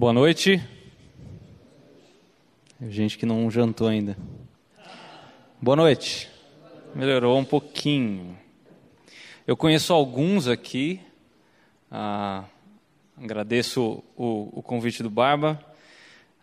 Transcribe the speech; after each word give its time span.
boa 0.00 0.14
noite. 0.14 0.66
Gente 2.80 3.18
que 3.18 3.26
não 3.26 3.50
jantou 3.50 3.86
ainda. 3.86 4.16
Boa 5.60 5.76
noite. 5.76 6.30
Melhorou 6.94 7.38
um 7.38 7.44
pouquinho. 7.44 8.34
Eu 9.46 9.58
conheço 9.58 9.92
alguns 9.92 10.48
aqui. 10.48 11.02
Ah, 11.90 12.44
agradeço 13.14 14.02
o, 14.16 14.48
o, 14.54 14.62
convite 14.62 15.02
do 15.02 15.10
Barba. 15.10 15.62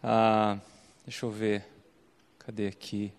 Ah, 0.03 0.59
deixa 1.03 1.25
eu 1.25 1.31
ver. 1.31 1.65
Cadê 2.37 2.67
aqui? 2.67 3.11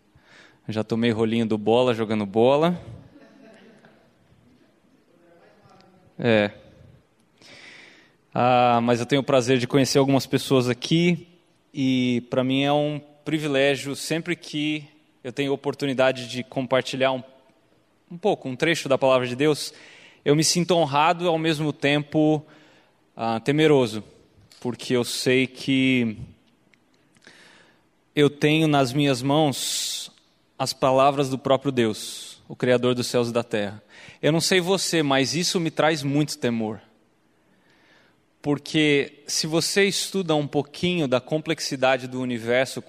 Já 0.68 0.84
tomei 0.84 1.10
rolinho 1.10 1.46
do 1.46 1.58
bola 1.58 1.92
jogando 1.92 2.24
bola. 2.24 2.80
É. 6.16 6.52
Ah, 8.34 8.80
mas 8.82 9.00
eu 9.00 9.06
tenho 9.06 9.22
o 9.22 9.24
prazer 9.24 9.58
de 9.58 9.66
conhecer 9.66 9.98
algumas 9.98 10.26
pessoas 10.26 10.68
aqui 10.68 11.26
e 11.72 12.22
para 12.28 12.44
mim 12.44 12.62
é 12.62 12.72
um 12.72 13.00
privilégio 13.24 13.96
sempre 13.96 14.36
que 14.36 14.84
eu 15.24 15.32
tenho 15.32 15.52
oportunidade 15.52 16.28
de 16.28 16.42
compartilhar 16.42 17.12
um, 17.12 17.22
um 18.10 18.18
pouco, 18.18 18.48
um 18.48 18.54
trecho 18.54 18.88
da 18.88 18.98
palavra 18.98 19.26
de 19.26 19.34
Deus, 19.34 19.72
eu 20.24 20.36
me 20.36 20.44
sinto 20.44 20.74
honrado 20.74 21.24
e 21.24 21.28
ao 21.28 21.38
mesmo 21.38 21.72
tempo 21.72 22.44
ah, 23.16 23.40
temeroso, 23.40 24.04
porque 24.60 24.94
eu 24.94 25.04
sei 25.04 25.46
que 25.46 26.18
eu 28.14 28.28
tenho 28.28 28.68
nas 28.68 28.92
minhas 28.92 29.22
mãos 29.22 30.12
as 30.58 30.74
palavras 30.74 31.30
do 31.30 31.38
próprio 31.38 31.72
Deus, 31.72 32.42
o 32.46 32.54
Criador 32.54 32.94
dos 32.94 33.06
céus 33.06 33.30
e 33.30 33.32
da 33.32 33.42
terra. 33.42 33.82
Eu 34.20 34.32
não 34.32 34.40
sei 34.40 34.60
você, 34.60 35.02
mas 35.02 35.34
isso 35.34 35.58
me 35.58 35.70
traz 35.70 36.02
muito 36.02 36.36
temor 36.36 36.80
porque 38.40 39.22
se 39.26 39.46
você 39.46 39.84
estuda 39.84 40.34
um 40.34 40.46
pouquinho 40.46 41.08
da 41.08 41.20
complexidade 41.20 42.06
do 42.06 42.20
universo, 42.20 42.82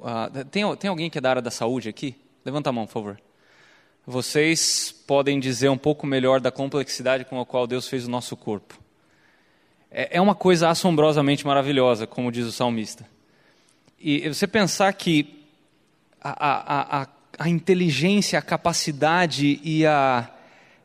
uh, 0.00 0.44
tem, 0.50 0.76
tem 0.76 0.88
alguém 0.88 1.10
que 1.10 1.18
é 1.18 1.20
da 1.20 1.30
área 1.30 1.42
da 1.42 1.50
saúde 1.50 1.88
aqui? 1.88 2.16
Levanta 2.44 2.70
a 2.70 2.72
mão, 2.72 2.86
por 2.86 2.92
favor. 2.92 3.20
Vocês 4.06 4.92
podem 5.06 5.38
dizer 5.38 5.68
um 5.68 5.76
pouco 5.76 6.06
melhor 6.06 6.40
da 6.40 6.50
complexidade 6.50 7.24
com 7.26 7.40
a 7.40 7.46
qual 7.46 7.66
Deus 7.66 7.86
fez 7.86 8.06
o 8.06 8.10
nosso 8.10 8.36
corpo. 8.36 8.80
É, 9.90 10.16
é 10.16 10.20
uma 10.20 10.34
coisa 10.34 10.70
assombrosamente 10.70 11.46
maravilhosa, 11.46 12.06
como 12.06 12.32
diz 12.32 12.46
o 12.46 12.52
salmista. 12.52 13.06
E 14.00 14.26
você 14.28 14.46
pensar 14.46 14.92
que 14.94 15.44
a, 16.20 16.30
a, 16.30 17.02
a, 17.02 17.08
a 17.38 17.48
inteligência, 17.48 18.38
a 18.38 18.42
capacidade 18.42 19.60
e 19.62 19.84
a, 19.84 20.30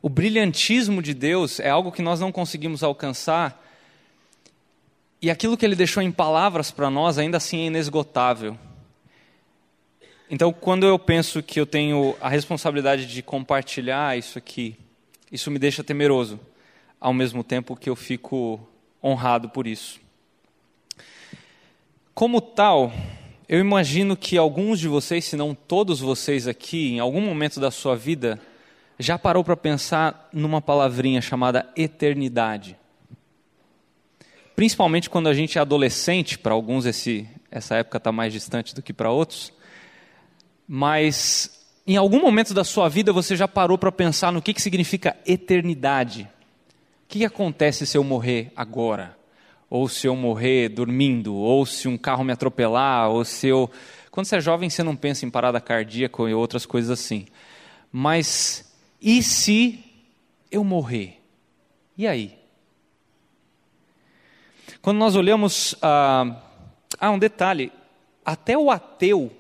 o 0.02 0.10
brilhantismo 0.10 1.02
de 1.02 1.14
Deus 1.14 1.60
é 1.62 1.70
algo 1.70 1.92
que 1.94 2.02
nós 2.02 2.20
não 2.20 2.32
conseguimos 2.32 2.84
alcançar 2.84 3.65
e 5.26 5.32
aquilo 5.32 5.58
que 5.58 5.66
ele 5.66 5.76
deixou 5.76 6.04
em 6.04 6.12
palavras 6.12 6.70
para 6.70 6.88
nós 6.88 7.18
ainda 7.18 7.38
assim 7.38 7.62
é 7.62 7.66
inesgotável. 7.66 8.56
Então, 10.30 10.54
quando 10.54 10.86
eu 10.86 11.00
penso 11.00 11.42
que 11.42 11.60
eu 11.60 11.66
tenho 11.66 12.16
a 12.22 12.30
responsabilidade 12.30 13.08
de 13.08 13.24
compartilhar 13.24 14.16
isso 14.16 14.38
aqui, 14.38 14.78
isso 15.32 15.50
me 15.50 15.58
deixa 15.58 15.84
temeroso, 15.84 16.40
ao 17.02 17.12
mesmo 17.12 17.44
tempo 17.44 17.76
que 17.76 17.90
eu 17.90 17.96
fico 17.96 18.60
honrado 19.04 19.50
por 19.50 19.66
isso. 19.66 20.00
Como 22.14 22.40
tal, 22.40 22.94
eu 23.50 23.60
imagino 23.60 24.16
que 24.16 24.38
alguns 24.38 24.80
de 24.80 24.88
vocês, 24.88 25.26
se 25.26 25.36
não 25.36 25.56
todos 25.56 26.00
vocês 26.00 26.48
aqui, 26.48 26.94
em 26.94 27.00
algum 27.00 27.22
momento 27.22 27.60
da 27.60 27.72
sua 27.72 27.96
vida, 27.96 28.40
já 29.00 29.18
parou 29.18 29.44
para 29.44 29.58
pensar 29.58 30.30
numa 30.32 30.62
palavrinha 30.62 31.20
chamada 31.20 31.68
eternidade 31.76 32.78
principalmente 34.56 35.10
quando 35.10 35.28
a 35.28 35.34
gente 35.34 35.58
é 35.58 35.62
adolescente, 35.62 36.38
para 36.38 36.54
alguns 36.54 36.86
esse, 36.86 37.28
essa 37.52 37.76
época 37.76 37.98
está 37.98 38.12
mais 38.12 38.32
distante 38.32 38.74
do 38.74 38.82
que 38.82 38.94
para 38.94 39.12
outros, 39.12 39.52
mas 40.68 41.66
em 41.86 41.98
algum 41.98 42.22
momento 42.22 42.54
da 42.54 42.64
sua 42.64 42.90
vida 42.90 43.14
você 43.14 43.36
já 43.36 43.48
parou 43.48 43.78
para 43.78 43.92
pensar 43.92 44.32
no 44.32 44.42
que, 44.42 44.54
que 44.54 44.62
significa 44.62 45.16
eternidade? 45.26 46.30
O 47.04 47.08
que, 47.08 47.20
que 47.20 47.26
acontece 47.26 47.86
se 47.86 47.98
eu 47.98 48.04
morrer 48.04 48.52
agora? 48.56 49.16
Ou 49.70 49.88
se 49.88 50.08
eu 50.08 50.16
morrer 50.16 50.70
dormindo? 50.70 51.36
Ou 51.36 51.66
se 51.66 51.88
um 51.88 51.98
carro 51.98 52.24
me 52.24 52.34
atropelar? 52.34 53.10
Ou 53.10 53.24
se 53.24 53.48
eu. 53.48 53.70
Quando 54.10 54.26
você 54.26 54.38
é 54.38 54.42
jovem, 54.42 54.70
você 54.70 54.82
não 54.82 54.96
pensa 54.96 55.26
em 55.26 55.30
parada 55.30 55.62
cardíaca 55.62 56.24
e 56.24 56.34
outras 56.34 56.66
coisas 56.66 56.90
assim. 56.90 57.28
Mas 57.92 58.74
e 59.02 59.22
se 59.22 59.84
eu 60.50 60.64
morrer? 60.64 61.22
E 61.96 62.08
aí? 62.08 62.45
Quando 64.86 65.00
nós 65.00 65.16
olhamos. 65.16 65.74
Ah, 65.82 66.44
ah, 67.00 67.10
um 67.10 67.18
detalhe: 67.18 67.72
até 68.24 68.56
o 68.56 68.70
ateu 68.70 69.32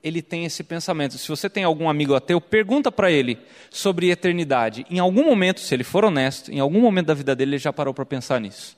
ele 0.00 0.22
tem 0.22 0.44
esse 0.44 0.62
pensamento. 0.62 1.18
Se 1.18 1.26
você 1.26 1.50
tem 1.50 1.64
algum 1.64 1.88
amigo 1.88 2.14
ateu, 2.14 2.40
pergunta 2.40 2.92
para 2.92 3.10
ele 3.10 3.36
sobre 3.68 4.12
eternidade. 4.12 4.86
Em 4.88 5.00
algum 5.00 5.24
momento, 5.24 5.58
se 5.58 5.74
ele 5.74 5.82
for 5.82 6.04
honesto, 6.04 6.52
em 6.52 6.60
algum 6.60 6.80
momento 6.80 7.06
da 7.06 7.14
vida 7.14 7.34
dele, 7.34 7.56
ele 7.56 7.58
já 7.58 7.72
parou 7.72 7.92
para 7.92 8.06
pensar 8.06 8.40
nisso. 8.40 8.76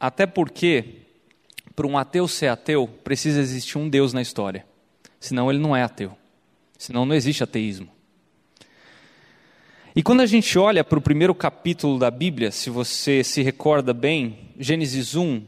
Até 0.00 0.26
porque, 0.26 1.02
para 1.76 1.86
um 1.86 1.96
ateu 1.96 2.26
ser 2.26 2.48
ateu, 2.48 2.88
precisa 3.04 3.40
existir 3.40 3.78
um 3.78 3.88
Deus 3.88 4.12
na 4.12 4.20
história. 4.20 4.66
Senão 5.20 5.48
ele 5.48 5.60
não 5.60 5.76
é 5.76 5.84
ateu. 5.84 6.10
Senão 6.76 7.06
não 7.06 7.14
existe 7.14 7.44
ateísmo. 7.44 7.88
E 9.96 10.02
quando 10.02 10.20
a 10.20 10.26
gente 10.26 10.58
olha 10.58 10.84
para 10.84 10.98
o 10.98 11.00
primeiro 11.00 11.34
capítulo 11.34 11.98
da 11.98 12.10
Bíblia, 12.10 12.50
se 12.50 12.68
você 12.68 13.24
se 13.24 13.40
recorda 13.40 13.94
bem, 13.94 14.50
Gênesis 14.58 15.14
1, 15.14 15.42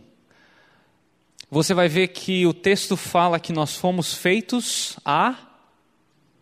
você 1.51 1.75
vai 1.75 1.87
ver 1.87 2.09
que 2.09 2.47
o 2.47 2.55
texto 2.55 2.97
fala 2.97 3.39
que 3.39 3.53
nós 3.53 3.77
fomos 3.77 4.15
feitos 4.15 4.99
à 5.05 5.37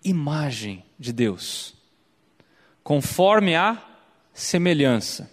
imagem 0.04 0.84
de 0.96 1.12
Deus, 1.12 1.74
conforme 2.84 3.56
a 3.56 3.84
semelhança. 4.32 5.28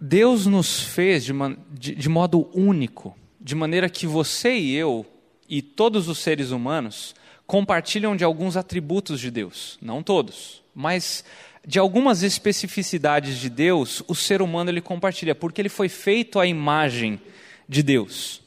Deus 0.00 0.46
nos 0.46 0.80
fez 0.80 1.26
de, 1.26 1.34
de, 1.72 1.94
de 1.94 2.08
modo 2.08 2.48
único, 2.58 3.14
de 3.38 3.54
maneira 3.54 3.90
que 3.90 4.06
você 4.06 4.56
e 4.56 4.74
eu, 4.74 5.04
e 5.46 5.60
todos 5.60 6.08
os 6.08 6.16
seres 6.20 6.52
humanos, 6.52 7.14
compartilham 7.46 8.16
de 8.16 8.24
alguns 8.24 8.56
atributos 8.56 9.20
de 9.20 9.30
Deus, 9.30 9.78
não 9.80 10.02
todos, 10.02 10.62
mas 10.74 11.24
de 11.66 11.78
algumas 11.78 12.22
especificidades 12.22 13.38
de 13.38 13.50
Deus, 13.50 14.02
o 14.06 14.14
ser 14.14 14.40
humano 14.40 14.70
ele 14.70 14.80
compartilha, 14.80 15.34
porque 15.34 15.60
ele 15.60 15.68
foi 15.68 15.88
feito 15.88 16.38
à 16.38 16.46
imagem 16.46 17.20
de 17.68 17.82
Deus. 17.82 18.40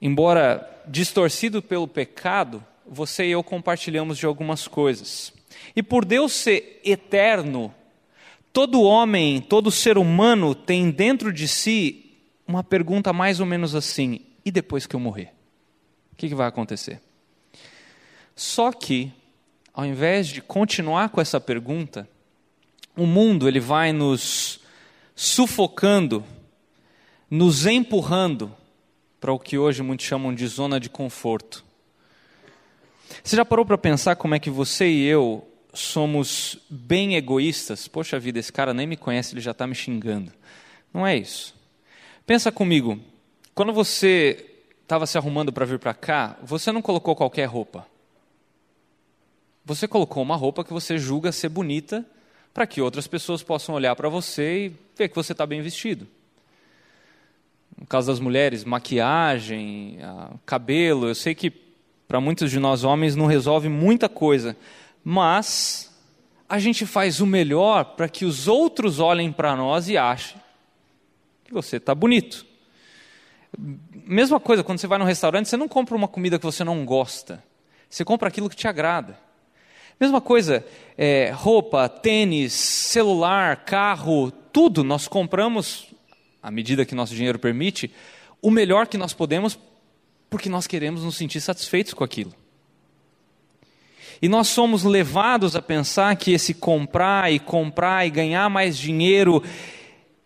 Embora 0.00 0.70
distorcido 0.86 1.62
pelo 1.62 1.88
pecado, 1.88 2.64
você 2.86 3.26
e 3.26 3.30
eu 3.32 3.42
compartilhamos 3.42 4.18
de 4.18 4.26
algumas 4.26 4.68
coisas. 4.68 5.32
E 5.74 5.82
por 5.82 6.04
Deus 6.04 6.32
ser 6.32 6.80
eterno, 6.84 7.74
todo 8.52 8.82
homem, 8.82 9.40
todo 9.40 9.70
ser 9.70 9.98
humano 9.98 10.54
tem 10.54 10.90
dentro 10.90 11.32
de 11.32 11.48
si 11.48 12.12
uma 12.46 12.62
pergunta 12.62 13.12
mais 13.12 13.40
ou 13.40 13.46
menos 13.46 13.74
assim: 13.74 14.20
e 14.44 14.50
depois 14.50 14.86
que 14.86 14.96
eu 14.96 15.00
morrer? 15.00 15.32
O 16.12 16.16
que, 16.16 16.28
que 16.28 16.34
vai 16.34 16.46
acontecer? 16.46 17.00
Só 18.36 18.72
que, 18.72 19.12
ao 19.72 19.84
invés 19.84 20.28
de 20.28 20.42
continuar 20.42 21.08
com 21.10 21.20
essa 21.20 21.40
pergunta, 21.40 22.08
o 22.96 23.06
mundo 23.06 23.48
ele 23.48 23.60
vai 23.60 23.92
nos 23.92 24.60
sufocando, 25.14 26.24
nos 27.30 27.66
empurrando 27.66 28.54
para 29.20 29.32
o 29.32 29.38
que 29.38 29.56
hoje 29.56 29.82
muitos 29.82 30.06
chamam 30.06 30.34
de 30.34 30.46
zona 30.46 30.78
de 30.78 30.90
conforto. 30.90 31.64
Você 33.22 33.36
já 33.36 33.44
parou 33.44 33.64
para 33.64 33.78
pensar 33.78 34.16
como 34.16 34.34
é 34.34 34.38
que 34.38 34.50
você 34.50 34.88
e 34.88 35.04
eu 35.04 35.46
somos 35.72 36.58
bem 36.68 37.16
egoístas? 37.16 37.88
Poxa 37.88 38.18
vida, 38.18 38.38
esse 38.38 38.52
cara 38.52 38.74
nem 38.74 38.86
me 38.86 38.96
conhece, 38.96 39.34
ele 39.34 39.40
já 39.40 39.52
está 39.52 39.66
me 39.66 39.74
xingando. 39.74 40.32
Não 40.92 41.06
é 41.06 41.16
isso. 41.16 41.54
Pensa 42.26 42.52
comigo, 42.52 43.00
quando 43.54 43.72
você 43.72 44.44
estava 44.82 45.06
se 45.06 45.16
arrumando 45.16 45.52
para 45.52 45.64
vir 45.64 45.78
para 45.78 45.94
cá, 45.94 46.36
você 46.42 46.70
não 46.70 46.82
colocou 46.82 47.16
qualquer 47.16 47.46
roupa. 47.46 47.86
Você 49.64 49.88
colocou 49.88 50.22
uma 50.22 50.36
roupa 50.36 50.62
que 50.62 50.72
você 50.72 50.98
julga 50.98 51.32
ser 51.32 51.48
bonita 51.48 52.04
para 52.52 52.66
que 52.66 52.80
outras 52.80 53.06
pessoas 53.06 53.42
possam 53.42 53.74
olhar 53.74 53.96
para 53.96 54.08
você 54.08 54.66
e 54.66 54.72
ver 54.96 55.08
que 55.08 55.16
você 55.16 55.32
está 55.32 55.46
bem 55.46 55.62
vestido. 55.62 56.06
No 57.76 57.86
caso 57.86 58.06
das 58.06 58.20
mulheres, 58.20 58.62
maquiagem, 58.62 59.98
cabelo, 60.44 61.08
eu 61.08 61.14
sei 61.14 61.34
que 61.34 61.50
para 62.06 62.20
muitos 62.20 62.50
de 62.50 62.60
nós 62.60 62.84
homens 62.84 63.16
não 63.16 63.26
resolve 63.26 63.68
muita 63.68 64.08
coisa, 64.08 64.56
mas 65.02 65.90
a 66.48 66.58
gente 66.58 66.84
faz 66.84 67.20
o 67.20 67.26
melhor 67.26 67.96
para 67.96 68.08
que 68.08 68.24
os 68.24 68.46
outros 68.46 69.00
olhem 69.00 69.32
para 69.32 69.56
nós 69.56 69.88
e 69.88 69.96
achem 69.96 70.40
que 71.44 71.52
você 71.52 71.78
está 71.78 71.94
bonito. 71.94 72.46
Mesma 73.58 74.38
coisa, 74.38 74.62
quando 74.62 74.78
você 74.78 74.86
vai 74.86 74.98
no 74.98 75.04
restaurante, 75.04 75.48
você 75.48 75.56
não 75.56 75.68
compra 75.68 75.96
uma 75.96 76.06
comida 76.06 76.38
que 76.38 76.44
você 76.44 76.62
não 76.62 76.84
gosta, 76.84 77.42
você 77.88 78.04
compra 78.04 78.28
aquilo 78.28 78.50
que 78.50 78.56
te 78.56 78.68
agrada. 78.68 79.23
Mesma 79.98 80.20
coisa, 80.20 80.64
é, 80.98 81.30
roupa, 81.34 81.88
tênis, 81.88 82.52
celular, 82.52 83.64
carro, 83.64 84.30
tudo 84.30 84.84
nós 84.84 85.08
compramos 85.08 85.94
à 86.44 86.50
medida 86.50 86.84
que 86.84 86.94
nosso 86.94 87.14
dinheiro 87.14 87.38
permite, 87.38 87.90
o 88.42 88.50
melhor 88.50 88.86
que 88.86 88.98
nós 88.98 89.14
podemos, 89.14 89.58
porque 90.28 90.50
nós 90.50 90.66
queremos 90.66 91.02
nos 91.02 91.16
sentir 91.16 91.40
satisfeitos 91.40 91.94
com 91.94 92.04
aquilo. 92.04 92.34
E 94.20 94.28
nós 94.28 94.48
somos 94.48 94.84
levados 94.84 95.56
a 95.56 95.62
pensar 95.62 96.14
que 96.16 96.32
esse 96.32 96.52
comprar 96.52 97.32
e 97.32 97.38
comprar 97.38 98.06
e 98.06 98.10
ganhar 98.10 98.50
mais 98.50 98.76
dinheiro 98.76 99.42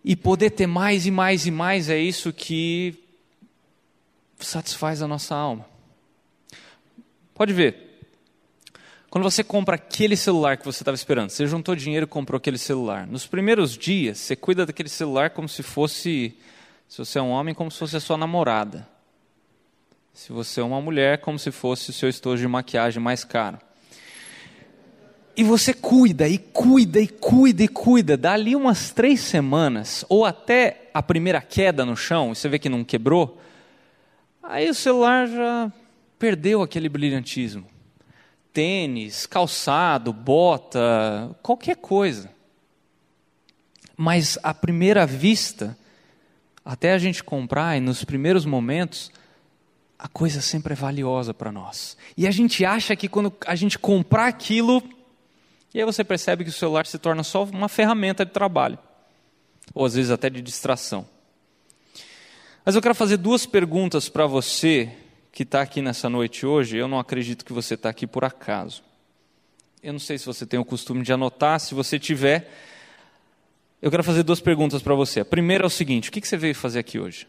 e 0.04 0.16
poder 0.16 0.50
ter 0.50 0.66
mais 0.66 1.06
e 1.06 1.10
mais 1.12 1.46
e 1.46 1.52
mais 1.52 1.88
é 1.88 1.98
isso 1.98 2.32
que 2.32 2.96
satisfaz 4.40 5.00
a 5.00 5.06
nossa 5.06 5.36
alma. 5.36 5.64
Pode 7.32 7.52
ver. 7.52 7.87
Quando 9.10 9.24
você 9.24 9.42
compra 9.42 9.76
aquele 9.76 10.16
celular 10.16 10.58
que 10.58 10.66
você 10.66 10.82
estava 10.82 10.94
esperando, 10.94 11.30
você 11.30 11.46
juntou 11.46 11.74
dinheiro 11.74 12.04
e 12.04 12.06
comprou 12.06 12.36
aquele 12.36 12.58
celular. 12.58 13.06
Nos 13.06 13.26
primeiros 13.26 13.76
dias, 13.76 14.18
você 14.18 14.36
cuida 14.36 14.66
daquele 14.66 14.90
celular 14.90 15.30
como 15.30 15.48
se 15.48 15.62
fosse, 15.62 16.36
se 16.86 16.98
você 16.98 17.18
é 17.18 17.22
um 17.22 17.30
homem, 17.30 17.54
como 17.54 17.70
se 17.70 17.78
fosse 17.78 17.96
a 17.96 18.00
sua 18.00 18.18
namorada. 18.18 18.86
Se 20.12 20.30
você 20.30 20.60
é 20.60 20.62
uma 20.64 20.80
mulher, 20.80 21.22
como 21.22 21.38
se 21.38 21.50
fosse 21.50 21.88
o 21.88 21.92
seu 21.92 22.08
estojo 22.08 22.42
de 22.42 22.48
maquiagem 22.48 23.02
mais 23.02 23.24
caro. 23.24 23.58
E 25.34 25.42
você 25.42 25.72
cuida, 25.72 26.28
e 26.28 26.36
cuida, 26.36 27.00
e 27.00 27.08
cuida, 27.08 27.62
e 27.62 27.68
cuida. 27.68 28.14
Dali 28.14 28.54
umas 28.54 28.90
três 28.90 29.20
semanas, 29.20 30.04
ou 30.10 30.26
até 30.26 30.90
a 30.92 31.02
primeira 31.02 31.40
queda 31.40 31.86
no 31.86 31.96
chão, 31.96 32.34
você 32.34 32.46
vê 32.46 32.58
que 32.58 32.68
não 32.68 32.84
quebrou, 32.84 33.40
aí 34.42 34.68
o 34.68 34.74
celular 34.74 35.26
já 35.28 35.72
perdeu 36.18 36.60
aquele 36.60 36.90
brilhantismo. 36.90 37.77
Tênis, 38.58 39.24
calçado, 39.24 40.12
bota, 40.12 41.30
qualquer 41.44 41.76
coisa. 41.76 42.28
Mas 43.96 44.36
à 44.42 44.52
primeira 44.52 45.06
vista, 45.06 45.78
até 46.64 46.92
a 46.92 46.98
gente 46.98 47.22
comprar, 47.22 47.76
e 47.76 47.80
nos 47.80 48.02
primeiros 48.02 48.44
momentos, 48.44 49.12
a 49.96 50.08
coisa 50.08 50.40
sempre 50.40 50.72
é 50.72 50.76
valiosa 50.76 51.32
para 51.32 51.52
nós. 51.52 51.96
E 52.16 52.26
a 52.26 52.32
gente 52.32 52.64
acha 52.64 52.96
que 52.96 53.08
quando 53.08 53.32
a 53.46 53.54
gente 53.54 53.78
comprar 53.78 54.26
aquilo, 54.26 54.82
e 55.72 55.78
aí 55.78 55.84
você 55.84 56.02
percebe 56.02 56.42
que 56.42 56.50
o 56.50 56.52
celular 56.52 56.84
se 56.84 56.98
torna 56.98 57.22
só 57.22 57.44
uma 57.44 57.68
ferramenta 57.68 58.26
de 58.26 58.32
trabalho, 58.32 58.76
ou 59.72 59.86
às 59.86 59.94
vezes 59.94 60.10
até 60.10 60.28
de 60.28 60.42
distração. 60.42 61.06
Mas 62.64 62.74
eu 62.74 62.82
quero 62.82 62.96
fazer 62.96 63.18
duas 63.18 63.46
perguntas 63.46 64.08
para 64.08 64.26
você 64.26 64.92
que 65.38 65.44
está 65.44 65.60
aqui 65.62 65.80
nessa 65.80 66.10
noite 66.10 66.44
hoje. 66.44 66.76
Eu 66.76 66.88
não 66.88 66.98
acredito 66.98 67.44
que 67.44 67.52
você 67.52 67.74
está 67.74 67.88
aqui 67.88 68.08
por 68.08 68.24
acaso. 68.24 68.82
Eu 69.80 69.92
não 69.92 70.00
sei 70.00 70.18
se 70.18 70.26
você 70.26 70.44
tem 70.44 70.58
o 70.58 70.64
costume 70.64 71.04
de 71.04 71.12
anotar, 71.12 71.60
se 71.60 71.76
você 71.76 71.96
tiver. 71.96 72.52
Eu 73.80 73.88
quero 73.88 74.02
fazer 74.02 74.24
duas 74.24 74.40
perguntas 74.40 74.82
para 74.82 74.96
você. 74.96 75.20
A 75.20 75.24
primeira 75.24 75.62
é 75.62 75.68
o 75.68 75.70
seguinte: 75.70 76.08
o 76.08 76.12
que 76.12 76.26
você 76.26 76.36
veio 76.36 76.56
fazer 76.56 76.80
aqui 76.80 76.98
hoje? 76.98 77.28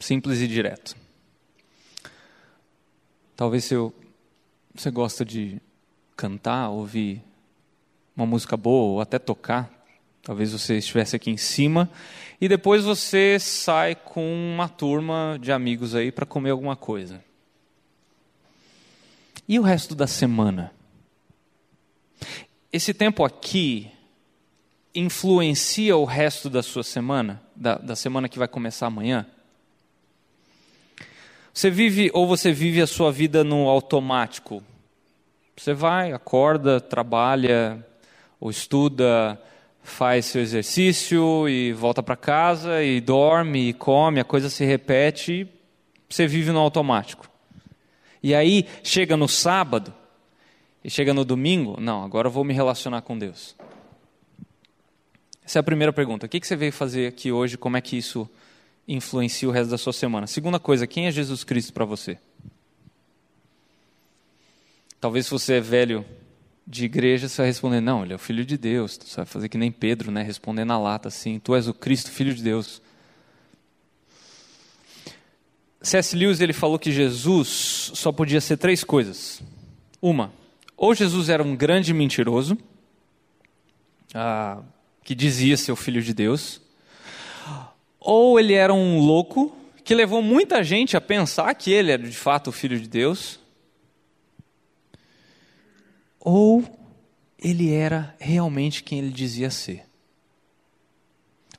Simples 0.00 0.40
e 0.40 0.48
direto. 0.48 0.96
Talvez 3.36 3.64
você, 3.64 3.92
você 4.74 4.90
gosta 4.90 5.26
de 5.26 5.60
cantar, 6.16 6.70
ouvir 6.70 7.22
uma 8.16 8.24
música 8.24 8.56
boa 8.56 8.94
ou 8.94 9.00
até 9.02 9.18
tocar. 9.18 9.70
Talvez 10.24 10.52
você 10.52 10.78
estivesse 10.78 11.14
aqui 11.14 11.30
em 11.30 11.36
cima 11.36 11.90
e 12.40 12.48
depois 12.48 12.82
você 12.84 13.38
sai 13.38 13.94
com 13.94 14.26
uma 14.54 14.68
turma 14.68 15.38
de 15.38 15.52
amigos 15.52 15.94
aí 15.94 16.10
para 16.10 16.24
comer 16.24 16.50
alguma 16.50 16.74
coisa. 16.74 17.22
E 19.46 19.58
o 19.58 19.62
resto 19.62 19.94
da 19.94 20.06
semana? 20.06 20.72
Esse 22.72 22.94
tempo 22.94 23.22
aqui 23.22 23.90
influencia 24.94 25.94
o 25.96 26.06
resto 26.06 26.48
da 26.48 26.62
sua 26.62 26.82
semana, 26.82 27.42
da, 27.54 27.76
da 27.76 27.94
semana 27.94 28.26
que 28.26 28.38
vai 28.38 28.48
começar 28.48 28.86
amanhã? 28.86 29.26
Você 31.52 31.70
vive 31.70 32.10
ou 32.14 32.26
você 32.26 32.50
vive 32.50 32.80
a 32.80 32.86
sua 32.86 33.12
vida 33.12 33.44
no 33.44 33.68
automático? 33.68 34.62
Você 35.56 35.74
vai, 35.74 36.12
acorda, 36.12 36.80
trabalha, 36.80 37.86
ou 38.40 38.50
estuda, 38.50 39.40
faz 39.84 40.24
seu 40.24 40.40
exercício 40.40 41.46
e 41.46 41.72
volta 41.72 42.02
para 42.02 42.16
casa 42.16 42.82
e 42.82 43.02
dorme 43.02 43.68
e 43.68 43.72
come, 43.74 44.18
a 44.18 44.24
coisa 44.24 44.48
se 44.48 44.64
repete, 44.64 45.46
você 46.08 46.26
vive 46.26 46.50
no 46.50 46.58
automático. 46.58 47.30
E 48.22 48.34
aí 48.34 48.66
chega 48.82 49.14
no 49.14 49.28
sábado 49.28 49.94
e 50.82 50.88
chega 50.88 51.12
no 51.12 51.24
domingo, 51.24 51.78
não, 51.78 52.02
agora 52.02 52.28
eu 52.28 52.32
vou 52.32 52.42
me 52.42 52.54
relacionar 52.54 53.02
com 53.02 53.16
Deus. 53.16 53.54
Essa 55.44 55.58
é 55.58 55.60
a 55.60 55.62
primeira 55.62 55.92
pergunta. 55.92 56.24
O 56.24 56.28
que 56.28 56.44
você 56.44 56.56
veio 56.56 56.72
fazer 56.72 57.06
aqui 57.06 57.30
hoje? 57.30 57.58
Como 57.58 57.76
é 57.76 57.80
que 57.82 57.98
isso 57.98 58.28
influencia 58.88 59.46
o 59.46 59.52
resto 59.52 59.70
da 59.70 59.78
sua 59.78 59.92
semana? 59.92 60.26
Segunda 60.26 60.58
coisa, 60.58 60.86
quem 60.86 61.06
é 61.06 61.10
Jesus 61.10 61.44
Cristo 61.44 61.74
para 61.74 61.84
você? 61.84 62.18
Talvez 64.98 65.26
se 65.26 65.30
você 65.30 65.54
é 65.56 65.60
velho 65.60 66.06
de 66.66 66.84
igreja, 66.84 67.28
você 67.28 67.42
vai 67.42 67.46
responder: 67.46 67.80
Não, 67.80 68.02
ele 68.02 68.12
é 68.12 68.16
o 68.16 68.18
filho 68.18 68.44
de 68.44 68.56
Deus. 68.56 68.98
Você 69.02 69.16
vai 69.16 69.26
fazer 69.26 69.48
que 69.48 69.58
nem 69.58 69.70
Pedro, 69.70 70.10
né? 70.10 70.22
Responder 70.22 70.64
na 70.64 70.78
lata 70.78 71.08
assim: 71.08 71.38
Tu 71.38 71.54
és 71.54 71.68
o 71.68 71.74
Cristo, 71.74 72.10
filho 72.10 72.34
de 72.34 72.42
Deus. 72.42 72.80
C.S. 75.82 76.16
Lewis 76.16 76.40
ele 76.40 76.54
falou 76.54 76.78
que 76.78 76.90
Jesus 76.90 77.90
só 77.94 78.10
podia 78.10 78.40
ser 78.40 78.56
três 78.56 78.82
coisas. 78.82 79.42
Uma, 80.00 80.32
ou 80.76 80.94
Jesus 80.94 81.28
era 81.28 81.42
um 81.42 81.54
grande 81.54 81.92
mentiroso, 81.92 82.56
ah, 84.14 84.62
que 85.02 85.14
dizia 85.14 85.56
ser 85.58 85.72
o 85.72 85.76
filho 85.76 86.00
de 86.00 86.14
Deus, 86.14 86.60
ou 88.00 88.40
ele 88.40 88.54
era 88.54 88.72
um 88.72 88.98
louco 88.98 89.54
que 89.84 89.94
levou 89.94 90.22
muita 90.22 90.64
gente 90.64 90.96
a 90.96 91.00
pensar 91.00 91.54
que 91.54 91.70
ele 91.70 91.92
era 91.92 92.02
de 92.02 92.16
fato 92.16 92.48
o 92.48 92.52
filho 92.52 92.80
de 92.80 92.88
Deus, 92.88 93.38
ou 96.24 96.64
ele 97.38 97.70
era 97.70 98.16
realmente 98.18 98.82
quem 98.82 98.98
ele 98.98 99.10
dizia 99.10 99.50
ser. 99.50 99.84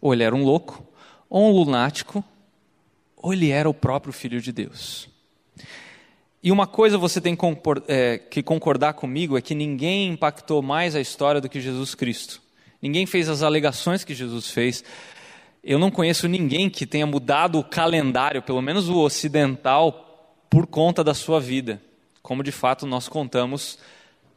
Ou 0.02 0.12
ele 0.12 0.24
era 0.24 0.36
um 0.36 0.44
louco, 0.44 0.84
ou 1.30 1.48
um 1.48 1.52
lunático, 1.52 2.24
ou 3.16 3.32
ele 3.32 3.52
era 3.52 3.70
o 3.70 3.74
próprio 3.74 4.12
Filho 4.12 4.42
de 4.42 4.52
Deus. 4.52 5.08
E 6.42 6.52
uma 6.52 6.68
coisa 6.68 6.98
você 6.98 7.22
tem 7.22 7.38
é, 7.88 8.18
que 8.18 8.42
concordar 8.42 8.94
comigo 8.94 9.38
é 9.38 9.42
que 9.42 9.56
ninguém 9.56 10.10
impactou 10.10 10.62
mais 10.62 10.96
a 10.96 11.02
história 11.02 11.40
do 11.40 11.50
que 11.50 11.62
Jesus 11.62 11.94
Cristo. 11.94 12.42
Ninguém 12.82 13.06
fez 13.06 13.30
as 13.30 13.42
alegações 13.42 14.04
que 14.04 14.14
Jesus 14.14 14.50
fez. 14.50 14.84
Eu 15.64 15.80
não 15.80 15.90
conheço 15.90 16.28
ninguém 16.28 16.70
que 16.70 16.86
tenha 16.86 17.08
mudado 17.08 17.60
o 17.60 17.64
calendário, 17.64 18.44
pelo 18.44 18.62
menos 18.62 18.90
o 18.90 18.98
ocidental, 18.98 20.38
por 20.50 20.68
conta 20.68 21.04
da 21.04 21.14
sua 21.14 21.40
vida, 21.40 21.82
como 22.22 22.44
de 22.44 22.52
fato 22.52 22.86
nós 22.86 23.08
contamos 23.08 23.80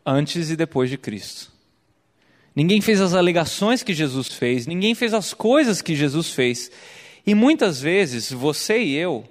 antes 0.08 0.48
e 0.48 0.56
depois 0.56 0.88
de 0.88 0.96
Cristo. 0.96 1.52
Ninguém 2.56 2.80
fez 2.80 3.00
as 3.00 3.12
alegações 3.12 3.82
que 3.82 3.92
Jesus 3.92 4.28
fez, 4.28 4.66
ninguém 4.66 4.94
fez 4.94 5.12
as 5.12 5.34
coisas 5.34 5.82
que 5.82 5.94
Jesus 5.94 6.30
fez. 6.30 6.70
E 7.26 7.34
muitas 7.34 7.80
vezes, 7.80 8.32
você 8.32 8.82
e 8.82 8.96
eu, 8.96 9.24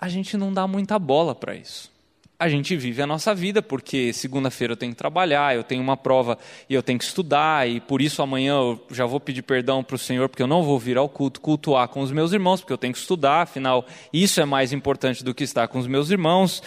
a 0.00 0.08
gente 0.08 0.36
não 0.36 0.52
dá 0.52 0.66
muita 0.68 0.98
bola 0.98 1.34
para 1.34 1.54
isso. 1.54 1.92
A 2.38 2.48
gente 2.48 2.76
vive 2.76 3.02
a 3.02 3.06
nossa 3.06 3.34
vida 3.34 3.60
porque 3.60 4.12
segunda-feira 4.12 4.72
eu 4.72 4.76
tenho 4.76 4.92
que 4.92 4.98
trabalhar, 4.98 5.54
eu 5.54 5.64
tenho 5.64 5.82
uma 5.82 5.96
prova 5.96 6.38
e 6.68 6.74
eu 6.74 6.82
tenho 6.82 6.98
que 6.98 7.04
estudar, 7.04 7.68
e 7.68 7.80
por 7.80 8.00
isso 8.00 8.22
amanhã 8.22 8.54
eu 8.54 8.86
já 8.90 9.04
vou 9.04 9.18
pedir 9.18 9.42
perdão 9.42 9.82
para 9.82 9.96
o 9.96 9.98
Senhor, 9.98 10.28
porque 10.28 10.42
eu 10.42 10.46
não 10.46 10.62
vou 10.62 10.78
vir 10.78 10.96
ao 10.96 11.08
culto 11.08 11.40
cultuar 11.40 11.88
com 11.88 12.00
os 12.00 12.12
meus 12.12 12.32
irmãos, 12.32 12.60
porque 12.60 12.72
eu 12.72 12.78
tenho 12.78 12.92
que 12.92 12.98
estudar, 12.98 13.42
afinal, 13.42 13.84
isso 14.12 14.40
é 14.40 14.44
mais 14.44 14.72
importante 14.72 15.24
do 15.24 15.34
que 15.34 15.44
estar 15.44 15.68
com 15.68 15.78
os 15.78 15.86
meus 15.86 16.10
irmãos 16.10 16.62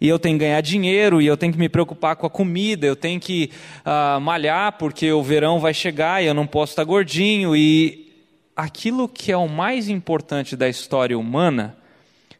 e 0.00 0.08
eu 0.08 0.18
tenho 0.18 0.38
que 0.38 0.44
ganhar 0.44 0.60
dinheiro, 0.62 1.20
e 1.20 1.26
eu 1.26 1.36
tenho 1.36 1.52
que 1.52 1.58
me 1.58 1.68
preocupar 1.68 2.16
com 2.16 2.26
a 2.26 2.30
comida, 2.30 2.86
eu 2.86 2.96
tenho 2.96 3.20
que 3.20 3.50
uh, 3.84 4.18
malhar 4.20 4.78
porque 4.78 5.12
o 5.12 5.22
verão 5.22 5.60
vai 5.60 5.74
chegar 5.74 6.22
e 6.22 6.26
eu 6.26 6.32
não 6.32 6.46
posso 6.46 6.72
estar 6.72 6.84
gordinho. 6.84 7.54
E 7.54 8.10
aquilo 8.56 9.06
que 9.06 9.30
é 9.30 9.36
o 9.36 9.46
mais 9.46 9.90
importante 9.90 10.56
da 10.56 10.68
história 10.68 11.18
humana 11.18 11.76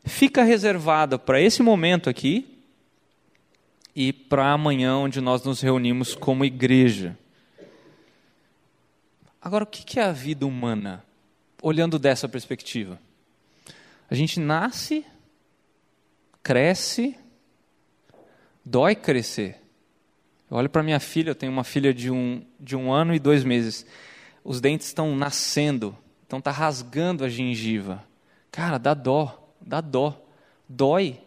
fica 0.05 0.43
reservado 0.43 1.19
para 1.19 1.39
esse 1.39 1.63
momento 1.63 2.09
aqui 2.09 2.47
e 3.95 4.11
para 4.11 4.53
amanhã, 4.53 4.97
onde 4.97 5.21
nós 5.21 5.43
nos 5.43 5.61
reunimos 5.61 6.15
como 6.15 6.47
igreja. 6.47 7.19
Agora, 9.43 9.65
o 9.65 9.67
que 9.67 10.01
é 10.01 10.03
a 10.03 10.13
vida 10.13 10.47
humana, 10.47 11.05
olhando 11.63 11.99
dessa 11.99 12.27
perspectiva? 12.27 12.99
A 14.11 14.15
gente 14.15 14.41
nasce, 14.41 15.05
cresce, 16.43 17.17
Dói 18.71 18.95
crescer. 18.95 19.57
Eu 20.49 20.57
olho 20.57 20.71
para 20.71 20.81
minha 20.81 21.01
filha, 21.01 21.31
eu 21.31 21.35
tenho 21.35 21.51
uma 21.51 21.65
filha 21.65 21.93
de 21.93 22.09
um, 22.09 22.41
de 22.61 22.77
um 22.77 22.93
ano 22.93 23.13
e 23.13 23.19
dois 23.19 23.43
meses. 23.43 23.85
Os 24.45 24.61
dentes 24.61 24.87
estão 24.87 25.17
nascendo, 25.17 25.97
então 26.25 26.39
está 26.39 26.53
rasgando 26.53 27.25
a 27.25 27.29
gengiva. 27.29 28.01
Cara, 28.49 28.79
dá 28.79 28.95
dó, 28.95 29.53
dá 29.61 29.81
dó, 29.81 30.25
dói. 30.69 31.19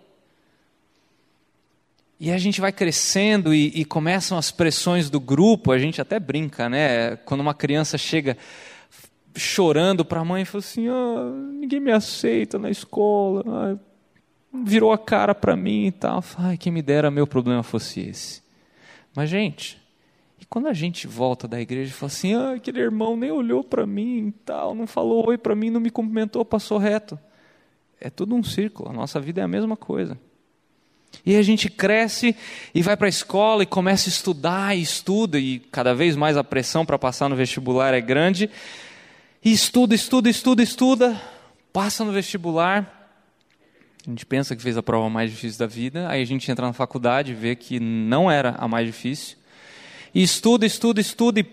E 2.18 2.32
a 2.32 2.38
gente 2.38 2.62
vai 2.62 2.72
crescendo 2.72 3.54
e, 3.54 3.74
e, 3.76 3.84
começam 3.84 4.38
as 4.38 4.50
pressões 4.50 5.10
do 5.10 5.20
grupo, 5.20 5.74
a 5.74 5.78
gente 5.78 6.00
até 6.00 6.22
brinca, 6.22 6.70
né? 6.70 7.18
Quando 7.26 7.42
uma 7.42 7.54
criança 7.54 7.98
chega 7.98 8.38
chorando 9.36 10.06
para 10.06 10.22
a 10.22 10.26
mãe, 10.26 10.46
falou 10.46 10.60
assim: 10.60 10.88
ah, 10.88 11.30
ninguém 11.60 11.82
me 11.82 11.92
aceita 11.92 12.58
na 12.58 12.70
escola, 12.70 13.78
virou 14.54 14.92
a 14.92 14.98
cara 14.98 15.34
para 15.34 15.56
mim 15.56 15.88
e 15.88 15.92
tal. 15.92 16.24
Ai, 16.38 16.58
quem 16.58 16.72
me 16.72 16.82
dera 16.82 17.10
meu 17.10 17.26
problema 17.26 17.64
fosse 17.64 18.02
esse. 18.02 18.44
Mas, 19.16 19.30
gente, 19.30 19.82
e 20.40 20.46
quando 20.46 20.68
a 20.68 20.74
gente 20.74 21.08
volta 21.08 21.48
da 21.48 21.60
igreja 21.60 21.92
e 21.92 21.94
fala 21.94 22.12
assim: 22.12 22.34
ah, 22.34 22.54
aquele 22.54 22.80
irmão 22.80 23.16
nem 23.16 23.32
olhou 23.32 23.64
para 23.64 23.88
mim 23.88 24.28
e 24.28 24.32
tal, 24.46 24.76
não 24.76 24.86
falou 24.86 25.28
oi 25.28 25.38
para 25.38 25.56
mim, 25.56 25.70
não 25.70 25.80
me 25.80 25.90
cumprimentou, 25.90 26.44
passou 26.44 26.78
reto. 26.78 27.18
É 28.00 28.10
tudo 28.10 28.36
um 28.36 28.44
círculo, 28.44 28.90
a 28.90 28.94
nossa 28.94 29.20
vida 29.20 29.42
é 29.42 29.44
a 29.44 29.48
mesma 29.48 29.78
coisa. 29.78 30.20
E 31.26 31.36
a 31.36 31.42
gente 31.42 31.70
cresce 31.70 32.36
e 32.74 32.82
vai 32.82 32.98
para 32.98 33.08
a 33.08 33.10
escola 33.10 33.64
e 33.64 33.68
começa 33.68 34.10
a 34.10 34.12
estudar 34.12 34.76
e 34.76 34.82
estuda, 34.82 35.40
e 35.40 35.60
cada 35.60 35.94
vez 35.94 36.16
mais 36.16 36.36
a 36.36 36.44
pressão 36.44 36.86
para 36.86 37.00
passar 37.00 37.30
no 37.30 37.36
vestibular 37.36 37.94
é 37.94 38.02
grande. 38.02 38.50
E 39.46 39.52
estuda, 39.52 39.94
estuda, 39.94 40.30
estuda, 40.30 40.64
estuda, 40.64 41.22
passa 41.72 42.04
no 42.04 42.12
vestibular. 42.12 43.03
A 44.06 44.10
gente 44.10 44.26
pensa 44.26 44.54
que 44.54 44.62
fez 44.62 44.78
a 44.78 44.84
prova 44.84 45.10
mais 45.10 45.32
difícil 45.32 45.58
da 45.58 45.66
vida, 45.66 46.10
aí 46.10 46.22
a 46.22 46.26
gente 46.26 46.52
entra 46.52 46.66
na 46.66 46.74
faculdade 46.74 47.32
e 47.32 47.36
vê 47.36 47.56
que 47.56 47.80
não 47.80 48.30
era 48.30 48.50
a 48.58 48.68
mais 48.68 48.86
difícil. 48.86 49.38
E 50.14 50.22
estuda, 50.22 50.66
estuda, 50.66 51.00
estuda 51.00 51.40
e 51.40 51.46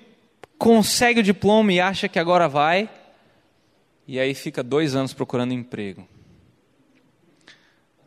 consegue 0.59 1.21
o 1.21 1.23
diploma 1.23 1.73
e 1.73 1.81
acha 1.81 2.09
que 2.09 2.19
agora 2.19 2.49
vai. 2.49 2.91
E 4.07 4.19
aí 4.19 4.35
fica 4.35 4.65
dois 4.65 4.97
anos 4.97 5.15
procurando 5.15 5.55
emprego. 5.55 6.07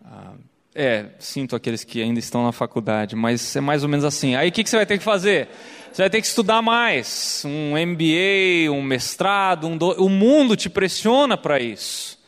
Ah, 0.04 0.34
é, 0.76 1.06
sinto 1.20 1.56
aqueles 1.56 1.86
que 1.86 2.02
ainda 2.02 2.20
estão 2.20 2.44
na 2.44 2.52
faculdade, 2.52 3.16
mas 3.16 3.56
é 3.56 3.62
mais 3.62 3.82
ou 3.82 3.88
menos 3.88 4.04
assim. 4.04 4.36
Aí 4.36 4.50
o 4.50 4.52
que, 4.52 4.62
que 4.62 4.70
você 4.70 4.76
vai 4.76 4.86
ter 4.86 4.98
que 4.98 5.04
fazer? 5.06 5.48
Você 5.90 6.02
vai 6.02 6.10
ter 6.10 6.20
que 6.20 6.28
estudar 6.28 6.62
mais, 6.62 7.44
um 7.46 7.78
MBA, 7.78 8.70
um 8.70 8.82
mestrado, 8.82 9.68
um 9.68 9.78
do... 9.78 9.92
o 10.04 10.10
mundo 10.10 10.58
te 10.58 10.70
pressiona 10.70 11.38
para 11.38 11.62
isso, 11.62 12.20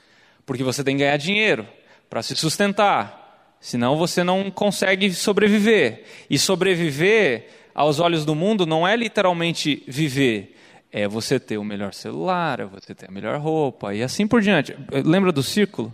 porque 0.45 0.63
você 0.63 0.81
tem 0.81 0.95
que 0.95 1.03
ganhar 1.03 1.17
dinheiro 1.17 1.67
para 2.09 2.21
se 2.21 2.35
sustentar, 2.35 3.57
senão 3.59 3.97
você 3.97 4.23
não 4.23 4.51
consegue 4.51 5.13
sobreviver. 5.13 6.03
E 6.29 6.37
sobreviver, 6.37 7.47
aos 7.73 7.99
olhos 7.99 8.25
do 8.25 8.35
mundo, 8.35 8.65
não 8.65 8.87
é 8.87 8.95
literalmente 8.95 9.83
viver, 9.87 10.55
é 10.91 11.07
você 11.07 11.39
ter 11.39 11.57
o 11.57 11.63
melhor 11.63 11.93
celular, 11.93 12.59
é 12.59 12.65
você 12.65 12.95
ter 12.95 13.09
a 13.09 13.11
melhor 13.11 13.39
roupa 13.39 13.93
e 13.93 14.01
assim 14.01 14.27
por 14.27 14.41
diante. 14.41 14.75
Lembra 15.03 15.31
do 15.31 15.43
círculo? 15.43 15.93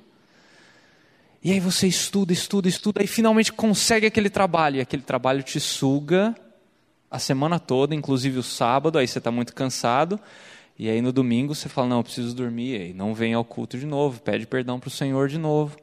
E 1.43 1.51
aí 1.51 1.59
você 1.59 1.87
estuda, 1.87 2.31
estuda, 2.31 2.69
estuda, 2.69 3.03
e 3.03 3.07
finalmente 3.07 3.51
consegue 3.51 4.05
aquele 4.05 4.29
trabalho, 4.29 4.77
e 4.77 4.81
aquele 4.81 5.01
trabalho 5.01 5.41
te 5.41 5.59
suga 5.59 6.35
a 7.09 7.17
semana 7.17 7.59
toda, 7.59 7.95
inclusive 7.95 8.37
o 8.37 8.43
sábado, 8.43 8.99
aí 8.99 9.07
você 9.07 9.17
está 9.17 9.31
muito 9.31 9.55
cansado, 9.55 10.19
e 10.77 10.87
aí 10.87 11.01
no 11.01 11.11
domingo 11.11 11.55
você 11.55 11.67
fala, 11.67 11.87
não, 11.87 11.97
eu 11.97 12.03
preciso 12.03 12.35
dormir, 12.35 12.75
e 12.75 12.81
aí 12.83 12.93
não 12.93 13.15
vem 13.15 13.33
ao 13.33 13.43
culto 13.43 13.75
de 13.75 13.87
novo, 13.87 14.21
pede 14.21 14.45
perdão 14.45 14.79
para 14.79 14.87
o 14.87 14.91
Senhor 14.91 15.27
de 15.27 15.39
novo. 15.39 15.75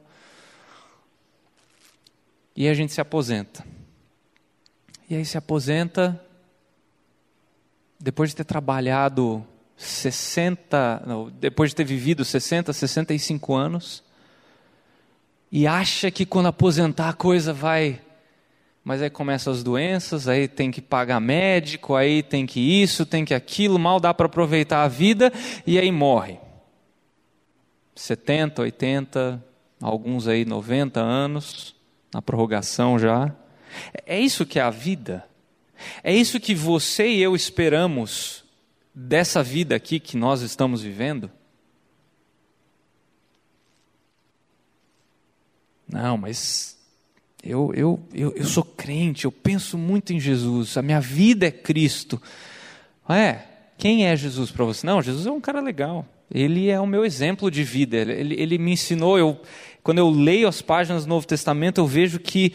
E 2.59 2.67
a 2.67 2.73
gente 2.73 2.91
se 2.91 2.99
aposenta. 2.99 3.65
E 5.09 5.15
aí 5.15 5.23
se 5.23 5.37
aposenta, 5.37 6.21
depois 7.97 8.31
de 8.31 8.35
ter 8.35 8.43
trabalhado 8.43 9.47
60, 9.77 11.03
não, 11.07 11.29
depois 11.29 11.69
de 11.69 11.77
ter 11.77 11.85
vivido 11.85 12.25
60, 12.25 12.73
65 12.73 13.55
anos, 13.55 14.03
e 15.49 15.65
acha 15.65 16.11
que 16.11 16.25
quando 16.25 16.47
aposentar 16.47 17.07
a 17.07 17.13
coisa 17.13 17.53
vai. 17.53 18.01
Mas 18.83 19.01
aí 19.01 19.09
começam 19.09 19.53
as 19.53 19.63
doenças, 19.63 20.27
aí 20.27 20.45
tem 20.45 20.69
que 20.69 20.81
pagar 20.81 21.21
médico, 21.21 21.95
aí 21.95 22.21
tem 22.21 22.45
que 22.45 22.59
isso, 22.59 23.05
tem 23.05 23.23
que 23.23 23.33
aquilo, 23.33 23.79
mal 23.79 24.01
dá 24.01 24.13
para 24.13 24.25
aproveitar 24.25 24.83
a 24.83 24.87
vida 24.89 25.31
e 25.65 25.79
aí 25.79 25.93
morre. 25.93 26.37
70, 27.95 28.63
80, 28.63 29.41
alguns 29.81 30.27
aí 30.27 30.43
90 30.43 30.99
anos, 30.99 31.78
na 32.13 32.21
prorrogação 32.21 32.97
já. 32.97 33.33
É 34.05 34.19
isso 34.19 34.45
que 34.45 34.59
é 34.59 34.61
a 34.61 34.69
vida. 34.69 35.25
É 36.03 36.13
isso 36.13 36.39
que 36.39 36.53
você 36.53 37.07
e 37.07 37.21
eu 37.21 37.35
esperamos 37.35 38.43
dessa 38.93 39.41
vida 39.41 39.75
aqui 39.75 39.99
que 39.99 40.17
nós 40.17 40.41
estamos 40.41 40.81
vivendo. 40.81 41.31
Não, 45.87 46.17
mas 46.17 46.77
eu, 47.43 47.73
eu, 47.73 47.99
eu, 48.13 48.33
eu 48.35 48.45
sou 48.45 48.63
crente, 48.63 49.25
eu 49.25 49.31
penso 49.31 49.77
muito 49.77 50.13
em 50.13 50.19
Jesus, 50.19 50.77
a 50.77 50.81
minha 50.81 50.99
vida 50.99 51.47
é 51.47 51.51
Cristo. 51.51 52.21
É, 53.07 53.39
quem 53.77 54.05
é 54.05 54.15
Jesus 54.15 54.51
para 54.51 54.65
você? 54.65 54.85
Não, 54.85 55.01
Jesus 55.01 55.25
é 55.25 55.31
um 55.31 55.41
cara 55.41 55.61
legal. 55.61 56.05
Ele 56.31 56.69
é 56.69 56.79
o 56.79 56.85
meu 56.85 57.03
exemplo 57.03 57.49
de 57.49 57.63
vida. 57.63 57.97
Ele, 57.97 58.39
ele 58.39 58.57
me 58.59 58.73
ensinou. 58.73 59.17
Eu, 59.17 59.41
quando 59.89 59.97
eu 59.97 60.09
leio 60.11 60.47
as 60.47 60.61
páginas 60.61 61.03
do 61.03 61.09
Novo 61.09 61.25
Testamento, 61.25 61.81
eu 61.81 61.87
vejo 61.87 62.19
que 62.19 62.53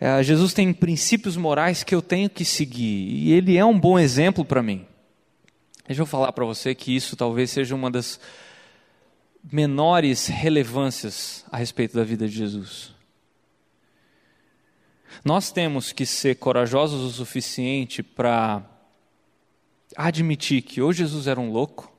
é, 0.00 0.20
Jesus 0.20 0.52
tem 0.52 0.72
princípios 0.72 1.36
morais 1.36 1.84
que 1.84 1.94
eu 1.94 2.02
tenho 2.02 2.28
que 2.28 2.44
seguir. 2.44 3.06
E 3.08 3.32
ele 3.32 3.56
é 3.56 3.64
um 3.64 3.78
bom 3.78 3.96
exemplo 3.96 4.44
para 4.44 4.60
mim. 4.64 4.84
Deixa 5.86 6.02
eu 6.02 6.06
falar 6.06 6.32
para 6.32 6.44
você 6.44 6.74
que 6.74 6.96
isso 6.96 7.14
talvez 7.14 7.52
seja 7.52 7.72
uma 7.72 7.88
das 7.88 8.18
menores 9.44 10.26
relevâncias 10.26 11.44
a 11.52 11.56
respeito 11.56 11.94
da 11.94 12.02
vida 12.02 12.26
de 12.26 12.34
Jesus. 12.34 12.92
Nós 15.24 15.52
temos 15.52 15.92
que 15.92 16.04
ser 16.04 16.34
corajosos 16.34 17.00
o 17.02 17.16
suficiente 17.16 18.02
para 18.02 18.60
admitir 19.96 20.62
que 20.62 20.82
ou 20.82 20.92
Jesus 20.92 21.28
era 21.28 21.38
um 21.38 21.52
louco, 21.52 21.91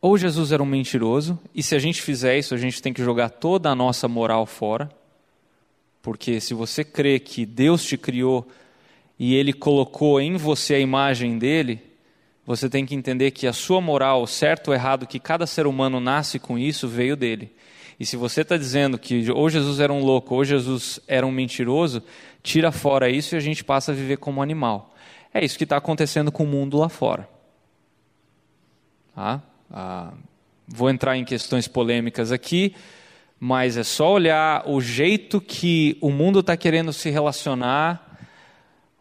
ou 0.00 0.16
Jesus 0.16 0.50
era 0.50 0.62
um 0.62 0.66
mentiroso, 0.66 1.38
e 1.54 1.62
se 1.62 1.74
a 1.74 1.78
gente 1.78 2.00
fizer 2.00 2.38
isso, 2.38 2.54
a 2.54 2.58
gente 2.58 2.80
tem 2.80 2.92
que 2.92 3.02
jogar 3.02 3.28
toda 3.28 3.68
a 3.68 3.74
nossa 3.74 4.08
moral 4.08 4.46
fora, 4.46 4.90
porque 6.00 6.40
se 6.40 6.54
você 6.54 6.82
crê 6.82 7.18
que 7.18 7.44
Deus 7.44 7.84
te 7.84 7.98
criou 7.98 8.48
e 9.18 9.34
Ele 9.34 9.52
colocou 9.52 10.20
em 10.20 10.36
você 10.36 10.74
a 10.74 10.80
imagem 10.80 11.38
dele, 11.38 11.82
você 12.46 12.68
tem 12.68 12.86
que 12.86 12.94
entender 12.94 13.30
que 13.30 13.46
a 13.46 13.52
sua 13.52 13.80
moral, 13.80 14.26
certo 14.26 14.68
ou 14.68 14.74
errado, 14.74 15.06
que 15.06 15.20
cada 15.20 15.46
ser 15.46 15.66
humano 15.66 16.00
nasce 16.00 16.38
com 16.38 16.58
isso, 16.58 16.88
veio 16.88 17.14
dele. 17.14 17.52
E 17.98 18.06
se 18.06 18.16
você 18.16 18.40
está 18.40 18.56
dizendo 18.56 18.98
que 18.98 19.30
ou 19.30 19.50
Jesus 19.50 19.78
era 19.78 19.92
um 19.92 20.02
louco 20.02 20.34
ou 20.34 20.42
Jesus 20.42 20.98
era 21.06 21.26
um 21.26 21.30
mentiroso, 21.30 22.02
tira 22.42 22.72
fora 22.72 23.10
isso 23.10 23.34
e 23.34 23.36
a 23.36 23.40
gente 23.40 23.62
passa 23.62 23.92
a 23.92 23.94
viver 23.94 24.16
como 24.16 24.42
animal. 24.42 24.94
É 25.34 25.44
isso 25.44 25.58
que 25.58 25.64
está 25.64 25.76
acontecendo 25.76 26.32
com 26.32 26.44
o 26.44 26.46
mundo 26.46 26.78
lá 26.78 26.88
fora. 26.88 27.28
Tá? 29.14 29.42
Ah, 29.70 30.12
vou 30.66 30.90
entrar 30.90 31.16
em 31.16 31.24
questões 31.24 31.68
polêmicas 31.68 32.32
aqui, 32.32 32.74
mas 33.38 33.76
é 33.76 33.84
só 33.84 34.12
olhar 34.12 34.68
o 34.68 34.80
jeito 34.80 35.40
que 35.40 35.96
o 36.00 36.10
mundo 36.10 36.40
está 36.40 36.56
querendo 36.56 36.92
se 36.92 37.10
relacionar 37.10 38.10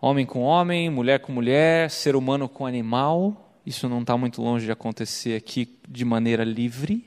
Homem 0.02 0.26
com 0.26 0.40
homem, 0.40 0.90
mulher 0.90 1.20
com 1.20 1.34
mulher, 1.34 1.92
ser 1.92 2.16
humano 2.16 2.48
com 2.48 2.66
animal. 2.66 3.60
Isso 3.66 3.90
não 3.90 4.00
está 4.00 4.16
muito 4.16 4.42
longe 4.42 4.66
de 4.66 4.72
acontecer 4.72 5.36
aqui 5.36 5.78
de 5.88 6.06
maneira 6.06 6.46
livre. 6.46 7.06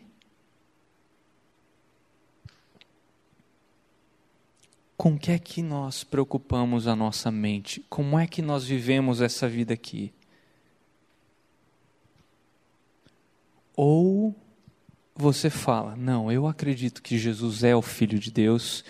Com 4.95 5.19
que 5.19 5.33
é 5.33 5.39
que 5.39 5.63
nós 5.63 6.05
preocupamos 6.05 6.87
a 6.87 6.95
nossa 6.95 7.31
mente? 7.31 7.83
Como 7.89 8.19
é 8.19 8.27
que 8.27 8.43
nós 8.43 8.67
vivemos 8.67 9.23
essa 9.23 9.49
vida 9.49 9.73
aqui? 9.73 10.13
Ou 13.77 14.35
você 15.15 15.51
fala, 15.51 15.95
não, 15.97 16.31
eu 16.31 16.47
acredito 16.47 17.03
que 17.03 17.19
Jesus 17.19 17.63
é 17.65 17.75
o 17.75 17.83
Filho 17.83 18.19
de 18.19 18.31
Deus 18.31 18.85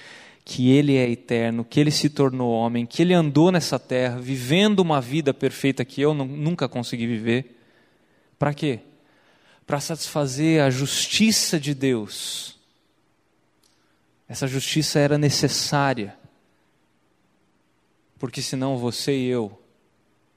que 0.44 0.70
ele 0.70 0.96
é 0.96 1.08
eterno, 1.08 1.64
que 1.64 1.78
ele 1.78 1.90
se 1.90 2.08
tornou 2.08 2.52
homem, 2.52 2.84
que 2.84 3.00
ele 3.00 3.14
andou 3.14 3.52
nessa 3.52 3.78
terra 3.78 4.18
vivendo 4.18 4.80
uma 4.80 5.00
vida 5.00 5.32
perfeita 5.32 5.84
que 5.84 6.00
eu 6.00 6.12
nunca 6.12 6.68
consegui 6.68 7.06
viver. 7.06 7.58
Para 8.38 8.52
quê? 8.52 8.80
Para 9.64 9.78
satisfazer 9.78 10.62
a 10.62 10.68
justiça 10.68 11.60
de 11.60 11.74
Deus. 11.74 12.58
Essa 14.28 14.48
justiça 14.48 14.98
era 14.98 15.16
necessária, 15.16 16.16
porque 18.18 18.42
senão 18.42 18.78
você 18.78 19.16
e 19.16 19.26
eu 19.26 19.60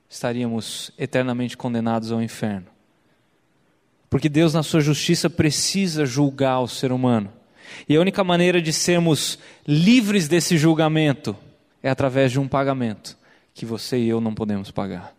estaríamos 0.07 0.91
eternamente 0.97 1.57
condenados 1.57 2.11
ao 2.11 2.21
inferno. 2.21 2.74
Porque 4.15 4.29
Deus, 4.29 4.53
na 4.53 4.63
sua 4.63 4.79
justiça, 4.79 5.29
precisa 5.29 6.05
julgar 6.05 6.61
o 6.61 6.69
ser 6.69 6.93
humano. 6.93 7.29
E 7.89 7.97
a 7.97 7.99
única 7.99 8.23
maneira 8.23 8.61
de 8.61 8.71
sermos 8.71 9.37
livres 9.67 10.29
desse 10.29 10.57
julgamento 10.57 11.35
é 11.83 11.89
através 11.89 12.31
de 12.31 12.39
um 12.39 12.47
pagamento 12.47 13.17
que 13.53 13.65
você 13.65 13.97
e 13.97 14.07
eu 14.07 14.21
não 14.21 14.33
podemos 14.33 14.71
pagar. 14.71 15.13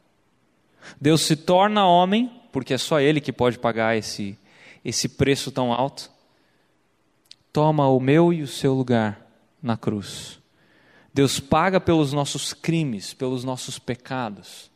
Deus 0.98 1.20
se 1.20 1.36
torna 1.36 1.86
homem, 1.86 2.40
porque 2.50 2.72
é 2.72 2.78
só 2.78 2.98
Ele 2.98 3.20
que 3.20 3.34
pode 3.34 3.58
pagar 3.58 3.98
esse, 3.98 4.38
esse 4.82 5.10
preço 5.10 5.50
tão 5.50 5.74
alto. 5.74 6.10
Toma 7.52 7.86
o 7.86 8.00
meu 8.00 8.32
e 8.32 8.40
o 8.40 8.48
seu 8.48 8.72
lugar 8.72 9.20
na 9.62 9.76
cruz. 9.76 10.38
Deus 11.12 11.38
paga 11.38 11.78
pelos 11.78 12.14
nossos 12.14 12.54
crimes, 12.54 13.12
pelos 13.12 13.44
nossos 13.44 13.78
pecados. 13.78 14.70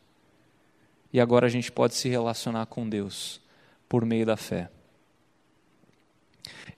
E 1.11 1.19
agora 1.19 1.47
a 1.47 1.50
gente 1.50 1.73
pode 1.73 1.95
se 1.95 2.07
relacionar 2.07 2.67
com 2.67 2.87
Deus 2.87 3.41
por 3.90 4.06
meio 4.06 4.25
da 4.25 4.37
fé. 4.37 4.70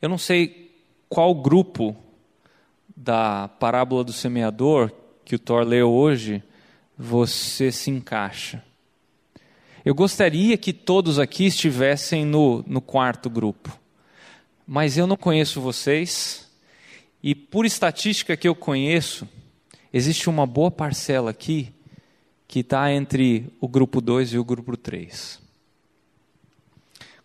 Eu 0.00 0.09
não 0.09 0.16
sei 0.16 0.75
qual 1.11 1.35
grupo 1.35 1.95
da 2.97 3.49
parábola 3.49 4.02
do 4.02 4.14
semeador 4.14 4.90
que 5.23 5.35
o 5.35 5.38
Thor 5.38 5.62
leu 5.62 5.92
hoje 5.92 6.42
você 6.97 7.71
se 7.71 7.90
encaixa. 7.90 8.64
Eu 9.85 9.95
gostaria 9.95 10.57
que 10.57 10.73
todos 10.73 11.19
aqui 11.19 11.45
estivessem 11.45 12.25
no, 12.25 12.64
no 12.66 12.81
quarto 12.81 13.28
grupo, 13.28 13.78
mas 14.66 14.97
eu 14.97 15.07
não 15.07 15.16
conheço 15.16 15.61
vocês, 15.61 16.50
e 17.23 17.35
por 17.35 17.66
estatística 17.66 18.38
que 18.38 18.49
eu 18.49 18.54
conheço, 18.54 19.28
existe 19.92 20.31
uma 20.31 20.47
boa 20.47 20.71
parcela 20.71 21.31
aqui 21.31 21.75
que 22.49 22.61
está 22.61 22.90
entre 22.90 23.52
o 23.61 23.69
grupo 23.69 24.00
2 24.00 24.33
e 24.33 24.38
o 24.38 24.45
grupo 24.45 24.78
3. 24.78 25.42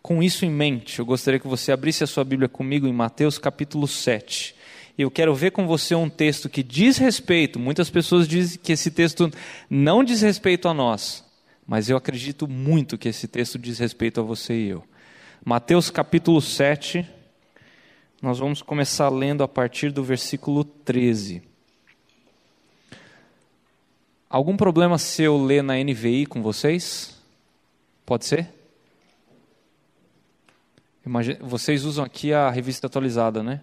Com 0.02 0.22
isso 0.22 0.44
em 0.44 0.50
mente, 0.50 0.98
eu 0.98 1.06
gostaria 1.06 1.40
que 1.40 1.48
você 1.48 1.72
abrisse 1.72 2.04
a 2.04 2.06
sua 2.06 2.24
Bíblia 2.24 2.48
comigo 2.48 2.86
em 2.86 2.92
Mateus 2.92 3.36
capítulo 3.36 3.86
7. 3.86 4.54
Eu 4.96 5.10
quero 5.10 5.34
ver 5.34 5.52
com 5.52 5.66
você 5.66 5.94
um 5.94 6.08
texto 6.08 6.48
que 6.48 6.62
diz 6.62 6.98
respeito, 6.98 7.58
muitas 7.58 7.90
pessoas 7.90 8.26
dizem 8.26 8.58
que 8.60 8.72
esse 8.72 8.90
texto 8.90 9.30
não 9.68 10.02
diz 10.02 10.22
respeito 10.22 10.68
a 10.68 10.74
nós, 10.74 11.24
mas 11.66 11.88
eu 11.88 11.96
acredito 11.96 12.48
muito 12.48 12.98
que 12.98 13.08
esse 13.08 13.28
texto 13.28 13.58
diz 13.58 13.78
respeito 13.78 14.20
a 14.20 14.24
você 14.24 14.54
e 14.54 14.68
eu. 14.70 14.84
Mateus 15.44 15.90
capítulo 15.90 16.40
7, 16.40 17.06
nós 18.20 18.38
vamos 18.38 18.60
começar 18.62 19.08
lendo 19.08 19.42
a 19.44 19.48
partir 19.48 19.92
do 19.92 20.02
versículo 20.02 20.64
13. 20.64 21.42
Algum 24.28 24.56
problema 24.56 24.98
se 24.98 25.22
eu 25.22 25.42
ler 25.42 25.62
na 25.62 25.74
NVI 25.76 26.26
com 26.26 26.42
vocês? 26.42 27.16
Pode 28.04 28.26
ser? 28.26 28.57
Vocês 31.40 31.84
usam 31.84 32.04
aqui 32.04 32.32
a 32.32 32.50
revista 32.50 32.86
atualizada, 32.86 33.42
né? 33.42 33.60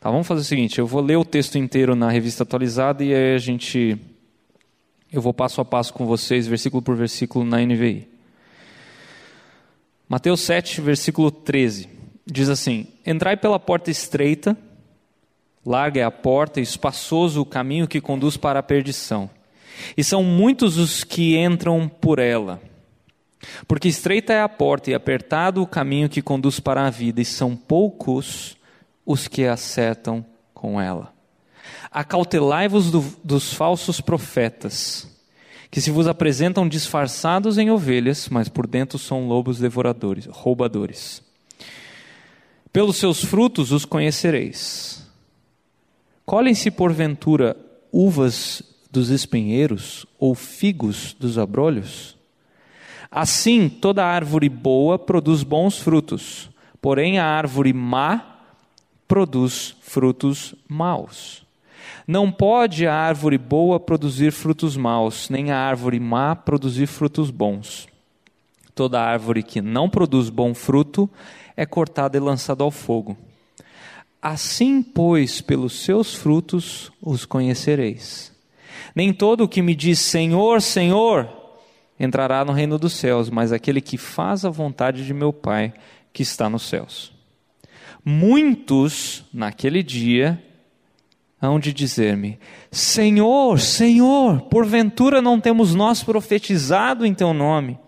Tá, 0.00 0.10
vamos 0.10 0.26
fazer 0.26 0.40
o 0.40 0.44
seguinte: 0.44 0.78
eu 0.78 0.86
vou 0.86 1.02
ler 1.02 1.16
o 1.16 1.24
texto 1.24 1.58
inteiro 1.58 1.94
na 1.94 2.10
revista 2.10 2.42
atualizada 2.42 3.04
e 3.04 3.14
aí 3.14 3.34
a 3.34 3.38
gente. 3.38 3.98
Eu 5.12 5.20
vou 5.20 5.34
passo 5.34 5.60
a 5.60 5.64
passo 5.64 5.92
com 5.92 6.06
vocês, 6.06 6.46
versículo 6.46 6.82
por 6.82 6.96
versículo, 6.96 7.44
na 7.44 7.58
NVI. 7.58 8.08
Mateus 10.08 10.40
7, 10.40 10.80
versículo 10.80 11.30
13. 11.30 11.88
Diz 12.26 12.48
assim: 12.48 12.86
Entrai 13.06 13.36
pela 13.36 13.58
porta 13.58 13.90
estreita, 13.90 14.56
larga 15.64 16.00
é 16.00 16.04
a 16.04 16.10
porta 16.10 16.60
e 16.60 16.62
espaçoso 16.62 17.42
o 17.42 17.46
caminho 17.46 17.86
que 17.86 18.00
conduz 18.00 18.36
para 18.36 18.58
a 18.58 18.62
perdição. 18.62 19.28
E 19.96 20.02
são 20.02 20.22
muitos 20.22 20.78
os 20.78 21.04
que 21.04 21.36
entram 21.36 21.88
por 21.88 22.18
ela. 22.18 22.60
Porque 23.66 23.88
estreita 23.88 24.32
é 24.32 24.42
a 24.42 24.48
porta 24.48 24.90
e 24.90 24.94
apertado 24.94 25.62
o 25.62 25.66
caminho 25.66 26.08
que 26.08 26.22
conduz 26.22 26.60
para 26.60 26.86
a 26.86 26.90
vida, 26.90 27.20
e 27.20 27.24
são 27.24 27.56
poucos 27.56 28.56
os 29.04 29.26
que 29.26 29.46
acertam 29.46 30.24
com 30.52 30.80
ela. 30.80 31.12
Acautelai-vos 31.90 32.90
do, 32.90 33.04
dos 33.24 33.52
falsos 33.52 34.00
profetas, 34.00 35.08
que 35.70 35.80
se 35.80 35.90
vos 35.90 36.06
apresentam 36.06 36.68
disfarçados 36.68 37.58
em 37.58 37.70
ovelhas, 37.70 38.28
mas 38.28 38.48
por 38.48 38.66
dentro 38.66 38.98
são 38.98 39.26
lobos 39.26 39.58
devoradores, 39.58 40.26
roubadores. 40.26 41.22
Pelos 42.72 42.96
seus 42.96 43.24
frutos 43.24 43.72
os 43.72 43.84
conhecereis. 43.84 45.04
Colhem-se 46.24 46.70
porventura 46.70 47.56
uvas 47.90 48.62
dos 48.90 49.10
espinheiros 49.10 50.06
ou 50.18 50.34
figos 50.34 51.12
dos 51.18 51.38
abrolhos? 51.38 52.19
Assim, 53.10 53.68
toda 53.68 54.06
árvore 54.06 54.48
boa 54.48 54.96
produz 54.98 55.42
bons 55.42 55.78
frutos, 55.78 56.48
porém 56.80 57.18
a 57.18 57.26
árvore 57.26 57.72
má 57.72 58.38
produz 59.08 59.74
frutos 59.80 60.54
maus. 60.68 61.42
Não 62.06 62.30
pode 62.30 62.86
a 62.86 62.94
árvore 62.94 63.36
boa 63.36 63.80
produzir 63.80 64.30
frutos 64.30 64.76
maus, 64.76 65.28
nem 65.28 65.50
a 65.50 65.58
árvore 65.58 65.98
má 65.98 66.36
produzir 66.36 66.86
frutos 66.86 67.30
bons. 67.30 67.88
Toda 68.74 69.02
árvore 69.02 69.42
que 69.42 69.60
não 69.60 69.90
produz 69.90 70.30
bom 70.30 70.54
fruto 70.54 71.10
é 71.56 71.66
cortada 71.66 72.16
e 72.16 72.20
lançada 72.20 72.62
ao 72.62 72.70
fogo. 72.70 73.16
Assim, 74.22 74.82
pois, 74.82 75.40
pelos 75.40 75.80
seus 75.84 76.14
frutos 76.14 76.92
os 77.02 77.24
conhecereis. 77.24 78.32
Nem 78.94 79.12
todo 79.12 79.44
o 79.44 79.48
que 79.48 79.62
me 79.62 79.74
diz 79.74 79.98
Senhor, 79.98 80.62
Senhor, 80.62 81.39
entrará 82.00 82.42
no 82.46 82.52
reino 82.52 82.78
dos 82.78 82.94
céus, 82.94 83.28
mas 83.28 83.52
aquele 83.52 83.82
que 83.82 83.98
faz 83.98 84.46
a 84.46 84.50
vontade 84.50 85.04
de 85.04 85.12
meu 85.12 85.34
Pai 85.34 85.74
que 86.14 86.22
está 86.22 86.48
nos 86.48 86.62
céus. 86.62 87.12
Muitos, 88.02 89.22
naquele 89.32 89.82
dia, 89.82 90.42
hão 91.38 91.60
de 91.60 91.74
dizer-me: 91.74 92.38
Senhor, 92.72 93.60
Senhor, 93.60 94.40
porventura 94.42 95.20
não 95.20 95.38
temos 95.38 95.74
nós 95.74 96.02
profetizado 96.02 97.04
em 97.04 97.12
teu 97.12 97.34
nome? 97.34 97.78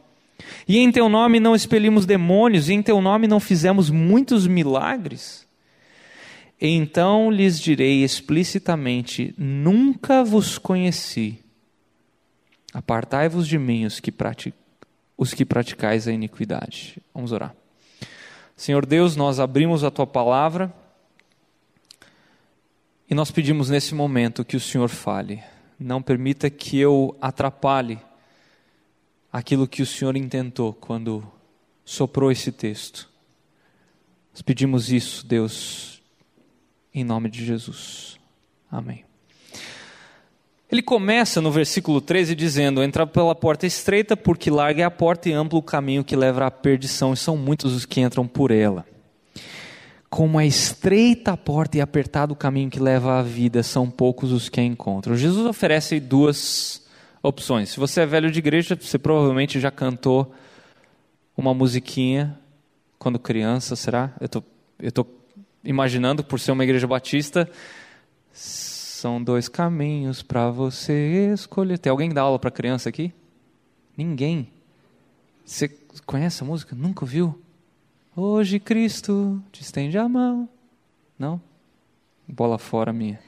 E 0.69 0.79
em 0.79 0.93
teu 0.93 1.09
nome 1.09 1.41
não 1.41 1.55
expelimos 1.55 2.05
demônios, 2.05 2.69
e 2.69 2.75
em 2.75 2.83
teu 2.83 3.01
nome 3.01 3.27
não 3.27 3.41
fizemos 3.41 3.89
muitos 3.89 4.47
milagres? 4.47 5.47
Então 6.61 7.31
lhes 7.31 7.59
direi 7.59 8.05
explicitamente: 8.05 9.35
Nunca 9.39 10.23
vos 10.23 10.59
conheci. 10.59 11.42
Apartai-vos 12.73 13.47
de 13.47 13.59
mim, 13.59 13.85
os 13.85 14.01
que, 14.01 14.11
pratic... 14.11 14.55
os 15.17 15.35
que 15.35 15.45
praticais 15.45 16.09
a 16.09 16.13
iniquidade. 16.13 17.01
Vamos 17.15 17.33
orar. 17.33 17.55
Senhor 18.57 18.87
Deus, 18.87 19.17
nós 19.17 19.41
abrimos 19.41 19.85
a 19.85 19.91
tua 19.91 20.07
palavra 20.07 20.73
e 23.11 23.15
nós 23.15 23.31
pedimos 23.31 23.69
nesse 23.69 23.95
momento 23.95 24.45
que 24.45 24.57
o 24.57 24.61
Senhor 24.61 24.89
fale. 24.89 25.43
Não 25.79 26.01
permita 26.01 26.49
que 26.49 26.79
eu 26.79 27.17
atrapalhe 27.21 27.99
aquilo 29.33 29.67
que 29.69 29.83
o 29.83 29.87
Senhor 29.87 30.17
intentou 30.17 30.73
quando 30.73 31.27
soprou 31.85 32.31
esse 32.31 32.53
texto. 32.53 33.11
Nós 34.33 34.43
pedimos 34.43 34.91
isso, 34.91 35.27
Deus, 35.27 36.03
em 36.95 37.05
nome 37.05 37.29
de 37.29 37.45
Jesus. 37.45 38.19
Amém. 38.71 39.05
Ele 40.73 40.81
começa 40.81 41.39
no 41.43 41.53
versículo 41.53 42.01
13 42.01 42.35
dizendo: 42.35 42.83
Entra 42.83 43.07
pela 43.07 43.35
porta 43.35 43.67
estreita, 43.67 44.17
porque 44.17 44.51
larga 44.51 44.81
é 44.81 44.85
a 44.87 44.91
porta 44.91 45.29
e 45.29 45.33
amplo 45.35 45.59
o 45.59 45.63
caminho 45.63 46.03
que 46.03 46.17
leva 46.17 46.47
à 46.47 46.51
perdição, 46.51 47.13
e 47.13 47.17
são 47.17 47.37
muitos 47.37 47.75
os 47.75 47.85
que 47.85 48.01
entram 48.01 48.27
por 48.27 48.51
ela. 48.51 48.87
Como 50.09 50.41
é 50.41 50.47
estreita 50.47 51.33
a 51.33 51.37
porta 51.37 51.77
e 51.77 51.83
apertado 51.83 52.33
o 52.33 52.37
caminho 52.37 52.71
que 52.71 52.81
leva 52.81 53.19
à 53.19 53.23
vida, 53.23 53.63
são 53.63 53.91
poucos 53.91 54.33
os 54.33 54.49
que 54.49 54.61
a 54.61 54.65
encontram. 54.65 55.15
Jesus 55.15 55.47
oferece 55.47 56.01
duas 56.01 56.83
opções. 57.23 57.69
Se 57.69 57.79
você 57.79 58.01
é 58.01 58.07
velho 58.07 58.31
de 58.31 58.39
igreja, 58.39 58.75
você 58.75 58.99
provavelmente 58.99 59.61
já 59.61 59.71
cantou 59.71 60.35
uma 61.37 61.53
musiquinha 61.53 62.39
quando 62.99 63.19
criança, 63.19 63.77
será? 63.77 64.11
Eu 64.19 64.29
tô, 64.29 64.43
estou 64.83 65.05
tô 65.05 65.11
imaginando, 65.63 66.25
por 66.25 66.41
ser 66.41 66.53
uma 66.53 66.65
igreja 66.65 66.87
batista 66.87 67.47
são 69.03 69.21
dois 69.21 69.49
caminhos 69.49 70.23
para 70.23 70.49
você 70.49 71.33
escolher. 71.35 71.77
Tem 71.77 71.91
alguém 71.91 72.09
que 72.09 72.15
dá 72.15 72.23
aula 72.23 72.39
para 72.39 72.53
criança 72.53 72.89
aqui? 72.89 73.13
Ninguém. 73.97 74.49
Você 75.45 75.67
conhece 76.07 76.41
a 76.41 76.47
música? 76.47 76.77
Nunca 76.77 77.05
ouviu? 77.05 77.37
Hoje 78.15 78.61
Cristo 78.61 79.43
te 79.51 79.61
estende 79.61 79.99
a 79.99 80.09
mão. 80.09 80.49
Não? 81.19 81.43
Bola 82.29 82.59
fora 82.59 82.93
minha. 82.93 83.19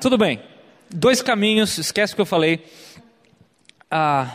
Tudo 0.00 0.16
bem. 0.16 0.42
Dois 0.88 1.20
caminhos, 1.20 1.76
esquece 1.76 2.14
o 2.14 2.16
que 2.16 2.22
eu 2.22 2.26
falei. 2.26 2.64
Ah, 3.90 4.34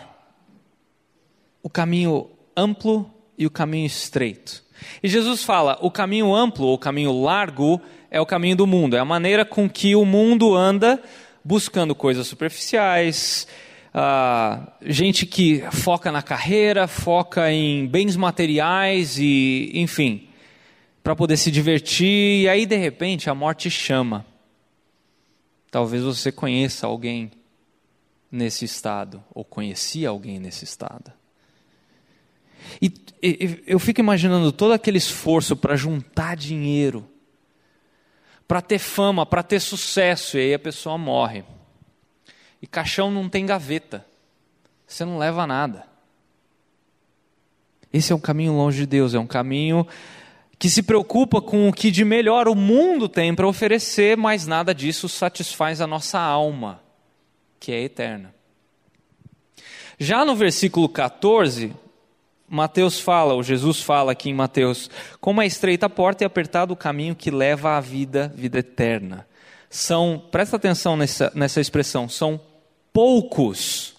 o 1.64 1.70
caminho 1.70 2.30
amplo 2.56 3.12
e 3.36 3.48
o 3.48 3.50
caminho 3.50 3.88
estreito. 3.88 4.64
E 5.02 5.10
Jesus 5.10 5.44
fala: 5.44 5.80
o 5.82 5.90
caminho 5.90 6.32
amplo 6.32 6.68
ou 6.68 6.76
o 6.76 6.80
caminho 6.80 7.12
largo 7.24 7.82
é 8.12 8.20
o 8.20 8.26
caminho 8.26 8.56
do 8.56 8.68
mundo, 8.68 8.96
é 8.96 9.00
a 9.00 9.06
maneira 9.06 9.46
com 9.46 9.70
que 9.70 9.96
o 9.96 10.06
mundo 10.06 10.56
anda 10.56 11.02
buscando 11.44 11.94
coisas 11.94 12.28
superficiais, 12.28 13.48
uh, 13.94 14.68
gente 14.82 15.26
que 15.26 15.64
foca 15.72 16.12
na 16.12 16.22
carreira, 16.22 16.88
foca 16.88 17.52
em 17.52 17.86
bens 17.88 18.16
materiais 18.16 19.18
e, 19.18 19.72
enfim, 19.74 20.28
para 21.04 21.16
poder 21.16 21.38
se 21.38 21.52
divertir, 21.52 22.44
e 22.44 22.50
aí 22.50 22.66
de 22.66 22.78
repente 22.78 23.30
a 23.30 23.36
morte 23.36 23.70
chama. 23.70 24.26
Talvez 25.72 26.04
você 26.04 26.32
conheça 26.32 26.88
alguém 26.88 27.32
nesse 28.32 28.66
estado, 28.66 29.24
ou 29.34 29.44
conhecia 29.44 30.10
alguém 30.10 30.40
nesse 30.40 30.64
estado. 30.64 31.12
E, 32.82 32.92
e 33.22 33.64
eu 33.66 33.80
fico 33.80 34.00
imaginando 34.00 34.52
todo 34.52 34.74
aquele 34.74 34.98
esforço 34.98 35.56
para 35.56 35.76
juntar 35.76 36.36
dinheiro 36.36 37.08
para 38.50 38.64
ter 38.64 38.80
fama, 38.80 39.28
para 39.28 39.44
ter 39.44 39.60
sucesso, 39.60 40.36
e 40.36 40.42
aí 40.42 40.54
a 40.56 40.60
pessoa 40.60 40.98
morre. 40.98 41.44
E 42.60 42.66
caixão 42.66 43.12
não 43.12 43.30
tem 43.30 43.46
gaveta, 43.46 44.04
você 44.88 45.06
não 45.06 45.20
leva 45.20 45.46
nada. 45.46 45.86
Esse 47.94 48.12
é 48.12 48.16
um 48.16 48.20
caminho 48.20 48.54
longe 48.54 48.80
de 48.80 48.86
Deus, 48.88 49.14
é 49.14 49.20
um 49.20 49.28
caminho 49.28 49.86
que 50.58 50.68
se 50.68 50.82
preocupa 50.82 51.40
com 51.40 51.70
o 51.70 51.74
que 51.74 51.92
de 51.92 52.04
melhor 52.04 52.48
o 52.48 52.56
mundo 52.56 53.08
tem 53.08 53.36
para 53.36 53.48
oferecer, 53.48 54.18
mas 54.18 54.48
nada 54.48 54.74
disso 54.74 55.08
satisfaz 55.08 55.80
a 55.80 55.86
nossa 55.86 56.20
alma, 56.20 56.82
que 57.60 57.72
é 57.72 57.84
eterna. 57.84 58.34
Já 60.00 60.26
no 60.26 60.36
versículo 60.36 60.90
14, 60.90 61.72
Mateus 62.50 63.00
fala, 63.00 63.34
ou 63.34 63.44
Jesus 63.44 63.82
fala 63.82 64.12
aqui 64.12 64.30
em 64.30 64.34
Mateus, 64.34 64.90
como 65.22 65.42
é 65.42 65.46
estreita 65.46 65.86
a 65.86 65.90
porta 65.90 66.24
e 66.24 66.26
apertado 66.26 66.74
o 66.74 66.78
caminho 66.78 67.16
que 67.16 67.30
leva 67.30 67.78
à 67.78 67.80
vida, 67.80 68.32
vida 68.36 68.60
eterna. 68.60 69.28
São, 69.70 70.22
presta 70.32 70.56
atenção 70.56 70.98
nessa, 70.98 71.32
nessa 71.36 71.62
expressão, 71.62 72.10
são 72.10 72.42
poucos 72.92 73.94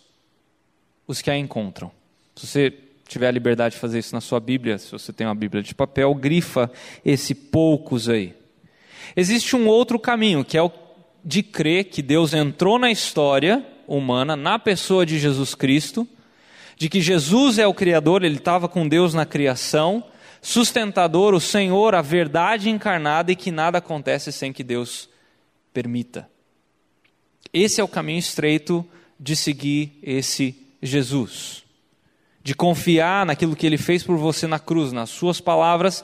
os 1.07 1.23
que 1.23 1.31
a 1.31 1.39
encontram. 1.39 1.93
Se 2.35 2.47
você 2.47 2.75
tiver 3.07 3.29
a 3.29 3.33
liberdade 3.33 3.75
de 3.75 3.81
fazer 3.81 3.99
isso 3.99 4.15
na 4.15 4.21
sua 4.21 4.41
Bíblia, 4.41 4.79
se 4.79 4.91
você 4.91 5.13
tem 5.13 5.27
uma 5.27 5.35
Bíblia 5.35 5.63
de 5.63 5.75
papel, 5.75 6.15
grifa 6.15 6.71
esse 7.05 7.35
poucos 7.35 8.09
aí. 8.09 8.35
Existe 9.17 9.57
um 9.57 9.67
outro 9.67 9.99
caminho, 9.99 10.45
que 10.45 10.57
é 10.57 10.63
o 10.63 10.71
de 11.25 11.43
crer 11.43 11.85
que 11.85 12.03
Deus 12.03 12.33
entrou 12.33 12.79
na 12.79 12.91
história 12.91 13.65
humana, 13.87 14.37
na 14.37 14.59
pessoa 14.59 15.05
de 15.05 15.19
Jesus 15.19 15.55
Cristo, 15.55 16.07
de 16.81 16.89
que 16.89 17.03
Jesus 17.03 17.59
é 17.59 17.67
o 17.67 17.75
Criador, 17.75 18.25
ele 18.25 18.39
estava 18.39 18.67
com 18.67 18.89
Deus 18.89 19.13
na 19.13 19.27
criação, 19.27 20.03
sustentador, 20.41 21.35
o 21.35 21.41
Senhor, 21.41 21.95
a 21.95 22.01
verdade 22.01 22.71
encarnada 22.71 23.31
e 23.31 23.37
que 23.37 23.51
nada 23.51 23.77
acontece 23.77 24.33
sem 24.33 24.51
que 24.51 24.65
Deus 24.65 25.07
permita. 25.75 26.27
Esse 27.53 27.83
é 27.83 27.85
o 27.85 27.89
caminho 27.89 28.19
estreito 28.19 28.83
de 29.19 29.37
seguir 29.37 29.99
esse 30.03 30.57
Jesus 30.83 31.65
de 32.43 32.55
confiar 32.55 33.27
naquilo 33.27 33.55
que 33.55 33.67
ele 33.67 33.77
fez 33.77 34.03
por 34.03 34.17
você 34.17 34.47
na 34.47 34.59
cruz, 34.59 34.93
nas 34.93 35.11
suas 35.11 35.41
palavras, 35.41 36.03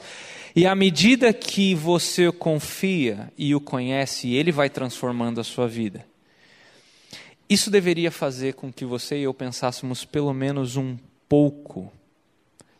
e 0.55 0.65
à 0.65 0.75
medida 0.75 1.33
que 1.33 1.75
você 1.75 2.31
confia 2.31 3.31
e 3.37 3.53
o 3.53 3.61
conhece, 3.61 4.33
ele 4.33 4.51
vai 4.51 4.69
transformando 4.69 5.39
a 5.39 5.43
sua 5.43 5.67
vida. 5.67 6.05
Isso 7.49 7.71
deveria 7.71 8.11
fazer 8.11 8.55
com 8.55 8.71
que 8.71 8.83
você 8.83 9.17
e 9.17 9.23
eu 9.23 9.33
pensássemos 9.33 10.03
pelo 10.03 10.33
menos 10.33 10.75
um 10.75 10.97
pouco, 11.29 11.91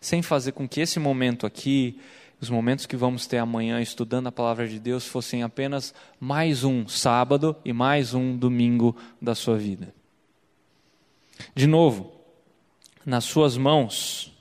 sem 0.01 0.21
fazer 0.21 0.51
com 0.51 0.67
que 0.67 0.81
esse 0.81 0.99
momento 0.99 1.45
aqui, 1.45 1.99
os 2.41 2.49
momentos 2.49 2.85
que 2.85 2.97
vamos 2.97 3.25
ter 3.25 3.37
amanhã 3.37 3.81
estudando 3.81 4.27
a 4.27 4.31
palavra 4.31 4.67
de 4.67 4.77
Deus, 4.77 5.07
fossem 5.07 5.41
apenas 5.41 5.93
mais 6.19 6.65
um 6.65 6.85
sábado 6.87 7.55
e 7.63 7.71
mais 7.71 8.13
um 8.13 8.35
domingo 8.35 8.95
da 9.21 9.33
sua 9.33 9.57
vida. 9.57 9.93
De 11.55 11.65
novo, 11.65 12.11
nas 13.05 13.23
suas 13.23 13.55
mãos, 13.55 14.33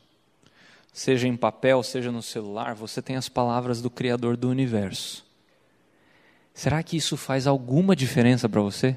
seja 0.93 1.29
em 1.29 1.37
papel, 1.37 1.85
seja 1.85 2.11
no 2.11 2.23
celular, 2.23 2.75
você 2.75 3.01
tem 3.01 3.15
as 3.15 3.29
palavras 3.29 3.81
do 3.81 3.89
Criador 3.89 4.37
do 4.37 4.49
universo. 4.49 5.25
Será 6.53 6.83
que 6.83 6.97
isso 6.97 7.17
faz 7.17 7.47
alguma 7.47 7.95
diferença 7.95 8.49
para 8.49 8.61
você? 8.61 8.97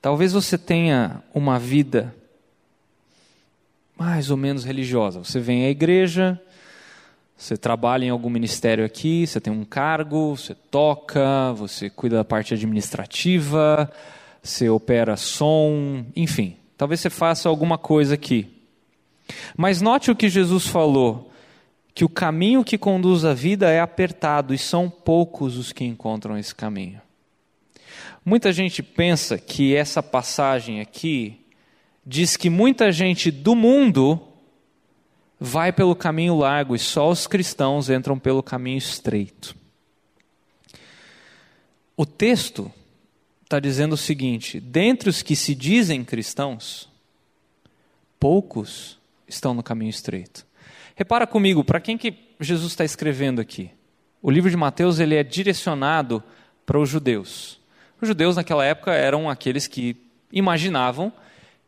Talvez 0.00 0.32
você 0.32 0.56
tenha 0.56 1.22
uma 1.34 1.58
vida 1.58 2.14
mais 3.98 4.30
ou 4.30 4.36
menos 4.36 4.64
religiosa. 4.64 5.18
Você 5.18 5.38
vem 5.38 5.66
à 5.66 5.68
igreja, 5.68 6.40
você 7.36 7.54
trabalha 7.54 8.06
em 8.06 8.08
algum 8.08 8.30
ministério 8.30 8.82
aqui, 8.84 9.26
você 9.26 9.38
tem 9.38 9.52
um 9.52 9.64
cargo, 9.64 10.36
você 10.36 10.54
toca, 10.54 11.52
você 11.52 11.90
cuida 11.90 12.16
da 12.16 12.24
parte 12.24 12.54
administrativa, 12.54 13.90
você 14.42 14.70
opera 14.70 15.18
som, 15.18 16.04
enfim, 16.16 16.56
talvez 16.78 17.00
você 17.00 17.10
faça 17.10 17.48
alguma 17.48 17.76
coisa 17.76 18.14
aqui. 18.14 18.48
Mas 19.54 19.82
note 19.82 20.10
o 20.10 20.16
que 20.16 20.30
Jesus 20.30 20.66
falou: 20.66 21.30
que 21.94 22.04
o 22.04 22.08
caminho 22.08 22.64
que 22.64 22.78
conduz 22.78 23.24
à 23.24 23.34
vida 23.34 23.70
é 23.70 23.80
apertado 23.80 24.54
e 24.54 24.58
são 24.58 24.88
poucos 24.88 25.58
os 25.58 25.72
que 25.72 25.84
encontram 25.84 26.38
esse 26.38 26.54
caminho. 26.54 27.00
Muita 28.24 28.52
gente 28.52 28.82
pensa 28.82 29.38
que 29.38 29.74
essa 29.74 30.02
passagem 30.02 30.80
aqui 30.80 31.40
diz 32.04 32.36
que 32.36 32.50
muita 32.50 32.92
gente 32.92 33.30
do 33.30 33.54
mundo 33.54 34.20
vai 35.38 35.72
pelo 35.72 35.96
caminho 35.96 36.36
largo 36.36 36.74
e 36.74 36.78
só 36.78 37.08
os 37.08 37.26
cristãos 37.26 37.88
entram 37.88 38.18
pelo 38.18 38.42
caminho 38.42 38.76
estreito. 38.78 39.56
O 41.96 42.04
texto 42.04 42.70
está 43.42 43.58
dizendo 43.58 43.94
o 43.94 43.98
seguinte: 43.98 44.60
dentre 44.60 45.08
os 45.08 45.22
que 45.22 45.34
se 45.36 45.54
dizem 45.54 46.04
cristãos, 46.04 46.88
poucos 48.18 48.98
estão 49.26 49.54
no 49.54 49.62
caminho 49.62 49.90
estreito. 49.90 50.46
Repara 50.94 51.26
comigo, 51.26 51.64
para 51.64 51.80
quem 51.80 51.96
que 51.96 52.14
Jesus 52.38 52.72
está 52.72 52.84
escrevendo 52.84 53.40
aqui? 53.40 53.70
O 54.20 54.30
livro 54.30 54.50
de 54.50 54.56
Mateus 54.56 54.98
ele 54.98 55.14
é 55.14 55.22
direcionado 55.22 56.22
para 56.66 56.78
os 56.78 56.88
judeus. 56.88 57.59
Os 58.00 58.08
judeus 58.08 58.36
naquela 58.36 58.64
época 58.64 58.92
eram 58.92 59.28
aqueles 59.28 59.66
que 59.66 59.96
imaginavam 60.32 61.12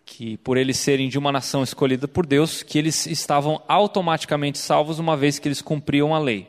que 0.04 0.36
por 0.38 0.56
eles 0.56 0.78
serem 0.78 1.08
de 1.08 1.18
uma 1.18 1.30
nação 1.30 1.62
escolhida 1.62 2.08
por 2.08 2.26
Deus, 2.26 2.62
que 2.62 2.78
eles 2.78 3.06
estavam 3.06 3.62
automaticamente 3.68 4.58
salvos 4.58 4.98
uma 4.98 5.16
vez 5.16 5.38
que 5.38 5.46
eles 5.46 5.62
cumpriam 5.62 6.14
a 6.14 6.18
lei. 6.18 6.48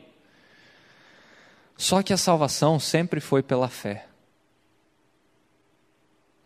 Só 1.76 2.02
que 2.02 2.12
a 2.12 2.16
salvação 2.16 2.78
sempre 2.78 3.20
foi 3.20 3.42
pela 3.42 3.68
fé. 3.68 4.06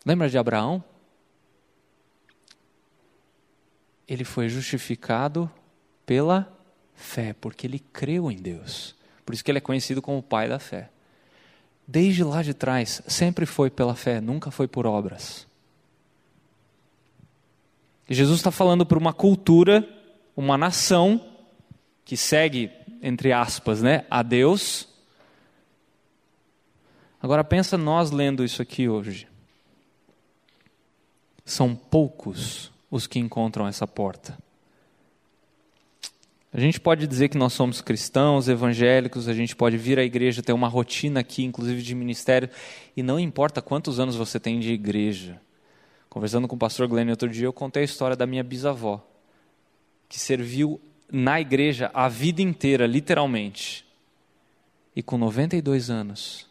Lembra 0.05 0.29
de 0.29 0.39
Abraão? 0.39 0.83
Ele 4.07 4.25
foi 4.25 4.49
justificado 4.49 5.51
pela 6.07 6.51
fé, 6.95 7.35
porque 7.35 7.67
ele 7.67 7.79
creu 7.79 8.31
em 8.31 8.37
Deus. 8.37 8.95
Por 9.25 9.35
isso 9.35 9.45
que 9.45 9.51
ele 9.51 9.59
é 9.59 9.63
conhecido 9.63 10.01
como 10.01 10.19
o 10.19 10.23
pai 10.23 10.49
da 10.49 10.59
fé. 10.59 10.89
Desde 11.89 12.23
lá 12.23 12.43
de 12.43 12.53
trás, 12.53 13.01
sempre 13.09 13.47
foi 13.47 13.71
pela 13.71 13.95
fé, 13.95 14.21
nunca 14.21 14.51
foi 14.51 14.69
por 14.69 14.87
obras. 14.87 15.47
Jesus 18.07 18.39
está 18.39 18.51
falando 18.51 18.85
para 18.85 18.99
uma 18.99 19.15
cultura, 19.15 19.89
uma 20.37 20.59
nação 20.59 21.27
que 22.05 22.17
segue, 22.17 22.71
entre 23.03 23.33
aspas, 23.33 23.81
né, 23.81 24.05
a 24.11 24.23
Deus. 24.23 24.87
Agora 27.23 27.43
pensa 27.43 27.79
nós 27.79 28.11
lendo 28.11 28.45
isso 28.45 28.61
aqui 28.61 28.87
hoje 28.87 29.27
são 31.49 31.75
poucos 31.75 32.71
os 32.91 33.07
que 33.07 33.19
encontram 33.19 33.67
essa 33.67 33.87
porta. 33.87 34.39
A 36.53 36.59
gente 36.59 36.81
pode 36.81 37.07
dizer 37.07 37.29
que 37.29 37.37
nós 37.37 37.53
somos 37.53 37.83
cristãos, 37.83 38.49
evangélicos, 38.49 39.29
a 39.29 39.35
gente 39.35 39.55
pode 39.55 39.77
vir 39.77 39.99
à 39.99 40.03
igreja, 40.03 40.43
ter 40.43 40.55
uma 40.55 40.69
rotina 40.69 41.21
aqui, 41.21 41.45
inclusive 41.45 41.83
de 41.83 41.95
ministério, 41.95 42.49
e 42.97 43.03
não 43.03 43.21
importa 43.21 43.61
quantos 43.61 44.01
anos 44.01 44.17
você 44.17 44.41
tem 44.41 44.59
de 44.59 44.73
igreja. 44.73 45.41
Conversando 46.09 46.49
com 46.49 46.57
o 46.57 46.59
pastor 46.59 46.89
Glenn 46.89 47.11
outro 47.11 47.29
dia, 47.29 47.45
eu 47.45 47.53
contei 47.53 47.83
a 47.83 47.85
história 47.85 48.17
da 48.17 48.27
minha 48.27 48.43
bisavó, 48.43 49.07
que 50.09 50.19
serviu 50.19 50.81
na 51.13 51.39
igreja 51.39 51.91
a 51.93 52.09
vida 52.09 52.41
inteira, 52.41 52.87
literalmente. 52.87 53.85
E 54.97 55.03
com 55.03 55.19
92 55.19 55.91
anos, 55.91 56.47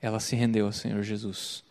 ela 0.00 0.20
se 0.20 0.36
rendeu 0.36 0.66
ao 0.66 0.72
Senhor 0.72 1.02
Jesus, 1.02 1.64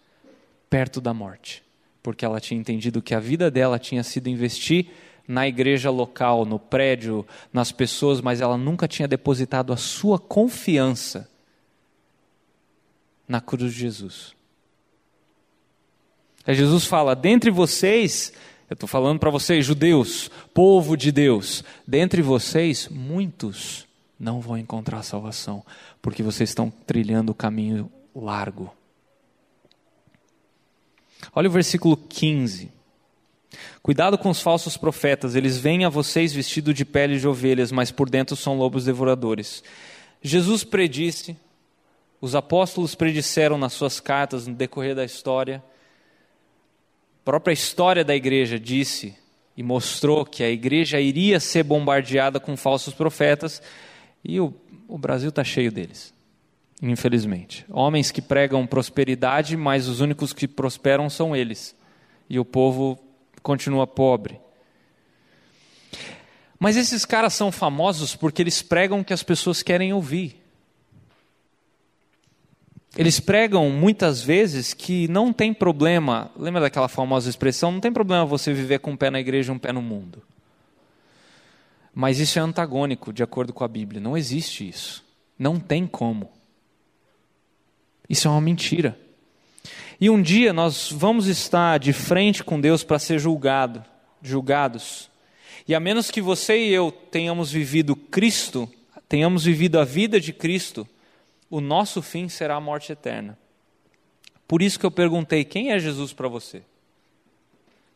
perto 0.70 1.00
da 1.00 1.14
morte 1.14 1.64
porque 2.04 2.26
ela 2.26 2.40
tinha 2.40 2.60
entendido 2.60 3.02
que 3.02 3.14
a 3.14 3.20
vida 3.20 3.52
dela 3.52 3.78
tinha 3.78 4.04
sido 4.04 4.28
investir 4.28 4.88
na 5.32 5.48
igreja 5.48 5.90
local, 5.90 6.46
no 6.46 6.60
prédio, 6.60 7.26
nas 7.54 7.72
pessoas, 7.72 8.20
mas 8.20 8.42
ela 8.42 8.58
nunca 8.58 8.86
tinha 8.86 9.08
depositado 9.08 9.72
a 9.72 9.78
sua 9.78 10.20
confiança 10.20 11.30
na 13.26 13.40
cruz 13.40 13.74
de 13.74 13.80
Jesus. 13.80 14.36
Aí 16.46 16.54
Jesus 16.54 16.86
fala: 16.86 17.16
dentre 17.16 17.50
vocês, 17.50 18.34
eu 18.70 18.74
estou 18.74 18.90
falando 18.90 19.20
para 19.20 19.30
vocês, 19.30 19.66
judeus, 19.66 20.30
povo 20.54 20.98
de 20.98 21.14
Deus, 21.14 21.64
dentre 21.88 22.22
vocês, 22.22 22.90
muitos 22.90 23.88
não 24.20 24.42
vão 24.42 24.58
encontrar 24.58 25.02
salvação, 25.02 25.64
porque 26.02 26.22
vocês 26.22 26.50
estão 26.50 26.70
trilhando 26.70 27.32
o 27.32 27.36
caminho 27.36 27.90
largo. 28.14 28.70
Olha 31.34 31.48
o 31.48 31.52
versículo 31.52 31.96
15. 31.96 32.81
Cuidado 33.84 34.18
com 34.18 34.30
os 34.30 34.42
falsos 34.42 34.78
profetas, 34.78 35.36
eles 35.36 35.58
vêm 35.58 35.86
a 35.86 35.90
vocês 35.90 36.32
vestidos 36.32 36.76
de 36.76 36.86
pele 36.86 37.20
de 37.20 37.28
ovelhas, 37.28 37.72
mas 37.72 37.92
por 37.92 38.10
dentro 38.10 38.36
são 38.36 38.56
lobos 38.56 38.86
devoradores. 38.86 39.64
Jesus 40.22 40.64
predisse, 40.64 41.36
os 42.20 42.36
apóstolos 42.36 42.94
predisseram 42.94 43.58
nas 43.58 43.74
suas 43.74 44.00
cartas 44.00 44.46
no 44.46 44.54
decorrer 44.54 44.94
da 44.94 45.04
história. 45.04 45.64
A 47.22 47.26
própria 47.26 47.54
história 47.54 48.04
da 48.04 48.16
igreja 48.16 48.60
disse 48.60 49.16
e 49.58 49.64
mostrou 49.64 50.26
que 50.26 50.44
a 50.44 50.50
igreja 50.50 51.00
iria 51.00 51.40
ser 51.40 51.64
bombardeada 51.64 52.40
com 52.40 52.56
falsos 52.56 52.94
profetas, 52.94 53.62
e 54.24 54.40
o, 54.40 54.54
o 54.88 54.98
Brasil 54.98 55.30
está 55.30 55.44
cheio 55.44 55.72
deles 55.72 56.14
infelizmente. 56.82 57.66
Homens 57.70 58.10
que 58.10 58.22
pregam 58.22 58.66
prosperidade, 58.66 59.56
mas 59.56 59.88
os 59.88 60.02
únicos 60.02 60.34
que 60.34 60.48
prosperam 60.48 61.10
são 61.10 61.36
eles. 61.36 61.76
E 62.30 62.40
o 62.40 62.46
povo 62.46 62.98
continua 63.42 63.88
pobre. 63.88 64.40
Mas 66.60 66.78
esses 66.78 67.06
caras 67.06 67.34
são 67.34 67.52
famosos 67.52 68.16
porque 68.16 68.42
eles 68.42 68.62
pregam 68.62 69.00
o 69.00 69.04
que 69.04 69.14
as 69.14 69.24
pessoas 69.24 69.64
querem 69.64 69.94
ouvir. 69.94 70.40
Eles 72.98 73.20
pregam 73.20 73.70
muitas 73.70 74.22
vezes 74.22 74.74
que 74.74 75.08
não 75.08 75.32
tem 75.32 75.54
problema, 75.54 76.30
lembra 76.38 76.62
daquela 76.62 76.88
famosa 76.90 77.30
expressão? 77.30 77.72
Não 77.72 77.80
tem 77.80 77.92
problema 77.92 78.26
você 78.26 78.54
viver 78.54 78.80
com 78.80 78.92
um 78.92 78.98
pé 78.98 79.10
na 79.10 79.20
igreja 79.20 79.52
e 79.52 79.56
um 79.56 79.60
pé 79.60 79.72
no 79.72 79.82
mundo. 79.82 80.22
Mas 81.96 82.20
isso 82.20 82.38
é 82.38 82.42
antagônico, 82.42 83.12
de 83.12 83.24
acordo 83.24 83.54
com 83.54 83.64
a 83.64 83.68
Bíblia. 83.68 84.02
Não 84.02 84.18
existe 84.18 84.68
isso. 84.68 85.04
Não 85.40 85.60
tem 85.60 85.88
como. 85.88 86.30
Isso 88.10 88.28
é 88.28 88.32
uma 88.32 88.42
mentira. 88.42 88.98
E 90.02 90.10
um 90.10 90.20
dia 90.20 90.52
nós 90.52 90.92
vamos 90.92 91.28
estar 91.28 91.78
de 91.78 91.94
frente 91.94 92.44
com 92.44 92.60
Deus 92.60 92.84
para 92.84 92.98
ser 92.98 93.20
julgado, 93.20 93.86
julgados. 94.20 95.12
E 95.68 95.76
a 95.76 95.80
menos 95.80 96.10
que 96.10 96.20
você 96.20 96.58
e 96.58 96.74
eu 96.74 96.92
tenhamos 96.92 97.52
vivido 97.52 97.96
Cristo, 97.96 98.68
tenhamos 99.08 99.44
vivido 99.44 99.80
a 99.80 99.86
vida 99.86 100.20
de 100.20 100.34
Cristo, 100.34 100.88
o 101.52 101.62
nosso 101.62 102.02
fim 102.02 102.28
será 102.28 102.56
a 102.56 102.60
morte 102.60 102.92
eterna. 102.92 103.38
Por 104.48 104.64
isso 104.64 104.80
que 104.80 104.86
eu 104.88 104.90
perguntei: 104.90 105.46
quem 105.46 105.72
é 105.72 105.78
Jesus 105.78 106.14
para 106.14 106.28
você? 106.28 106.64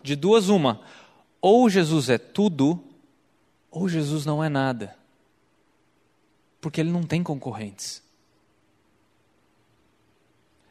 De 0.04 0.16
duas, 0.16 0.48
uma. 0.48 0.82
Ou 1.42 1.68
Jesus 1.68 2.08
é 2.08 2.20
tudo, 2.20 2.84
ou 3.72 3.90
Jesus 3.90 4.28
não 4.28 4.44
é 4.44 4.50
nada. 4.50 4.96
Porque 6.62 6.82
ele 6.82 6.92
não 6.92 7.02
tem 7.02 7.24
concorrentes. 7.24 8.05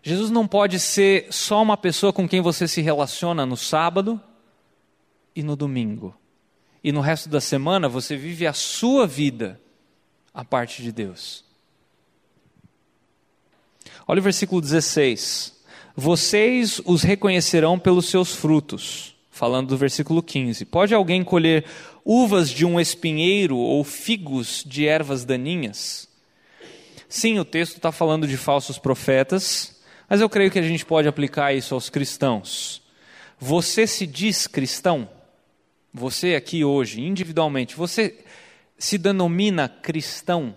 Jesus 0.06 0.30
não 0.30 0.46
pode 0.46 0.78
ser 0.78 1.28
só 1.30 1.62
uma 1.62 1.78
pessoa 1.78 2.12
com 2.12 2.28
quem 2.28 2.42
você 2.42 2.68
se 2.68 2.82
relaciona 2.82 3.46
no 3.46 3.56
sábado 3.56 4.20
e 5.34 5.42
no 5.42 5.56
domingo. 5.56 6.14
E 6.82 6.92
no 6.92 7.00
resto 7.00 7.30
da 7.30 7.40
semana 7.40 7.88
você 7.88 8.14
vive 8.14 8.46
a 8.46 8.52
sua 8.52 9.06
vida 9.06 9.58
a 10.34 10.44
parte 10.44 10.82
de 10.82 10.92
Deus. 10.92 11.42
Olha 14.06 14.20
o 14.20 14.22
versículo 14.22 14.60
16. 14.60 15.54
Vocês 15.96 16.82
os 16.84 17.02
reconhecerão 17.02 17.78
pelos 17.78 18.04
seus 18.04 18.34
frutos. 18.34 19.14
Falando 19.30 19.68
do 19.68 19.76
versículo 19.78 20.22
15. 20.22 20.66
Pode 20.66 20.92
alguém 20.92 21.24
colher 21.24 21.64
uvas 22.04 22.50
de 22.50 22.66
um 22.66 22.78
espinheiro 22.78 23.56
ou 23.56 23.82
figos 23.82 24.62
de 24.66 24.86
ervas 24.86 25.24
daninhas? 25.24 26.06
Sim, 27.08 27.38
o 27.38 27.44
texto 27.44 27.76
está 27.76 27.90
falando 27.90 28.28
de 28.28 28.36
falsos 28.36 28.78
profetas, 28.78 29.73
mas 30.08 30.20
eu 30.20 30.28
creio 30.28 30.50
que 30.50 30.58
a 30.58 30.62
gente 30.62 30.84
pode 30.84 31.08
aplicar 31.08 31.52
isso 31.52 31.74
aos 31.74 31.88
cristãos. 31.88 32.82
Você 33.38 33.86
se 33.86 34.06
diz 34.06 34.46
cristão? 34.46 35.08
Você 35.92 36.34
aqui 36.34 36.64
hoje, 36.64 37.00
individualmente, 37.00 37.76
você 37.76 38.24
se 38.78 38.98
denomina 38.98 39.68
cristão? 39.68 40.56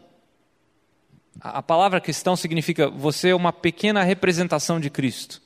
A 1.39 1.61
palavra 1.61 2.01
cristão 2.01 2.35
significa 2.35 2.89
você 2.89 3.29
é 3.29 3.35
uma 3.35 3.53
pequena 3.53 4.03
representação 4.03 4.79
de 4.79 4.89
Cristo, 4.89 5.41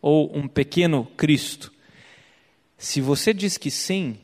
ou 0.00 0.34
um 0.36 0.48
pequeno 0.48 1.04
Cristo. 1.16 1.72
Se 2.78 3.00
você 3.00 3.32
diz 3.34 3.58
que 3.58 3.70
sim, 3.70 4.18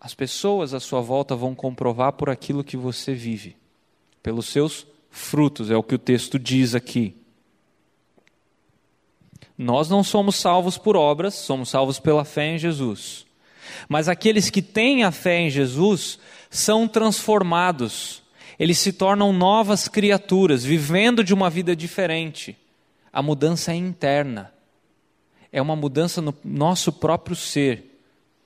as 0.00 0.14
pessoas 0.14 0.72
à 0.72 0.80
sua 0.80 1.00
volta 1.00 1.36
vão 1.36 1.54
comprovar 1.54 2.12
por 2.12 2.30
aquilo 2.30 2.64
que 2.64 2.76
você 2.76 3.12
vive, 3.12 3.56
pelos 4.22 4.46
seus 4.46 4.86
frutos, 5.10 5.70
é 5.70 5.76
o 5.76 5.82
que 5.82 5.94
o 5.94 5.98
texto 5.98 6.38
diz 6.38 6.74
aqui. 6.74 7.19
Nós 9.62 9.88
não 9.88 10.02
somos 10.02 10.36
salvos 10.36 10.78
por 10.78 10.96
obras, 10.96 11.34
somos 11.34 11.68
salvos 11.68 11.98
pela 11.98 12.24
fé 12.24 12.54
em 12.54 12.58
Jesus. 12.58 13.26
Mas 13.88 14.08
aqueles 14.08 14.50
que 14.50 14.62
têm 14.62 15.04
a 15.04 15.10
fé 15.10 15.40
em 15.40 15.50
Jesus 15.50 16.18
são 16.48 16.88
transformados 16.88 18.20
eles 18.60 18.78
se 18.78 18.92
tornam 18.92 19.32
novas 19.32 19.88
criaturas, 19.88 20.62
vivendo 20.62 21.24
de 21.24 21.32
uma 21.32 21.48
vida 21.48 21.74
diferente. 21.74 22.54
A 23.10 23.22
mudança 23.22 23.72
é 23.72 23.74
interna. 23.74 24.52
É 25.50 25.62
uma 25.62 25.74
mudança 25.74 26.20
no 26.20 26.34
nosso 26.44 26.92
próprio 26.92 27.34
ser, 27.34 27.98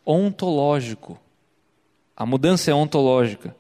ontológico. 0.06 1.18
A 2.16 2.24
mudança 2.24 2.70
é 2.70 2.74
ontológica. 2.74 3.56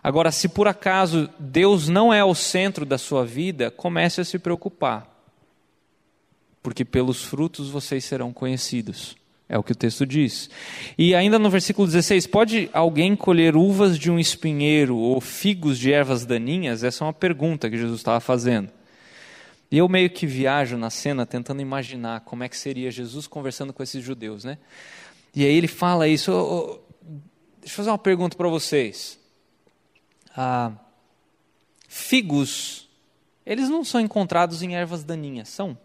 Agora, 0.00 0.30
se 0.30 0.48
por 0.48 0.68
acaso 0.68 1.28
Deus 1.40 1.88
não 1.88 2.14
é 2.14 2.24
o 2.24 2.36
centro 2.36 2.86
da 2.86 2.96
sua 2.96 3.26
vida, 3.26 3.68
comece 3.68 4.20
a 4.20 4.24
se 4.24 4.38
preocupar. 4.38 5.09
Porque 6.62 6.84
pelos 6.84 7.24
frutos 7.24 7.70
vocês 7.70 8.04
serão 8.04 8.32
conhecidos. 8.32 9.16
É 9.48 9.58
o 9.58 9.64
que 9.64 9.72
o 9.72 9.74
texto 9.74 10.06
diz. 10.06 10.48
E 10.96 11.12
ainda 11.12 11.36
no 11.36 11.50
versículo 11.50 11.88
16: 11.88 12.26
pode 12.28 12.70
alguém 12.72 13.16
colher 13.16 13.56
uvas 13.56 13.98
de 13.98 14.08
um 14.08 14.18
espinheiro 14.18 14.96
ou 14.96 15.20
figos 15.20 15.76
de 15.76 15.92
ervas 15.92 16.24
daninhas? 16.24 16.84
Essa 16.84 17.02
é 17.02 17.06
uma 17.06 17.12
pergunta 17.12 17.68
que 17.68 17.76
Jesus 17.76 17.98
estava 17.98 18.20
fazendo. 18.20 18.70
E 19.68 19.78
eu 19.78 19.88
meio 19.88 20.08
que 20.08 20.24
viajo 20.24 20.76
na 20.76 20.88
cena 20.88 21.26
tentando 21.26 21.60
imaginar 21.60 22.20
como 22.20 22.44
é 22.44 22.48
que 22.48 22.56
seria 22.56 22.92
Jesus 22.92 23.26
conversando 23.26 23.72
com 23.72 23.82
esses 23.82 24.04
judeus, 24.04 24.44
né? 24.44 24.56
E 25.34 25.44
aí 25.44 25.52
ele 25.52 25.68
fala 25.68 26.06
isso. 26.06 26.32
Oh, 26.32 26.54
oh, 26.54 26.80
deixa 27.58 27.74
eu 27.74 27.76
fazer 27.76 27.90
uma 27.90 27.98
pergunta 27.98 28.36
para 28.36 28.48
vocês. 28.48 29.18
Ah, 30.36 30.72
figos, 31.88 32.88
eles 33.44 33.68
não 33.68 33.84
são 33.84 34.00
encontrados 34.00 34.62
em 34.62 34.76
ervas 34.76 35.02
daninhas, 35.02 35.48
são? 35.48 35.76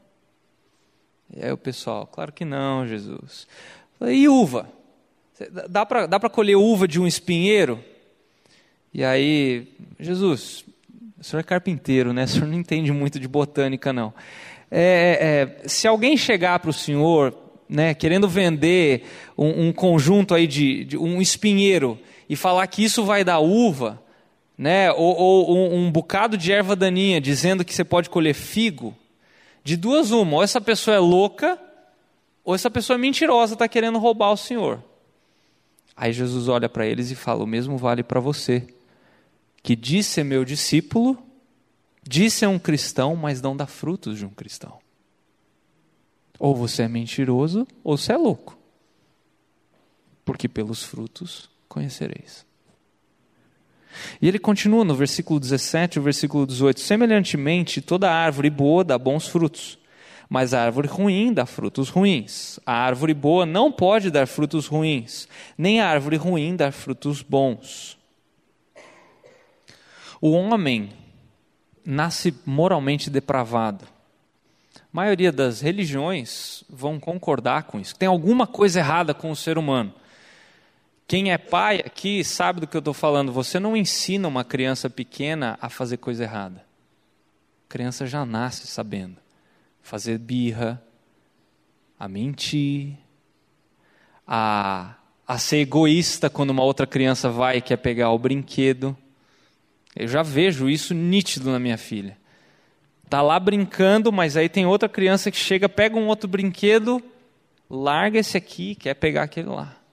E 1.33 1.43
aí 1.43 1.51
o 1.51 1.57
pessoal, 1.57 2.07
claro 2.07 2.31
que 2.31 2.45
não, 2.45 2.87
Jesus. 2.87 3.47
E 4.01 4.27
uva? 4.27 4.69
Dá 5.69 5.85
para 5.85 6.05
dá 6.05 6.19
colher 6.29 6.55
uva 6.55 6.87
de 6.87 6.99
um 6.99 7.07
espinheiro? 7.07 7.79
E 8.93 9.03
aí, 9.03 9.67
Jesus, 9.99 10.63
o 11.19 11.23
senhor 11.23 11.41
é 11.41 11.43
carpinteiro, 11.43 12.13
né? 12.13 12.23
O 12.23 12.27
senhor 12.27 12.47
não 12.47 12.57
entende 12.57 12.91
muito 12.91 13.19
de 13.19 13.27
botânica, 13.27 13.91
não. 13.91 14.13
É, 14.71 15.57
é, 15.63 15.67
se 15.67 15.87
alguém 15.87 16.15
chegar 16.15 16.59
para 16.59 16.69
o 16.69 16.73
senhor, 16.73 17.35
né, 17.67 17.93
querendo 17.93 18.27
vender 18.27 19.03
um, 19.37 19.67
um 19.67 19.73
conjunto 19.73 20.33
aí 20.33 20.47
de, 20.47 20.85
de, 20.85 20.97
um 20.97 21.21
espinheiro 21.21 21.99
e 22.29 22.35
falar 22.35 22.65
que 22.67 22.83
isso 22.83 23.03
vai 23.03 23.23
dar 23.23 23.39
uva, 23.39 24.01
né, 24.57 24.91
ou, 24.91 25.15
ou 25.15 25.57
um, 25.57 25.85
um 25.85 25.91
bocado 25.91 26.37
de 26.37 26.51
erva 26.51 26.75
daninha, 26.75 27.19
dizendo 27.19 27.65
que 27.65 27.73
você 27.73 27.83
pode 27.83 28.09
colher 28.09 28.33
figo, 28.33 28.95
de 29.65 29.75
duas 29.75 30.11
uma, 30.11 30.35
ou 30.35 30.43
essa 30.43 30.61
pessoa 30.61 30.95
é 30.95 30.99
louca, 30.99 31.59
ou 32.43 32.53
essa 32.53 32.69
pessoa 32.69 32.95
é 32.95 32.99
mentirosa, 32.99 33.53
está 33.53 33.67
querendo 33.67 33.97
roubar 33.97 34.31
o 34.31 34.37
Senhor. 34.37 34.81
Aí 35.97 36.13
Jesus 36.13 36.47
olha 36.47 36.69
para 36.69 36.85
eles 36.85 37.09
e 37.09 37.15
fala: 37.15 37.43
O 37.43 37.47
mesmo 37.47 37.75
vale 37.75 38.03
para 38.03 38.19
você, 38.19 38.67
que 39.63 39.75
diz 39.75 40.05
ser 40.05 40.23
meu 40.23 40.45
discípulo, 40.45 41.17
diz 42.03 42.33
ser 42.33 42.45
um 42.45 42.59
cristão, 42.59 43.15
mas 43.15 43.41
não 43.41 43.57
dá 43.57 43.65
frutos 43.65 44.19
de 44.19 44.25
um 44.25 44.29
cristão. 44.29 44.77
Ou 46.37 46.55
você 46.55 46.83
é 46.83 46.87
mentiroso, 46.87 47.67
ou 47.83 47.97
você 47.97 48.13
é 48.13 48.17
louco. 48.17 48.55
Porque 50.23 50.47
pelos 50.47 50.83
frutos 50.83 51.49
conhecereis. 51.67 52.45
E 54.21 54.27
ele 54.27 54.39
continua 54.39 54.83
no 54.83 54.95
versículo 54.95 55.39
17 55.39 55.97
e 55.97 56.01
versículo 56.01 56.45
18: 56.45 56.79
Semelhantemente, 56.79 57.81
toda 57.81 58.11
árvore 58.11 58.49
boa 58.49 58.83
dá 58.83 58.97
bons 58.97 59.27
frutos, 59.27 59.77
mas 60.29 60.53
a 60.53 60.63
árvore 60.63 60.87
ruim 60.87 61.33
dá 61.33 61.45
frutos 61.45 61.89
ruins. 61.89 62.59
A 62.65 62.73
árvore 62.73 63.13
boa 63.13 63.45
não 63.45 63.71
pode 63.71 64.09
dar 64.09 64.27
frutos 64.27 64.67
ruins, 64.67 65.27
nem 65.57 65.81
a 65.81 65.87
árvore 65.87 66.17
ruim 66.17 66.55
dar 66.55 66.71
frutos 66.71 67.21
bons. 67.21 67.97
O 70.21 70.31
homem 70.31 70.89
nasce 71.85 72.33
moralmente 72.45 73.09
depravado. 73.09 73.85
A 74.75 74.79
maioria 74.91 75.31
das 75.31 75.61
religiões 75.61 76.63
vão 76.69 76.99
concordar 76.99 77.63
com 77.63 77.79
isso. 77.79 77.95
Tem 77.95 78.07
alguma 78.07 78.47
coisa 78.47 78.79
errada 78.79 79.13
com 79.13 79.29
o 79.29 79.35
ser 79.35 79.57
humano. 79.57 79.93
Quem 81.07 81.31
é 81.31 81.37
pai 81.37 81.81
aqui 81.85 82.23
sabe 82.23 82.61
do 82.61 82.67
que 82.67 82.75
eu 82.75 82.79
estou 82.79 82.93
falando. 82.93 83.31
Você 83.31 83.59
não 83.59 83.77
ensina 83.77 84.27
uma 84.27 84.43
criança 84.43 84.89
pequena 84.89 85.57
a 85.61 85.69
fazer 85.69 85.97
coisa 85.97 86.23
errada. 86.23 86.65
A 87.67 87.69
criança 87.69 88.07
já 88.07 88.25
nasce 88.25 88.65
sabendo. 88.65 89.17
Fazer 89.83 90.17
birra, 90.17 90.81
a 91.99 92.07
mentir, 92.07 92.95
a, 94.27 94.95
a 95.27 95.37
ser 95.37 95.57
egoísta 95.57 96.27
quando 96.27 96.49
uma 96.49 96.63
outra 96.63 96.87
criança 96.87 97.29
vai 97.29 97.57
e 97.57 97.61
quer 97.61 97.77
pegar 97.77 98.09
o 98.09 98.17
brinquedo. 98.17 98.97
Eu 99.95 100.07
já 100.07 100.23
vejo 100.23 100.67
isso 100.67 100.95
nítido 100.95 101.51
na 101.51 101.59
minha 101.59 101.77
filha. 101.77 102.17
Tá 103.07 103.21
lá 103.21 103.39
brincando, 103.39 104.11
mas 104.11 104.35
aí 104.35 104.49
tem 104.49 104.65
outra 104.65 104.89
criança 104.89 105.29
que 105.29 105.37
chega, 105.37 105.69
pega 105.69 105.95
um 105.95 106.07
outro 106.07 106.27
brinquedo, 106.27 106.99
larga 107.69 108.17
esse 108.17 108.35
aqui, 108.35 108.73
quer 108.73 108.95
pegar 108.95 109.21
aquele 109.21 109.49
lá 109.49 109.84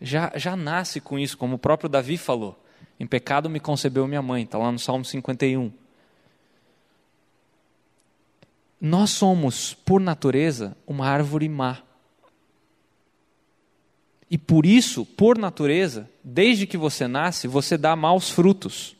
já, 0.00 0.32
já 0.36 0.56
nasce 0.56 1.00
com 1.00 1.18
isso, 1.18 1.36
como 1.36 1.56
o 1.56 1.58
próprio 1.58 1.88
Davi 1.88 2.16
falou. 2.16 2.58
Em 2.98 3.06
pecado 3.06 3.50
me 3.50 3.60
concebeu 3.60 4.06
minha 4.06 4.22
mãe, 4.22 4.44
está 4.44 4.58
lá 4.58 4.70
no 4.70 4.78
Salmo 4.78 5.04
51. 5.04 5.72
Nós 8.80 9.10
somos, 9.10 9.74
por 9.74 10.00
natureza, 10.00 10.76
uma 10.86 11.06
árvore 11.06 11.48
má. 11.48 11.78
E 14.30 14.38
por 14.38 14.64
isso, 14.64 15.04
por 15.04 15.36
natureza, 15.36 16.08
desde 16.22 16.66
que 16.66 16.76
você 16.76 17.06
nasce, 17.08 17.48
você 17.48 17.76
dá 17.76 17.94
maus 17.96 18.30
frutos. 18.30 18.96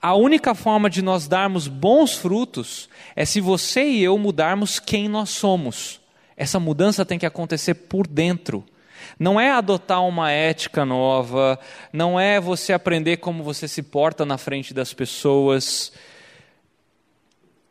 A 0.00 0.14
única 0.14 0.54
forma 0.54 0.90
de 0.90 1.02
nós 1.02 1.26
darmos 1.26 1.66
bons 1.66 2.14
frutos 2.14 2.88
é 3.16 3.24
se 3.24 3.40
você 3.40 3.82
e 3.84 4.02
eu 4.02 4.16
mudarmos 4.18 4.78
quem 4.78 5.08
nós 5.08 5.30
somos. 5.30 6.00
Essa 6.36 6.60
mudança 6.60 7.04
tem 7.04 7.18
que 7.18 7.26
acontecer 7.26 7.74
por 7.74 8.06
dentro. 8.06 8.64
Não 9.20 9.38
é 9.38 9.50
adotar 9.50 10.02
uma 10.02 10.30
ética 10.30 10.82
nova, 10.82 11.60
não 11.92 12.18
é 12.18 12.40
você 12.40 12.72
aprender 12.72 13.18
como 13.18 13.44
você 13.44 13.68
se 13.68 13.82
porta 13.82 14.24
na 14.24 14.38
frente 14.38 14.72
das 14.72 14.94
pessoas. 14.94 15.92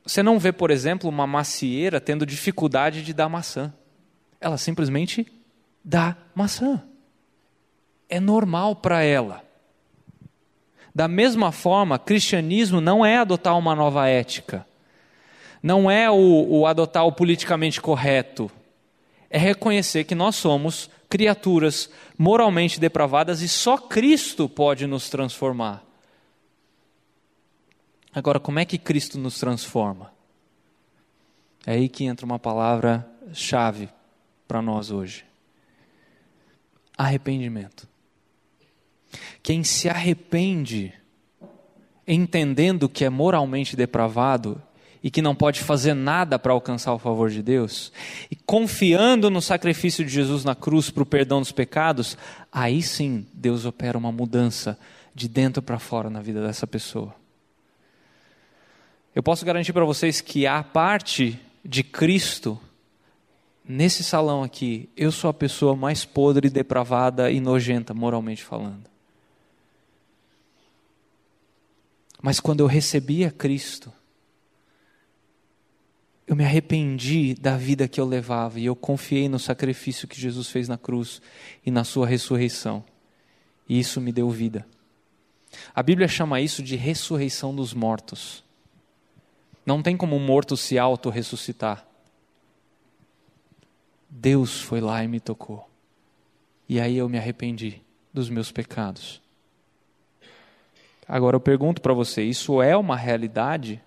Você 0.06 0.22
não 0.22 0.38
vê, 0.38 0.52
por 0.52 0.70
exemplo, 0.70 1.10
uma 1.10 1.26
macieira 1.26 2.00
tendo 2.00 2.24
dificuldade 2.24 3.02
de 3.02 3.16
dar 3.16 3.28
maçã. 3.28 3.74
Ela 4.40 4.60
simplesmente 4.60 5.26
dá 5.84 6.16
maçã. 6.36 6.84
É 8.08 8.20
normal 8.20 8.76
para 8.76 9.02
ela. 9.02 9.44
Da 10.94 11.08
mesma 11.08 11.52
forma, 11.52 11.98
cristianismo 11.98 12.80
não 12.80 13.04
é 13.04 13.18
adotar 13.18 13.58
uma 13.58 13.74
nova 13.74 14.08
ética, 14.08 14.68
não 15.64 15.90
é 15.90 16.12
o, 16.12 16.46
o 16.48 16.68
adotar 16.68 17.08
o 17.08 17.12
politicamente 17.12 17.82
correto, 17.82 18.52
é 19.32 19.38
reconhecer 19.40 20.04
que 20.04 20.14
nós 20.14 20.36
somos 20.36 20.90
criaturas 21.10 21.90
moralmente 22.18 22.80
depravadas 22.80 23.42
e 23.42 23.50
só 23.50 23.78
Cristo 23.78 24.48
pode 24.48 24.86
nos 24.86 25.10
transformar. 25.10 25.84
Agora, 28.14 28.40
como 28.40 28.60
é 28.60 28.66
que 28.66 28.78
Cristo 28.78 29.18
nos 29.18 29.40
transforma? 29.40 30.14
É 31.66 31.74
aí 31.74 31.90
que 31.90 32.06
entra 32.06 32.26
uma 32.26 32.40
palavra-chave 32.40 33.90
para 34.48 34.62
nós 34.62 34.92
hoje: 34.92 35.26
arrependimento. 36.98 37.88
Quem 39.42 39.64
se 39.64 39.90
arrepende, 39.90 40.94
entendendo 42.08 42.88
que 42.88 43.04
é 43.04 43.10
moralmente 43.10 43.76
depravado 43.76 44.62
e 45.04 45.10
que 45.10 45.22
não 45.22 45.34
pode 45.34 45.62
fazer 45.62 45.94
nada 45.94 46.38
para 46.38 46.52
alcançar 46.52 46.94
o 46.94 47.00
favor 47.00 47.30
de 47.30 47.42
Deus, 47.42 47.92
e 48.30 48.36
confiando 48.36 49.30
no 49.30 49.42
sacrifício 49.42 50.04
de 50.04 50.12
Jesus 50.12 50.44
na 50.44 50.56
cruz 50.56 50.90
para 50.90 51.04
o 51.04 51.06
perdão 51.06 51.40
dos 51.40 51.52
pecados, 51.52 52.18
aí 52.52 52.82
sim 52.82 53.26
Deus 53.34 53.66
opera 53.66 53.98
uma 53.98 54.12
mudança 54.12 54.78
de 55.16 55.28
dentro 55.28 55.62
para 55.62 55.80
fora 55.80 56.10
na 56.10 56.22
vida 56.22 56.46
dessa 56.46 56.68
pessoa. 56.68 57.16
Eu 59.16 59.24
posso 59.24 59.46
garantir 59.46 59.74
para 59.74 59.86
vocês 59.86 60.22
que 60.22 60.46
a 60.46 60.62
parte 60.64 61.40
de 61.64 61.84
Cristo 61.84 62.60
nesse 63.70 64.04
salão 64.04 64.42
aqui, 64.42 64.90
eu 64.98 65.12
sou 65.12 65.30
a 65.30 65.34
pessoa 65.34 65.76
mais 65.76 66.04
podre, 66.04 66.50
depravada 66.50 67.30
e 67.30 67.40
nojenta, 67.40 67.94
moralmente 67.94 68.44
falando. 68.44 68.90
Mas 72.20 72.40
quando 72.40 72.62
eu 72.62 72.66
recebi 72.68 73.24
a 73.24 73.32
Cristo, 73.32 73.94
eu 76.30 76.36
me 76.36 76.46
arrependi 76.46 77.34
da 77.34 77.58
vida 77.58 77.88
que 77.88 78.00
eu 78.00 78.06
levava 78.06 78.60
e 78.60 78.66
eu 78.68 78.76
confiei 78.76 79.28
no 79.28 79.40
sacrifício 79.40 80.08
que 80.08 80.22
Jesus 80.22 80.48
fez 80.48 80.68
na 80.68 80.78
cruz 80.78 81.20
e 81.66 81.72
na 81.72 81.84
sua 81.84 82.06
ressurreição. 82.06 82.84
E 83.68 83.80
isso 83.80 84.00
me 84.00 84.12
deu 84.12 84.30
vida. 84.30 84.64
A 85.74 85.82
Bíblia 85.82 86.08
chama 86.08 86.40
isso 86.40 86.62
de 86.62 86.76
ressurreição 86.76 87.56
dos 87.56 87.74
mortos. 87.74 88.44
Não 89.66 89.82
tem 89.82 89.98
como 89.98 90.16
um 90.16 90.24
morto 90.24 90.56
se 90.56 90.78
auto-ressuscitar. 90.78 91.84
Deus 94.08 94.62
foi 94.62 94.82
lá 94.82 95.04
e 95.04 95.08
me 95.08 95.20
tocou. 95.20 95.68
E 96.68 96.80
aí 96.80 96.96
eu 96.96 97.10
me 97.10 97.18
arrependi 97.18 97.82
dos 98.14 98.30
meus 98.30 98.52
pecados. 98.52 99.20
Agora 101.08 101.36
eu 101.36 101.42
pergunto 101.42 101.82
para 101.82 101.94
você: 101.96 102.22
isso 102.22 102.62
é 102.62 102.78
uma 102.78 102.96
realidade 102.96 103.82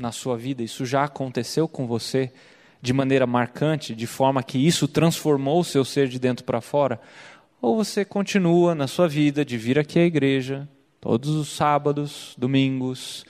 na 0.00 0.12
sua 0.12 0.36
vida? 0.36 0.62
Isso 0.62 0.84
já 0.84 1.04
aconteceu 1.04 1.68
com 1.68 1.86
você 1.86 2.32
de 2.82 2.92
maneira 2.92 3.26
marcante, 3.26 3.94
de 3.94 4.06
forma 4.06 4.42
que 4.42 4.58
isso 4.58 4.88
transformou 4.88 5.60
o 5.60 5.64
seu 5.64 5.84
ser 5.84 6.08
de 6.08 6.18
dentro 6.18 6.44
para 6.44 6.60
fora? 6.60 7.00
Ou 7.60 7.76
você 7.76 8.04
continua 8.04 8.74
na 8.74 8.86
sua 8.86 9.06
vida 9.06 9.44
de 9.44 9.58
vir 9.58 9.78
aqui 9.78 9.98
à 9.98 10.04
igreja 10.04 10.68
todos 11.00 11.30
os 11.30 11.48
sábados, 11.48 12.34
domingos, 12.38 13.24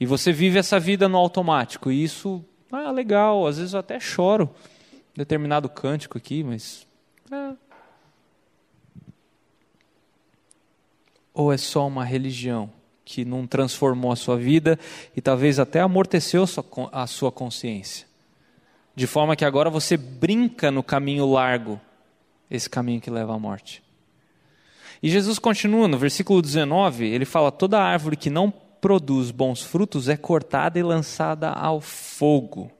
e 0.00 0.06
você 0.06 0.32
vive 0.32 0.58
essa 0.58 0.80
vida 0.80 1.08
no 1.08 1.18
automático? 1.18 1.90
E 1.90 2.02
isso 2.02 2.44
ah, 2.72 2.90
legal, 2.90 3.46
às 3.46 3.58
vezes 3.58 3.74
eu 3.74 3.80
até 3.80 4.00
choro 4.00 4.50
determinado 5.14 5.68
cântico 5.68 6.18
aqui, 6.18 6.42
mas 6.42 6.86
é, 7.30 7.52
Ou 11.34 11.52
é 11.52 11.56
só 11.56 11.88
uma 11.88 12.04
religião 12.04 12.70
que 13.04 13.24
não 13.24 13.46
transformou 13.46 14.10
a 14.12 14.16
sua 14.16 14.36
vida 14.36 14.78
e 15.16 15.20
talvez 15.20 15.58
até 15.58 15.80
amorteceu 15.80 16.44
a 16.92 17.06
sua 17.06 17.30
consciência? 17.30 18.06
De 18.96 19.06
forma 19.06 19.36
que 19.36 19.44
agora 19.44 19.68
você 19.68 19.96
brinca 19.96 20.70
no 20.70 20.82
caminho 20.82 21.30
largo, 21.30 21.80
esse 22.50 22.70
caminho 22.70 23.00
que 23.00 23.10
leva 23.10 23.34
à 23.34 23.38
morte. 23.38 23.82
E 25.02 25.10
Jesus 25.10 25.38
continua 25.38 25.88
no 25.88 25.98
versículo 25.98 26.40
19, 26.40 27.04
ele 27.04 27.24
fala: 27.24 27.52
toda 27.52 27.78
árvore 27.78 28.16
que 28.16 28.30
não 28.30 28.50
produz 28.50 29.30
bons 29.30 29.62
frutos 29.62 30.08
é 30.08 30.16
cortada 30.16 30.78
e 30.78 30.82
lançada 30.82 31.50
ao 31.50 31.80
fogo. 31.80 32.70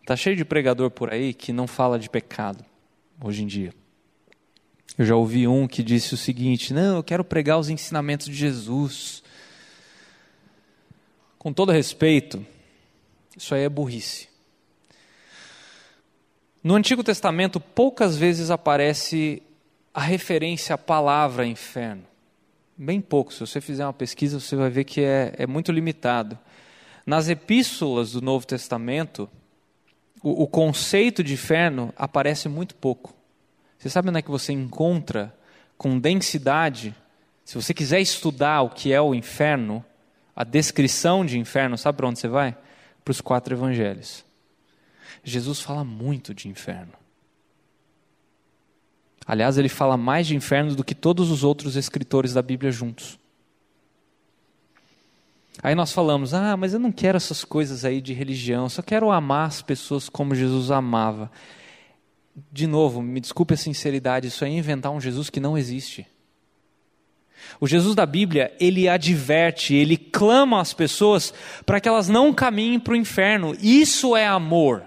Está 0.00 0.14
cheio 0.14 0.36
de 0.36 0.44
pregador 0.44 0.90
por 0.90 1.12
aí 1.12 1.34
que 1.34 1.52
não 1.52 1.66
fala 1.66 1.98
de 1.98 2.08
pecado 2.08 2.64
hoje 3.20 3.42
em 3.42 3.46
dia. 3.46 3.74
Eu 4.98 5.04
já 5.04 5.14
ouvi 5.14 5.46
um 5.46 5.68
que 5.68 5.82
disse 5.82 6.14
o 6.14 6.16
seguinte: 6.16 6.72
Não, 6.72 6.96
eu 6.96 7.02
quero 7.02 7.24
pregar 7.24 7.58
os 7.58 7.68
ensinamentos 7.68 8.26
de 8.26 8.34
Jesus. 8.34 9.22
Com 11.38 11.52
todo 11.52 11.70
respeito, 11.70 12.44
isso 13.36 13.54
aí 13.54 13.62
é 13.62 13.68
burrice. 13.68 14.28
No 16.62 16.74
Antigo 16.74 17.04
Testamento, 17.04 17.60
poucas 17.60 18.16
vezes 18.16 18.50
aparece 18.50 19.42
a 19.94 20.00
referência 20.00 20.74
à 20.74 20.78
palavra 20.78 21.46
inferno. 21.46 22.02
Bem 22.76 23.00
pouco. 23.00 23.32
Se 23.32 23.40
você 23.40 23.60
fizer 23.60 23.86
uma 23.86 23.92
pesquisa, 23.92 24.40
você 24.40 24.56
vai 24.56 24.68
ver 24.68 24.84
que 24.84 25.00
é, 25.00 25.32
é 25.38 25.46
muito 25.46 25.70
limitado. 25.70 26.38
Nas 27.06 27.28
epístolas 27.28 28.12
do 28.12 28.20
Novo 28.20 28.46
Testamento, 28.46 29.30
o, 30.22 30.42
o 30.42 30.46
conceito 30.46 31.22
de 31.22 31.34
inferno 31.34 31.94
aparece 31.96 32.48
muito 32.48 32.74
pouco. 32.74 33.15
Você 33.86 33.92
sabe 33.92 34.08
onde 34.08 34.18
é 34.18 34.22
que 34.22 34.30
você 34.30 34.52
encontra 34.52 35.32
com 35.78 35.96
densidade? 35.96 36.92
Se 37.44 37.54
você 37.54 37.72
quiser 37.72 38.00
estudar 38.00 38.62
o 38.62 38.70
que 38.70 38.92
é 38.92 39.00
o 39.00 39.14
inferno, 39.14 39.84
a 40.34 40.42
descrição 40.42 41.24
de 41.24 41.38
inferno, 41.38 41.78
sabe 41.78 41.96
para 41.96 42.08
onde 42.08 42.18
você 42.18 42.26
vai? 42.26 42.56
Para 43.04 43.12
os 43.12 43.20
quatro 43.20 43.54
evangelhos. 43.54 44.24
Jesus 45.22 45.60
fala 45.60 45.84
muito 45.84 46.34
de 46.34 46.48
inferno. 46.48 46.94
Aliás, 49.24 49.56
ele 49.56 49.68
fala 49.68 49.96
mais 49.96 50.26
de 50.26 50.34
inferno 50.34 50.74
do 50.74 50.82
que 50.82 50.94
todos 50.94 51.30
os 51.30 51.44
outros 51.44 51.76
escritores 51.76 52.32
da 52.32 52.42
Bíblia 52.42 52.72
juntos. 52.72 53.16
Aí 55.62 55.76
nós 55.76 55.92
falamos: 55.92 56.34
ah, 56.34 56.56
mas 56.56 56.74
eu 56.74 56.80
não 56.80 56.90
quero 56.90 57.16
essas 57.16 57.44
coisas 57.44 57.84
aí 57.84 58.00
de 58.00 58.12
religião, 58.12 58.68
só 58.68 58.82
quero 58.82 59.12
amar 59.12 59.46
as 59.46 59.62
pessoas 59.62 60.08
como 60.08 60.34
Jesus 60.34 60.72
amava 60.72 61.30
de 62.52 62.66
novo, 62.66 63.00
me 63.00 63.20
desculpe 63.20 63.54
a 63.54 63.56
sinceridade, 63.56 64.28
isso 64.28 64.44
é 64.44 64.48
inventar 64.48 64.92
um 64.92 65.00
Jesus 65.00 65.30
que 65.30 65.40
não 65.40 65.56
existe. 65.56 66.06
O 67.60 67.66
Jesus 67.66 67.94
da 67.94 68.04
Bíblia, 68.04 68.54
ele 68.60 68.88
adverte, 68.88 69.74
ele 69.74 69.96
clama 69.96 70.60
às 70.60 70.72
pessoas 70.72 71.32
para 71.64 71.80
que 71.80 71.88
elas 71.88 72.08
não 72.08 72.32
caminhem 72.32 72.78
para 72.78 72.92
o 72.92 72.96
inferno. 72.96 73.56
Isso 73.60 74.16
é 74.16 74.26
amor. 74.26 74.82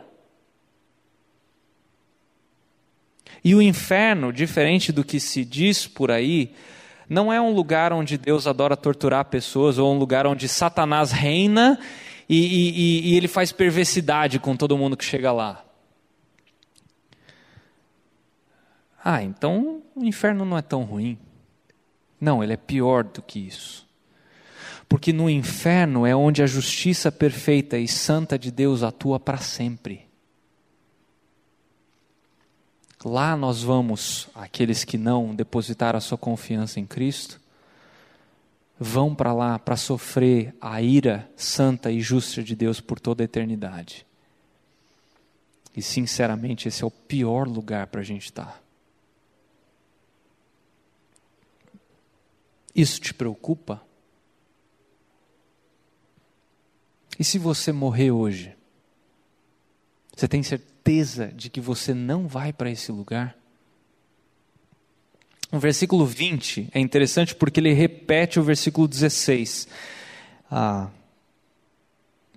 E 3.44 3.56
o 3.56 3.62
inferno, 3.62 4.34
diferente 4.34 4.92
do 4.92 5.04
que 5.04 5.20
se 5.20 5.46
diz 5.46 5.88
por 5.88 6.12
aí, 6.12 6.54
não 7.08 7.32
é 7.32 7.42
um 7.42 7.54
lugar 7.54 7.94
onde 7.94 8.18
Deus 8.18 8.46
adora 8.46 8.78
torturar 8.78 9.26
pessoas 9.26 9.78
ou 9.78 9.94
um 9.94 9.98
lugar 9.98 10.28
onde 10.28 10.48
Satanás 10.48 11.12
reina 11.12 11.80
e, 12.28 12.38
e, 12.38 13.12
e 13.12 13.18
ele 13.18 13.28
faz 13.28 13.52
perversidade 13.52 14.38
com 14.38 14.56
todo 14.56 14.78
mundo 14.78 14.98
que 14.98 15.06
chega 15.06 15.32
lá. 15.32 15.69
Ah, 19.12 19.24
então 19.24 19.82
o 19.96 20.06
inferno 20.06 20.46
não 20.46 20.56
é 20.56 20.62
tão 20.62 20.84
ruim. 20.84 21.18
Não, 22.22 22.44
ele 22.44 22.54
é 22.54 22.58
pior 22.58 23.04
do 23.04 23.24
que 23.24 23.40
isso. 23.40 23.88
Porque 24.88 25.12
no 25.12 25.28
inferno 25.28 26.06
é 26.06 26.16
onde 26.16 26.44
a 26.44 26.46
justiça 26.46 27.12
perfeita 27.12 27.80
e 27.80 27.88
santa 27.88 28.38
de 28.38 28.52
Deus 28.52 28.84
atua 28.84 29.20
para 29.20 29.40
sempre. 29.40 30.06
Lá 33.04 33.36
nós 33.36 33.64
vamos, 33.64 34.30
aqueles 34.36 34.84
que 34.84 34.96
não 34.96 35.34
depositaram 35.34 35.98
a 35.98 36.02
sua 36.02 36.18
confiança 36.18 36.80
em 36.80 36.86
Cristo, 36.86 37.42
vão 38.80 39.16
para 39.16 39.34
lá 39.34 39.58
para 39.58 39.76
sofrer 39.76 40.56
a 40.62 40.84
ira 40.84 41.28
santa 41.36 41.92
e 41.92 42.00
justa 42.00 42.44
de 42.44 42.56
Deus 42.56 42.80
por 42.80 43.00
toda 43.00 43.24
a 43.24 43.26
eternidade. 43.26 44.06
E 45.76 45.82
sinceramente, 45.82 46.68
esse 46.68 46.84
é 46.84 46.86
o 46.86 46.92
pior 46.92 47.48
lugar 47.48 47.88
para 47.88 48.02
a 48.02 48.04
gente 48.04 48.26
estar. 48.26 48.69
Isso 52.76 53.00
te 53.00 53.14
preocupa? 53.14 53.82
E 57.18 57.24
se 57.24 57.38
você 57.38 57.72
morrer 57.72 58.12
hoje? 58.12 58.56
Você 60.16 60.28
tem 60.28 60.42
certeza 60.44 61.28
de 61.28 61.50
que 61.50 61.60
você 61.60 61.94
não 61.94 62.28
vai 62.28 62.54
para 62.54 62.70
esse 62.70 62.92
lugar? 62.92 63.38
O 65.52 65.58
versículo 65.58 66.06
20 66.06 66.70
é 66.72 66.80
interessante 66.80 67.34
porque 67.34 67.60
ele 67.60 67.74
repete 67.74 68.40
o 68.40 68.44
versículo 68.44 68.88
16. 68.88 69.68
Ah, 70.50 70.90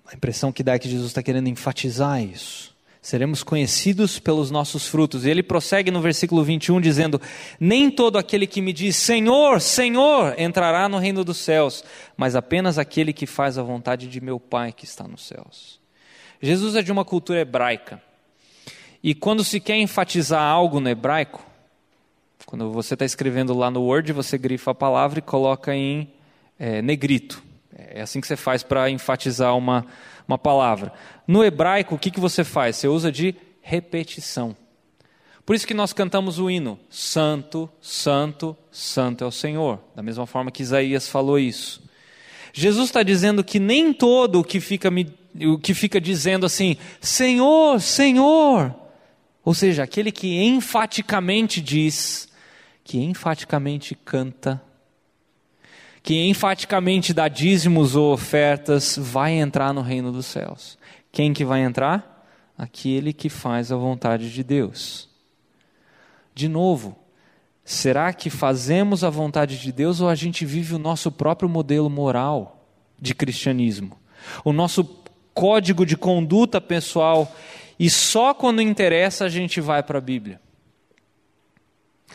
a 0.05 0.15
impressão 0.15 0.51
que 0.51 0.63
dá 0.63 0.73
é 0.73 0.79
que 0.79 0.89
Jesus 0.89 1.09
está 1.09 1.21
querendo 1.21 1.47
enfatizar 1.47 2.21
isso. 2.23 2.72
Seremos 3.03 3.43
conhecidos 3.43 4.17
pelos 4.17 4.49
nossos 4.49 4.87
frutos. 4.87 5.25
E 5.25 5.29
ele 5.29 5.43
prossegue 5.43 5.91
no 5.91 5.99
versículo 5.99 6.41
21 6.41 6.79
dizendo: 6.79 7.21
Nem 7.59 7.91
todo 7.91 8.17
aquele 8.17 8.47
que 8.47 8.61
me 8.61 8.71
diz 8.71 8.95
Senhor, 8.95 9.59
Senhor, 9.59 10.33
entrará 10.39 10.87
no 10.87 10.99
reino 10.99 11.21
dos 11.21 11.35
céus, 11.35 11.83
mas 12.15 12.33
apenas 12.33 12.77
aquele 12.77 13.11
que 13.11 13.27
faz 13.27 13.57
a 13.57 13.61
vontade 13.61 14.07
de 14.07 14.21
meu 14.21 14.39
Pai 14.39 14.71
que 14.71 14.85
está 14.85 15.05
nos 15.05 15.27
céus. 15.27 15.81
Jesus 16.41 16.77
é 16.77 16.81
de 16.81 16.93
uma 16.93 17.03
cultura 17.03 17.41
hebraica. 17.41 18.01
E 19.03 19.13
quando 19.13 19.43
se 19.43 19.59
quer 19.59 19.75
enfatizar 19.75 20.41
algo 20.41 20.79
no 20.79 20.87
hebraico, 20.87 21.45
quando 22.45 22.71
você 22.71 22.93
está 22.93 23.03
escrevendo 23.03 23.53
lá 23.53 23.69
no 23.69 23.81
Word, 23.81 24.13
você 24.13 24.37
grifa 24.37 24.71
a 24.71 24.75
palavra 24.75 25.19
e 25.19 25.21
coloca 25.21 25.75
em 25.75 26.09
é, 26.57 26.81
negrito. 26.81 27.43
É 27.75 28.01
assim 28.01 28.21
que 28.21 28.27
você 28.27 28.37
faz 28.37 28.63
para 28.63 28.89
enfatizar 28.89 29.57
uma, 29.57 29.85
uma 30.27 30.37
palavra. 30.37 30.93
No 31.27 31.43
hebraico, 31.43 31.95
o 31.95 31.99
que, 31.99 32.11
que 32.11 32.19
você 32.19 32.43
faz? 32.43 32.77
Você 32.77 32.87
usa 32.87 33.11
de 33.11 33.35
repetição. 33.61 34.55
Por 35.45 35.55
isso 35.55 35.67
que 35.67 35.73
nós 35.73 35.93
cantamos 35.93 36.39
o 36.39 36.49
hino: 36.49 36.79
Santo, 36.89 37.69
Santo, 37.81 38.55
Santo 38.71 39.23
é 39.23 39.27
o 39.27 39.31
Senhor. 39.31 39.79
Da 39.95 40.01
mesma 40.01 40.25
forma 40.25 40.51
que 40.51 40.63
Isaías 40.63 41.07
falou 41.07 41.37
isso. 41.37 41.83
Jesus 42.53 42.89
está 42.89 43.01
dizendo 43.01 43.43
que 43.43 43.59
nem 43.59 43.91
todo 43.91 44.39
o 44.39 44.43
que 44.43 44.59
fica, 44.59 44.89
o 45.41 45.57
que 45.57 45.73
fica 45.73 45.99
dizendo 45.99 46.45
assim, 46.45 46.77
Senhor, 47.01 47.81
Senhor, 47.81 48.73
ou 49.43 49.55
seja, 49.55 49.83
aquele 49.83 50.11
que 50.11 50.39
enfaticamente 50.43 51.59
diz, 51.59 52.29
que 52.83 52.99
enfaticamente 52.99 53.95
canta, 53.95 54.61
que 56.03 56.27
enfaticamente 56.27 57.13
dá 57.13 57.29
dízimos 57.29 57.95
ou 57.95 58.11
ofertas, 58.11 58.97
vai 59.01 59.31
entrar 59.31 59.73
no 59.73 59.81
reino 59.81 60.11
dos 60.11 60.25
céus. 60.25 60.77
Quem 61.13 61.33
que 61.33 61.45
vai 61.45 61.61
entrar? 61.61 62.27
Aquele 62.57 63.13
que 63.13 63.29
faz 63.29 63.71
a 63.71 63.77
vontade 63.77 64.31
de 64.31 64.43
Deus. 64.43 65.07
De 66.35 66.49
novo, 66.49 66.99
será 67.63 68.11
que 68.11 68.29
fazemos 68.29 69.01
a 69.05 69.09
vontade 69.09 69.57
de 69.57 69.71
Deus 69.71 70.01
ou 70.01 70.09
a 70.09 70.15
gente 70.15 70.45
vive 70.45 70.75
o 70.75 70.79
nosso 70.79 71.09
próprio 71.09 71.47
modelo 71.47 71.89
moral 71.89 72.67
de 72.99 73.15
cristianismo? 73.15 73.97
O 74.43 74.51
nosso 74.51 74.83
código 75.33 75.85
de 75.85 75.95
conduta 75.95 76.59
pessoal 76.59 77.33
e 77.79 77.89
só 77.89 78.33
quando 78.33 78.61
interessa 78.61 79.25
a 79.25 79.29
gente 79.29 79.61
vai 79.61 79.81
para 79.81 79.99
a 79.99 80.01
Bíblia? 80.01 80.41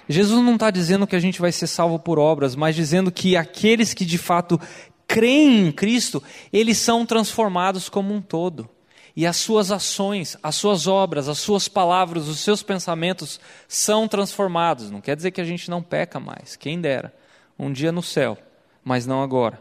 Jesus 0.09 0.43
não 0.43 0.55
está 0.55 0.71
dizendo 0.71 1.07
que 1.07 1.15
a 1.15 1.21
gente 1.21 1.41
vai 1.41 1.53
ser 1.53 1.67
salvo 1.67 1.99
por 1.99 2.19
obras, 2.19 2.57
mas 2.57 2.75
dizendo 2.75 3.13
que 3.13 3.37
aqueles 3.37 3.93
que 3.93 4.07
de 4.07 4.17
fato 4.17 4.59
creem 5.07 5.69
em 5.69 5.73
Cristo, 5.73 6.23
eles 6.53 6.79
são 6.79 7.05
transformados 7.05 7.89
como 7.89 8.15
um 8.15 8.21
todo. 8.21 8.69
E 9.15 9.27
as 9.27 9.37
suas 9.37 9.71
ações, 9.71 10.37
as 10.43 10.55
suas 10.55 10.87
obras, 10.87 11.29
as 11.29 11.39
suas 11.39 11.67
palavras, 11.69 12.29
os 12.29 12.39
seus 12.39 12.63
pensamentos 12.63 13.41
são 13.67 14.07
transformados. 14.07 14.91
Não 14.91 15.01
quer 15.01 15.17
dizer 15.17 15.33
que 15.33 15.41
a 15.41 15.45
gente 15.45 15.69
não 15.69 15.83
peca 15.83 16.21
mais, 16.21 16.57
quem 16.57 16.81
dera. 16.81 17.15
Um 17.59 17.73
dia 17.73 17.91
no 17.91 18.03
céu, 18.03 18.39
mas 18.85 19.07
não 19.07 19.23
agora. 19.23 19.61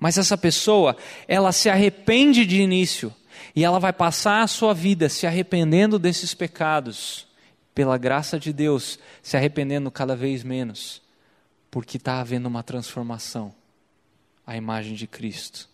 Mas 0.00 0.16
essa 0.18 0.36
pessoa, 0.36 0.96
ela 1.28 1.52
se 1.52 1.68
arrepende 1.68 2.46
de 2.46 2.60
início 2.60 3.14
e 3.54 3.64
ela 3.64 3.78
vai 3.78 3.92
passar 3.92 4.42
a 4.42 4.46
sua 4.46 4.72
vida 4.72 5.08
se 5.08 5.26
arrependendo 5.26 5.98
desses 5.98 6.34
pecados 6.34 7.25
pela 7.76 7.98
graça 7.98 8.40
de 8.40 8.54
Deus, 8.54 8.98
se 9.22 9.36
arrependendo 9.36 9.90
cada 9.90 10.16
vez 10.16 10.42
menos, 10.42 11.02
porque 11.70 11.98
está 11.98 12.20
havendo 12.20 12.46
uma 12.46 12.62
transformação 12.62 13.54
à 14.46 14.56
imagem 14.56 14.94
de 14.94 15.06
Cristo. 15.06 15.68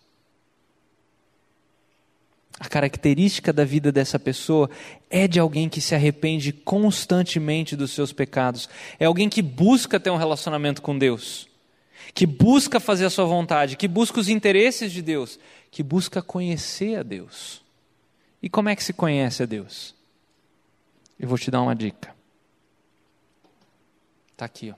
A 2.59 2.67
característica 2.67 3.53
da 3.53 3.63
vida 3.63 3.89
dessa 3.89 4.19
pessoa 4.19 4.69
é 5.09 5.29
de 5.29 5.39
alguém 5.39 5.69
que 5.69 5.79
se 5.79 5.95
arrepende 5.95 6.51
constantemente 6.51 7.73
dos 7.73 7.91
seus 7.91 8.11
pecados, 8.11 8.67
é 8.99 9.05
alguém 9.05 9.29
que 9.29 9.41
busca 9.41 9.97
ter 9.97 10.09
um 10.09 10.17
relacionamento 10.17 10.81
com 10.81 10.97
Deus, 10.97 11.47
que 12.13 12.25
busca 12.25 12.81
fazer 12.81 13.05
a 13.05 13.09
sua 13.09 13.23
vontade, 13.23 13.77
que 13.77 13.87
busca 13.87 14.19
os 14.19 14.27
interesses 14.27 14.91
de 14.91 15.01
Deus, 15.01 15.39
que 15.71 15.81
busca 15.81 16.21
conhecer 16.21 16.97
a 16.99 17.01
Deus. 17.01 17.61
E 18.41 18.49
como 18.49 18.67
é 18.67 18.75
que 18.75 18.83
se 18.83 18.91
conhece 18.91 19.41
a 19.41 19.45
Deus? 19.45 19.95
Eu 21.19 21.27
vou 21.27 21.37
te 21.37 21.49
dar 21.49 21.61
uma 21.61 21.75
dica. 21.75 22.15
Está 24.31 24.45
aqui. 24.45 24.71
Ó. 24.71 24.75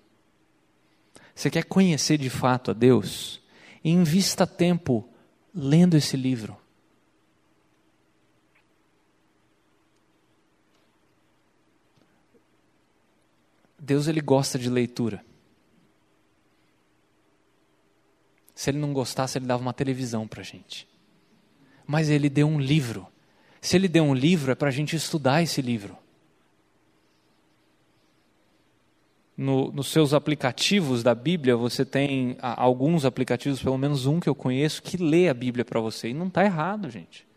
Você 1.33 1.49
quer 1.49 1.63
conhecer 1.63 2.17
de 2.17 2.29
fato 2.29 2.71
a 2.71 2.73
Deus? 2.73 3.41
Invista 3.83 4.47
tempo 4.47 5.07
lendo 5.53 5.95
esse 5.95 6.15
livro. 6.15 6.57
Deus 13.77 14.07
ele 14.07 14.21
gosta 14.21 14.57
de 14.57 14.69
leitura. 14.69 15.23
Se 18.55 18.69
ele 18.69 18.79
não 18.79 18.93
gostasse, 18.93 19.38
ele 19.38 19.45
dava 19.45 19.61
uma 19.61 19.73
televisão 19.73 20.27
para 20.27 20.41
a 20.41 20.43
gente. 20.43 20.88
Mas 21.86 22.09
ele 22.09 22.29
deu 22.29 22.47
um 22.47 22.59
livro. 22.59 23.05
Se 23.61 23.75
ele 23.75 23.88
deu 23.88 24.03
um 24.03 24.13
livro, 24.13 24.51
é 24.51 24.55
para 24.55 24.69
a 24.69 24.71
gente 24.71 24.95
estudar 24.95 25.43
esse 25.43 25.61
livro. 25.61 25.95
No, 29.38 29.71
nos 29.71 29.88
seus 29.88 30.13
aplicativos 30.13 31.03
da 31.03 31.13
Bíblia, 31.13 31.57
você 31.57 31.83
tem 31.83 32.38
alguns 32.39 33.03
aplicativos, 33.03 33.61
pelo 33.61 33.77
menos 33.77 34.05
um 34.05 34.19
que 34.19 34.29
eu 34.29 34.36
conheço, 34.36 34.81
que 34.81 34.97
lê 34.97 35.27
a 35.27 35.33
Bíblia 35.33 35.65
para 35.65 35.79
você. 35.79 36.09
E 36.09 36.13
não 36.13 36.27
está 36.27 36.43
errado, 36.43 36.89
gente. 36.89 37.27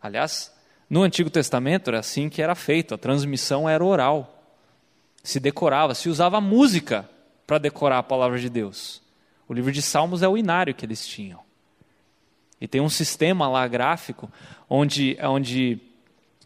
Aliás, 0.00 0.54
no 0.88 1.02
Antigo 1.02 1.28
Testamento 1.28 1.88
era 1.88 1.98
assim 1.98 2.28
que 2.28 2.40
era 2.40 2.54
feito, 2.54 2.94
a 2.94 2.98
transmissão 2.98 3.68
era 3.68 3.84
oral. 3.84 4.42
Se 5.22 5.38
decorava, 5.38 5.94
se 5.94 6.08
usava 6.08 6.40
música 6.40 7.08
para 7.46 7.58
decorar 7.58 7.98
a 7.98 8.02
palavra 8.02 8.38
de 8.38 8.48
Deus. 8.48 9.02
O 9.48 9.52
livro 9.52 9.72
de 9.72 9.82
Salmos 9.82 10.22
é 10.22 10.28
o 10.28 10.36
inário 10.38 10.74
que 10.74 10.86
eles 10.86 11.06
tinham. 11.06 11.40
E 12.60 12.66
tem 12.66 12.80
um 12.80 12.88
sistema 12.88 13.48
lá 13.48 13.66
gráfico 13.68 14.30
onde, 14.68 15.18
onde 15.22 15.78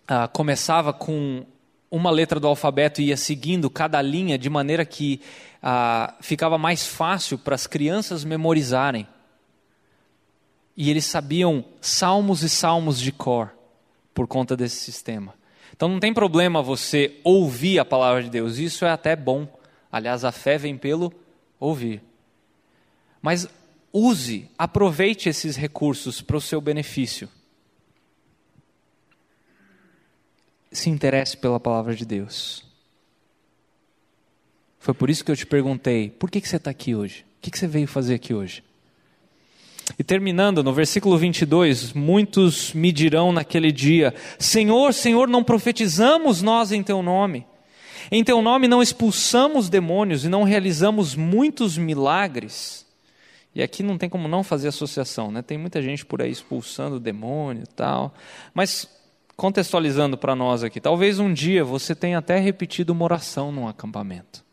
ah, 0.09 0.26
começava 0.26 0.93
com 0.93 1.47
uma 1.91 2.11
letra 2.11 2.38
do 2.38 2.47
alfabeto 2.47 3.03
ia 3.03 3.16
seguindo 3.16 3.68
cada 3.68 4.01
linha 4.01 4.38
de 4.38 4.49
maneira 4.49 4.84
que 4.84 5.20
ah, 5.62 6.14
ficava 6.20 6.57
mais 6.57 6.86
fácil 6.86 7.36
para 7.36 7.55
as 7.55 7.66
crianças 7.66 8.24
memorizarem. 8.24 9.07
E 10.76 10.88
eles 10.88 11.05
sabiam 11.05 11.64
salmos 11.80 12.43
e 12.43 12.49
salmos 12.49 13.01
de 13.01 13.11
cor 13.11 13.53
por 14.14 14.26
conta 14.26 14.57
desse 14.57 14.76
sistema. 14.76 15.34
Então 15.74 15.88
não 15.88 15.99
tem 15.99 16.14
problema 16.14 16.62
você 16.62 17.18
ouvir 17.24 17.78
a 17.78 17.84
palavra 17.84 18.22
de 18.22 18.30
Deus, 18.30 18.59
isso 18.59 18.84
é 18.84 18.91
até 18.91 19.16
bom. 19.16 19.49
Aliás, 19.91 20.24
a 20.24 20.30
fé 20.30 20.57
vem 20.57 20.76
pelo 20.76 21.12
ouvir. 21.59 22.03
Mas 23.20 23.49
use, 23.93 24.49
aproveite 24.57 25.28
esses 25.28 25.57
recursos 25.57 26.22
para 26.22 26.36
o 26.36 26.41
seu 26.41 26.61
benefício. 26.61 27.28
Se 30.73 30.89
interesse 30.89 31.37
pela 31.37 31.59
palavra 31.59 31.95
de 31.95 32.05
Deus. 32.05 32.64
Foi 34.79 34.95
por 34.95 35.11
isso 35.11 35.25
que 35.25 35.31
eu 35.31 35.37
te 35.37 35.47
perguntei: 35.47 36.11
por 36.11 36.31
que, 36.31 36.41
que 36.41 36.49
você 36.49 36.57
está 36.57 36.71
aqui 36.71 36.95
hoje? 36.95 37.25
O 37.39 37.43
que, 37.43 37.51
que 37.51 37.59
você 37.59 37.66
veio 37.66 37.87
fazer 37.87 38.14
aqui 38.14 38.35
hoje? 38.35 38.62
E 39.99 40.05
terminando, 40.05 40.62
no 40.62 40.73
versículo 40.73 41.18
22, 41.18 41.93
muitos 41.93 42.73
me 42.73 42.93
dirão 42.93 43.33
naquele 43.33 43.73
dia: 43.73 44.14
Senhor, 44.39 44.95
Senhor, 44.95 45.29
não 45.29 45.45
profetizamos 45.45 46.43
nós 46.43 46.73
em 46.73 46.83
teu 46.83 47.03
nome? 47.03 47.47
Em 48.11 48.25
teu 48.25 48.41
nome 48.43 48.66
não 48.66 48.83
expulsamos 48.83 49.68
demônios 49.68 50.25
e 50.25 50.29
não 50.29 50.43
realizamos 50.43 51.14
muitos 51.14 51.77
milagres? 51.77 52.87
E 53.55 53.62
aqui 53.62 53.83
não 53.83 53.99
tem 53.99 54.09
como 54.09 54.29
não 54.29 54.43
fazer 54.43 54.68
associação, 54.68 55.31
né? 55.31 55.43
Tem 55.43 55.59
muita 55.59 55.83
gente 55.83 56.07
por 56.07 56.23
aí 56.23 56.31
expulsando 56.31 57.01
demônio 57.01 57.64
e 57.64 57.75
tal. 57.75 58.14
Mas 58.55 58.89
contextualizando 59.41 60.18
para 60.18 60.36
nós 60.36 60.62
aqui, 60.62 60.78
talvez 60.78 61.18
um 61.18 61.32
dia 61.32 61.64
você 61.64 61.95
tenha 61.95 62.18
até 62.18 62.38
repetido 62.38 62.93
uma 62.93 63.05
oração 63.05 63.51
num 63.51 63.66
acampamento, 63.66 64.45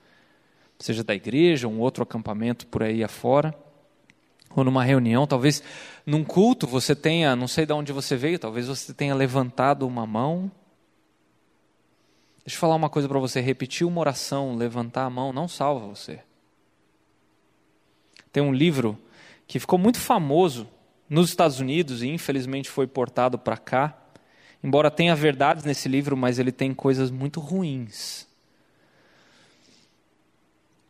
seja 0.79 1.03
da 1.03 1.13
igreja, 1.13 1.67
um 1.67 1.81
outro 1.81 2.03
acampamento 2.03 2.65
por 2.67 2.81
aí 2.81 3.03
afora, 3.03 3.53
ou 4.55 4.63
numa 4.63 4.85
reunião, 4.85 5.27
talvez 5.27 5.61
num 6.05 6.23
culto 6.23 6.65
você 6.65 6.95
tenha, 6.95 7.35
não 7.35 7.49
sei 7.49 7.65
de 7.65 7.73
onde 7.73 7.91
você 7.91 8.15
veio, 8.15 8.39
talvez 8.39 8.69
você 8.69 8.93
tenha 8.93 9.13
levantado 9.13 9.85
uma 9.85 10.07
mão 10.07 10.49
Deixa 12.45 12.55
eu 12.55 12.61
falar 12.61 12.75
uma 12.75 12.89
coisa 12.89 13.09
para 13.09 13.19
você: 13.19 13.41
repetir 13.41 13.85
uma 13.85 13.99
oração, 13.99 14.55
levantar 14.55 15.03
a 15.03 15.09
mão, 15.09 15.33
não 15.33 15.49
salva 15.49 15.85
você. 15.85 16.21
Tem 18.31 18.41
um 18.41 18.53
livro 18.53 18.97
que 19.45 19.59
ficou 19.59 19.77
muito 19.77 19.99
famoso 19.99 20.65
nos 21.09 21.27
Estados 21.27 21.59
Unidos 21.59 22.01
e 22.01 22.07
infelizmente 22.07 22.69
foi 22.69 22.87
portado 22.87 23.37
para 23.37 23.57
cá. 23.57 23.97
Embora 24.63 24.89
tenha 24.89 25.15
verdades 25.15 25.63
nesse 25.63 25.87
livro, 25.87 26.17
mas 26.17 26.39
ele 26.39 26.51
tem 26.51 26.73
coisas 26.73 27.11
muito 27.11 27.39
ruins. 27.39 28.27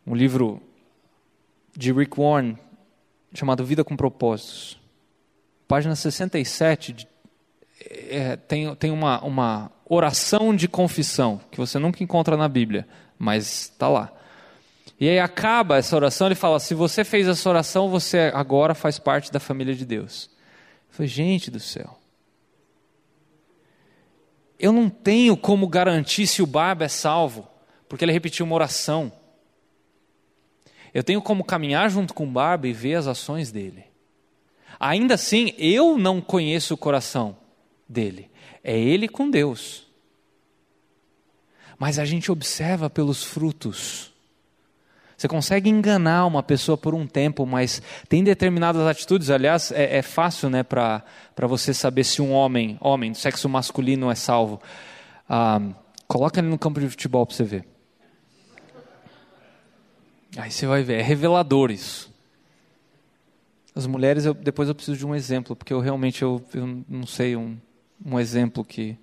Um 0.06 0.14
livro 0.14 0.62
de 1.76 1.92
Rick 1.92 2.18
Warren 2.18 2.58
chamado 3.34 3.64
Vida 3.64 3.84
com 3.84 3.96
Propósitos. 3.96 4.78
Página 5.66 5.94
67 5.94 7.06
é, 7.80 8.36
tem, 8.36 8.74
tem 8.76 8.90
uma, 8.90 9.22
uma 9.22 9.70
oração 9.84 10.56
de 10.56 10.66
confissão 10.66 11.40
que 11.50 11.58
você 11.58 11.78
nunca 11.78 12.02
encontra 12.02 12.36
na 12.36 12.48
Bíblia, 12.48 12.88
mas 13.18 13.70
está 13.70 13.88
lá. 13.88 14.12
E 14.98 15.08
aí 15.08 15.20
acaba 15.20 15.76
essa 15.76 15.94
oração, 15.94 16.26
ele 16.26 16.34
fala: 16.34 16.58
se 16.58 16.74
você 16.74 17.04
fez 17.04 17.28
essa 17.28 17.48
oração, 17.48 17.88
você 17.88 18.32
agora 18.34 18.74
faz 18.74 18.98
parte 18.98 19.30
da 19.30 19.38
família 19.38 19.74
de 19.74 19.84
Deus. 19.84 20.30
Eu 20.88 20.94
falei, 20.94 21.08
gente 21.08 21.50
do 21.50 21.60
céu. 21.60 21.97
Eu 24.58 24.72
não 24.72 24.90
tenho 24.90 25.36
como 25.36 25.68
garantir 25.68 26.26
se 26.26 26.42
o 26.42 26.46
Barba 26.46 26.84
é 26.84 26.88
salvo, 26.88 27.48
porque 27.88 28.04
ele 28.04 28.12
repetiu 28.12 28.44
uma 28.44 28.54
oração. 28.54 29.12
Eu 30.92 31.04
tenho 31.04 31.22
como 31.22 31.44
caminhar 31.44 31.88
junto 31.90 32.12
com 32.12 32.24
o 32.24 32.30
Barba 32.30 32.66
e 32.66 32.72
ver 32.72 32.94
as 32.94 33.06
ações 33.06 33.52
dele. 33.52 33.84
Ainda 34.80 35.14
assim, 35.14 35.54
eu 35.58 35.96
não 35.96 36.20
conheço 36.20 36.74
o 36.74 36.78
coração 36.78 37.36
dele. 37.88 38.30
É 38.62 38.78
ele 38.78 39.08
com 39.08 39.30
Deus. 39.30 39.86
Mas 41.78 41.98
a 41.98 42.04
gente 42.04 42.30
observa 42.30 42.90
pelos 42.90 43.22
frutos. 43.22 44.12
Você 45.18 45.26
consegue 45.26 45.68
enganar 45.68 46.26
uma 46.26 46.44
pessoa 46.44 46.78
por 46.78 46.94
um 46.94 47.04
tempo, 47.04 47.44
mas 47.44 47.82
tem 48.08 48.22
determinadas 48.22 48.86
atitudes. 48.86 49.30
Aliás, 49.30 49.72
é, 49.72 49.98
é 49.98 50.00
fácil 50.02 50.48
né, 50.48 50.62
para 50.62 51.02
você 51.40 51.74
saber 51.74 52.04
se 52.04 52.22
um 52.22 52.30
homem, 52.30 52.78
homem 52.80 53.10
do 53.10 53.18
sexo 53.18 53.48
masculino 53.48 54.12
é 54.12 54.14
salvo. 54.14 54.62
Ah, 55.28 55.60
coloca 56.06 56.38
ele 56.38 56.46
no 56.46 56.56
campo 56.56 56.78
de 56.78 56.88
futebol 56.88 57.26
para 57.26 57.34
você 57.34 57.42
ver. 57.42 57.66
Aí 60.36 60.52
você 60.52 60.68
vai 60.68 60.84
ver, 60.84 61.00
é 61.00 61.02
revelador 61.02 61.72
isso. 61.72 62.14
As 63.74 63.88
mulheres, 63.88 64.24
eu, 64.24 64.34
depois 64.34 64.68
eu 64.68 64.74
preciso 64.74 64.96
de 64.96 65.04
um 65.04 65.16
exemplo, 65.16 65.56
porque 65.56 65.72
eu 65.72 65.80
realmente 65.80 66.22
eu, 66.22 66.40
eu 66.54 66.84
não 66.88 67.06
sei 67.08 67.34
um, 67.34 67.58
um 68.06 68.20
exemplo 68.20 68.64
que, 68.64 68.96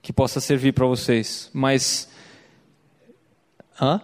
que 0.00 0.10
possa 0.10 0.40
servir 0.40 0.72
para 0.72 0.86
vocês. 0.86 1.50
Mas. 1.52 2.08
Hã? 3.78 4.00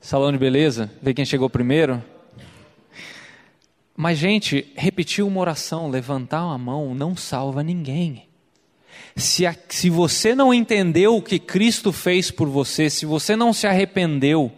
Salão 0.00 0.30
de 0.30 0.38
beleza, 0.38 0.90
ver 1.02 1.12
quem 1.12 1.24
chegou 1.24 1.50
primeiro. 1.50 2.02
Mas, 3.96 4.16
gente, 4.16 4.72
repetir 4.76 5.24
uma 5.24 5.40
oração, 5.40 5.90
levantar 5.90 6.44
uma 6.44 6.56
mão, 6.56 6.94
não 6.94 7.16
salva 7.16 7.64
ninguém. 7.64 8.28
Se, 9.16 9.44
a, 9.44 9.54
se 9.68 9.90
você 9.90 10.36
não 10.36 10.54
entendeu 10.54 11.16
o 11.16 11.22
que 11.22 11.40
Cristo 11.40 11.92
fez 11.92 12.30
por 12.30 12.48
você, 12.48 12.88
se 12.88 13.04
você 13.04 13.34
não 13.34 13.52
se 13.52 13.66
arrependeu 13.66 14.52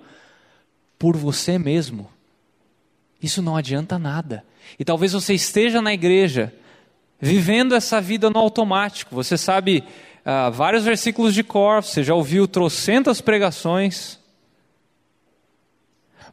por 0.99 1.17
você 1.17 1.59
mesmo, 1.59 2.07
isso 3.23 3.41
não 3.41 3.57
adianta 3.57 3.99
nada. 3.99 4.45
E 4.79 4.85
talvez 4.85 5.15
você 5.15 5.33
esteja 5.33 5.81
na 5.81 5.95
igreja, 5.95 6.53
vivendo 7.19 7.75
essa 7.75 7.99
vida 7.99 8.29
no 8.29 8.39
automático. 8.39 9.15
Você 9.15 9.39
sabe 9.39 9.83
ah, 10.23 10.51
vários 10.51 10.85
versículos 10.85 11.33
de 11.33 11.43
cor, 11.43 11.83
você 11.83 12.05
já 12.05 12.15
ouviu 12.15 12.47
trocentas 12.47 13.23
pregações 13.23 14.20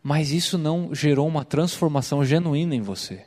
mas 0.07 0.31
isso 0.31 0.57
não 0.57 0.95
gerou 0.95 1.27
uma 1.27 1.43
transformação 1.43 2.23
genuína 2.23 2.73
em 2.73 2.79
você. 2.79 3.25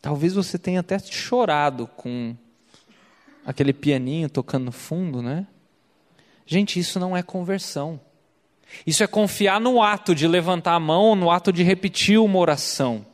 Talvez 0.00 0.34
você 0.34 0.58
tenha 0.58 0.80
até 0.80 0.98
chorado 0.98 1.86
com 1.86 2.34
aquele 3.46 3.72
pianinho 3.72 4.28
tocando 4.28 4.64
no 4.64 4.72
fundo, 4.72 5.22
né? 5.22 5.46
Gente, 6.44 6.80
isso 6.80 6.98
não 6.98 7.16
é 7.16 7.22
conversão. 7.22 8.00
Isso 8.84 9.04
é 9.04 9.06
confiar 9.06 9.60
no 9.60 9.80
ato 9.80 10.12
de 10.12 10.26
levantar 10.26 10.74
a 10.74 10.80
mão, 10.80 11.14
no 11.14 11.30
ato 11.30 11.52
de 11.52 11.62
repetir 11.62 12.18
uma 12.18 12.40
oração. 12.40 13.06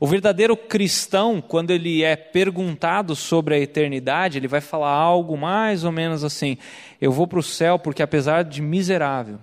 O 0.00 0.06
verdadeiro 0.06 0.56
cristão, 0.56 1.40
quando 1.40 1.70
ele 1.70 2.02
é 2.02 2.16
perguntado 2.16 3.14
sobre 3.14 3.54
a 3.54 3.58
eternidade, 3.58 4.38
ele 4.38 4.48
vai 4.48 4.60
falar 4.60 4.90
algo 4.90 5.36
mais 5.36 5.84
ou 5.84 5.92
menos 5.92 6.24
assim: 6.24 6.58
Eu 7.00 7.12
vou 7.12 7.26
para 7.26 7.38
o 7.38 7.42
céu 7.42 7.78
porque, 7.78 8.02
apesar 8.02 8.42
de 8.44 8.60
miserável, 8.60 9.38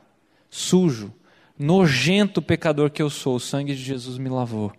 sujo, 0.49 1.13
nojento 1.57 2.41
pecador 2.41 2.89
que 2.89 3.01
eu 3.01 3.09
sou, 3.09 3.35
o 3.35 3.39
sangue 3.39 3.73
de 3.73 3.81
Jesus 3.81 4.17
me 4.17 4.29
lavou. 4.29 4.71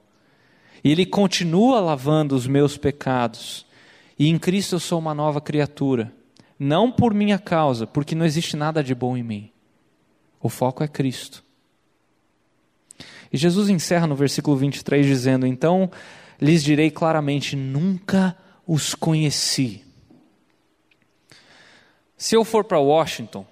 E 0.84 0.90
ele 0.90 1.06
continua 1.06 1.80
lavando 1.80 2.34
os 2.34 2.46
meus 2.46 2.76
pecados. 2.76 3.64
E 4.18 4.28
em 4.28 4.38
Cristo 4.38 4.76
eu 4.76 4.80
sou 4.80 4.98
uma 4.98 5.14
nova 5.14 5.40
criatura. 5.40 6.12
Não 6.58 6.90
por 6.90 7.14
minha 7.14 7.38
causa, 7.38 7.86
porque 7.86 8.14
não 8.14 8.26
existe 8.26 8.56
nada 8.56 8.82
de 8.82 8.94
bom 8.94 9.16
em 9.16 9.22
mim. 9.22 9.50
O 10.40 10.48
foco 10.48 10.82
é 10.82 10.88
Cristo. 10.88 11.42
E 13.32 13.36
Jesus 13.38 13.68
encerra 13.70 14.06
no 14.06 14.14
versículo 14.14 14.56
23 14.56 15.06
dizendo: 15.06 15.46
Então 15.46 15.90
lhes 16.40 16.62
direi 16.62 16.90
claramente: 16.90 17.56
nunca 17.56 18.36
os 18.66 18.94
conheci. 18.94 19.84
Se 22.16 22.36
eu 22.36 22.44
for 22.44 22.62
para 22.64 22.78
Washington 22.78 23.46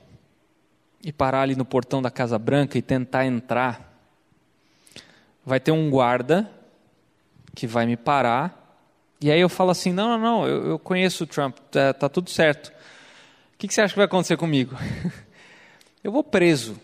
e 1.02 1.12
parar 1.12 1.42
ali 1.42 1.56
no 1.56 1.64
portão 1.64 2.02
da 2.02 2.10
Casa 2.10 2.38
Branca 2.38 2.76
e 2.76 2.82
tentar 2.82 3.24
entrar, 3.26 3.90
vai 5.44 5.58
ter 5.58 5.72
um 5.72 5.90
guarda 5.90 6.48
que 7.54 7.66
vai 7.66 7.86
me 7.86 7.96
parar. 7.96 8.56
E 9.20 9.30
aí 9.30 9.40
eu 9.40 9.48
falo 9.48 9.70
assim: 9.70 9.92
não, 9.92 10.08
não, 10.08 10.18
não, 10.18 10.46
eu, 10.46 10.66
eu 10.68 10.78
conheço 10.78 11.24
o 11.24 11.26
Trump, 11.26 11.56
tá, 11.70 11.94
tá 11.94 12.08
tudo 12.08 12.30
certo. 12.30 12.68
O 13.54 13.58
que, 13.58 13.66
que 13.66 13.74
você 13.74 13.80
acha 13.80 13.92
que 13.92 13.98
vai 13.98 14.06
acontecer 14.06 14.36
comigo? 14.36 14.76
eu 16.04 16.12
vou 16.12 16.22
preso. 16.22 16.78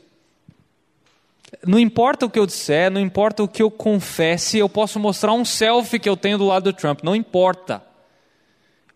Não 1.66 1.78
importa 1.78 2.26
o 2.26 2.30
que 2.30 2.38
eu 2.38 2.47
disser, 2.47 2.90
não 2.90 3.01
importa 3.01 3.42
o 3.42 3.49
que 3.49 3.62
eu 3.62 3.70
confesse, 3.70 4.59
eu 4.59 4.68
posso 4.68 4.99
mostrar 4.99 5.32
um 5.32 5.44
selfie 5.44 5.99
que 5.99 6.09
eu 6.09 6.16
tenho 6.16 6.38
do 6.38 6.47
lado 6.47 6.64
do 6.64 6.76
Trump, 6.76 7.01
não 7.03 7.14
importa. 7.14 7.82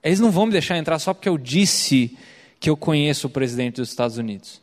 Eles 0.02 0.20
não 0.20 0.30
vão 0.30 0.46
me 0.46 0.52
deixar 0.52 0.76
entrar 0.76 0.98
só 0.98 1.14
porque 1.14 1.28
eu 1.28 1.38
disse 1.38 2.16
que 2.58 2.68
eu 2.68 2.76
conheço 2.76 3.26
o 3.26 3.30
presidente 3.30 3.76
dos 3.76 3.90
Estados 3.90 4.18
Unidos. 4.18 4.60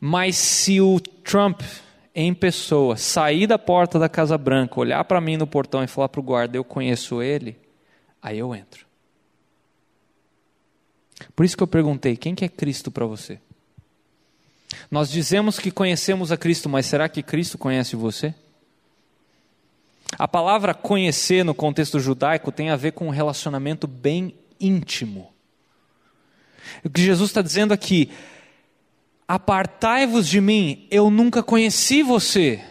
Mas 0.00 0.36
se 0.36 0.80
o 0.80 0.98
Trump, 0.98 1.60
em 2.14 2.32
pessoa, 2.32 2.96
sair 2.96 3.46
da 3.46 3.58
porta 3.58 3.98
da 3.98 4.08
Casa 4.08 4.36
Branca, 4.38 4.80
olhar 4.80 5.04
para 5.04 5.20
mim 5.20 5.36
no 5.36 5.46
portão 5.46 5.84
e 5.84 5.86
falar 5.86 6.08
para 6.08 6.20
o 6.20 6.24
guarda, 6.24 6.56
eu 6.56 6.64
conheço 6.64 7.22
ele, 7.22 7.56
aí 8.20 8.38
eu 8.38 8.54
entro. 8.54 8.86
Por 11.36 11.44
isso 11.44 11.56
que 11.56 11.62
eu 11.62 11.66
perguntei, 11.66 12.16
quem 12.16 12.34
que 12.34 12.44
é 12.44 12.48
Cristo 12.48 12.90
para 12.90 13.04
você? 13.04 13.38
Nós 14.90 15.10
dizemos 15.10 15.58
que 15.58 15.70
conhecemos 15.70 16.30
a 16.30 16.36
Cristo, 16.36 16.68
mas 16.68 16.86
será 16.86 17.08
que 17.08 17.22
Cristo 17.22 17.58
conhece 17.58 17.96
você? 17.96 18.34
A 20.18 20.26
palavra 20.26 20.74
conhecer 20.74 21.44
no 21.44 21.54
contexto 21.54 22.00
judaico 22.00 22.50
tem 22.50 22.70
a 22.70 22.76
ver 22.76 22.92
com 22.92 23.06
um 23.06 23.10
relacionamento 23.10 23.86
bem 23.86 24.34
íntimo. 24.60 25.32
O 26.84 26.90
que 26.90 27.02
Jesus 27.02 27.30
está 27.30 27.42
dizendo 27.42 27.72
aqui, 27.72 28.10
apartai-vos 29.26 30.28
de 30.28 30.40
mim, 30.40 30.86
eu 30.90 31.10
nunca 31.10 31.42
conheci 31.42 32.02
você. 32.02 32.62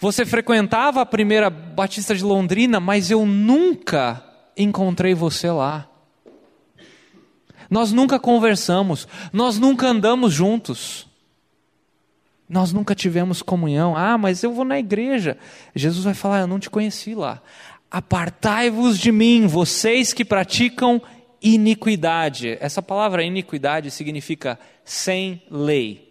Você 0.00 0.24
frequentava 0.24 1.00
a 1.00 1.06
primeira 1.06 1.50
Batista 1.50 2.14
de 2.14 2.22
Londrina, 2.22 2.78
mas 2.78 3.10
eu 3.10 3.26
nunca 3.26 4.22
encontrei 4.56 5.14
você 5.14 5.50
lá. 5.50 5.88
Nós 7.70 7.92
nunca 7.92 8.18
conversamos, 8.18 9.06
nós 9.32 9.58
nunca 9.58 9.88
andamos 9.88 10.32
juntos. 10.32 11.06
Nós 12.48 12.72
nunca 12.72 12.94
tivemos 12.94 13.42
comunhão. 13.42 13.94
Ah, 13.94 14.16
mas 14.16 14.42
eu 14.42 14.52
vou 14.52 14.64
na 14.64 14.78
igreja. 14.78 15.36
Jesus 15.74 16.04
vai 16.04 16.14
falar: 16.14 16.40
Eu 16.40 16.46
não 16.46 16.58
te 16.58 16.70
conheci 16.70 17.14
lá. 17.14 17.42
Apartai-vos 17.90 18.98
de 18.98 19.12
mim, 19.12 19.46
vocês 19.46 20.12
que 20.14 20.24
praticam 20.24 21.00
iniquidade. 21.42 22.56
Essa 22.60 22.80
palavra 22.80 23.22
iniquidade 23.22 23.90
significa 23.90 24.58
sem 24.84 25.42
lei. 25.50 26.08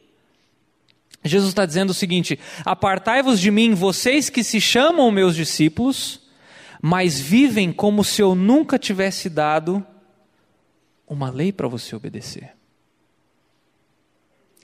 Jesus 1.24 1.50
está 1.50 1.66
dizendo 1.66 1.90
o 1.90 1.96
seguinte: 1.96 2.40
Apartai-vos 2.64 3.40
de 3.40 3.50
mim, 3.50 3.74
vocês 3.74 4.30
que 4.30 4.44
se 4.44 4.62
chamam 4.62 5.10
meus 5.10 5.36
discípulos, 5.36 6.22
mas 6.80 7.20
vivem 7.20 7.72
como 7.72 8.04
se 8.04 8.22
eu 8.22 8.36
nunca 8.36 8.78
tivesse 8.78 9.28
dado 9.28 9.84
uma 11.08 11.30
lei 11.30 11.52
para 11.52 11.68
você 11.68 11.96
obedecer. 11.96 12.54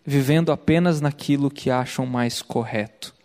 Vivendo 0.05 0.51
apenas 0.51 0.99
naquilo 0.99 1.49
que 1.49 1.71
acham 1.71 2.05
mais 2.05 2.41
correto. 2.41 3.15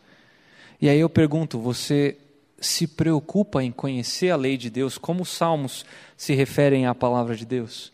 E 0.80 0.88
aí 0.88 1.00
eu 1.00 1.10
pergunto: 1.10 1.58
você 1.58 2.16
se 2.60 2.86
preocupa 2.86 3.62
em 3.62 3.72
conhecer 3.72 4.30
a 4.30 4.36
lei 4.36 4.56
de 4.56 4.70
Deus, 4.70 4.96
como 4.96 5.22
os 5.22 5.28
salmos 5.28 5.84
se 6.16 6.34
referem 6.34 6.86
à 6.86 6.94
palavra 6.94 7.34
de 7.34 7.44
Deus? 7.44 7.92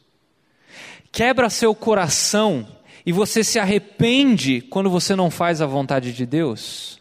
Quebra 1.11 1.49
seu 1.49 1.75
coração 1.75 2.67
e 3.07 3.13
você 3.13 3.43
se 3.43 3.59
arrepende 3.59 4.61
quando 4.61 4.91
você 4.91 5.17
não 5.17 5.31
faz 5.31 5.63
a 5.63 5.67
vontade 5.67 6.13
de 6.13 6.27
Deus? 6.27 7.01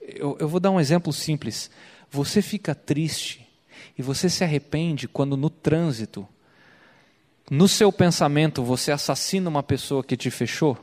Eu, 0.00 0.36
eu 0.38 0.48
vou 0.48 0.60
dar 0.60 0.70
um 0.70 0.78
exemplo 0.78 1.12
simples. 1.12 1.70
Você 2.10 2.40
fica 2.40 2.74
triste 2.74 3.43
e 3.96 4.02
você 4.02 4.28
se 4.28 4.42
arrepende 4.42 5.06
quando 5.06 5.36
no 5.36 5.48
trânsito, 5.48 6.26
no 7.50 7.68
seu 7.68 7.92
pensamento, 7.92 8.62
você 8.62 8.90
assassina 8.90 9.48
uma 9.48 9.62
pessoa 9.62 10.02
que 10.02 10.16
te 10.16 10.30
fechou? 10.30 10.78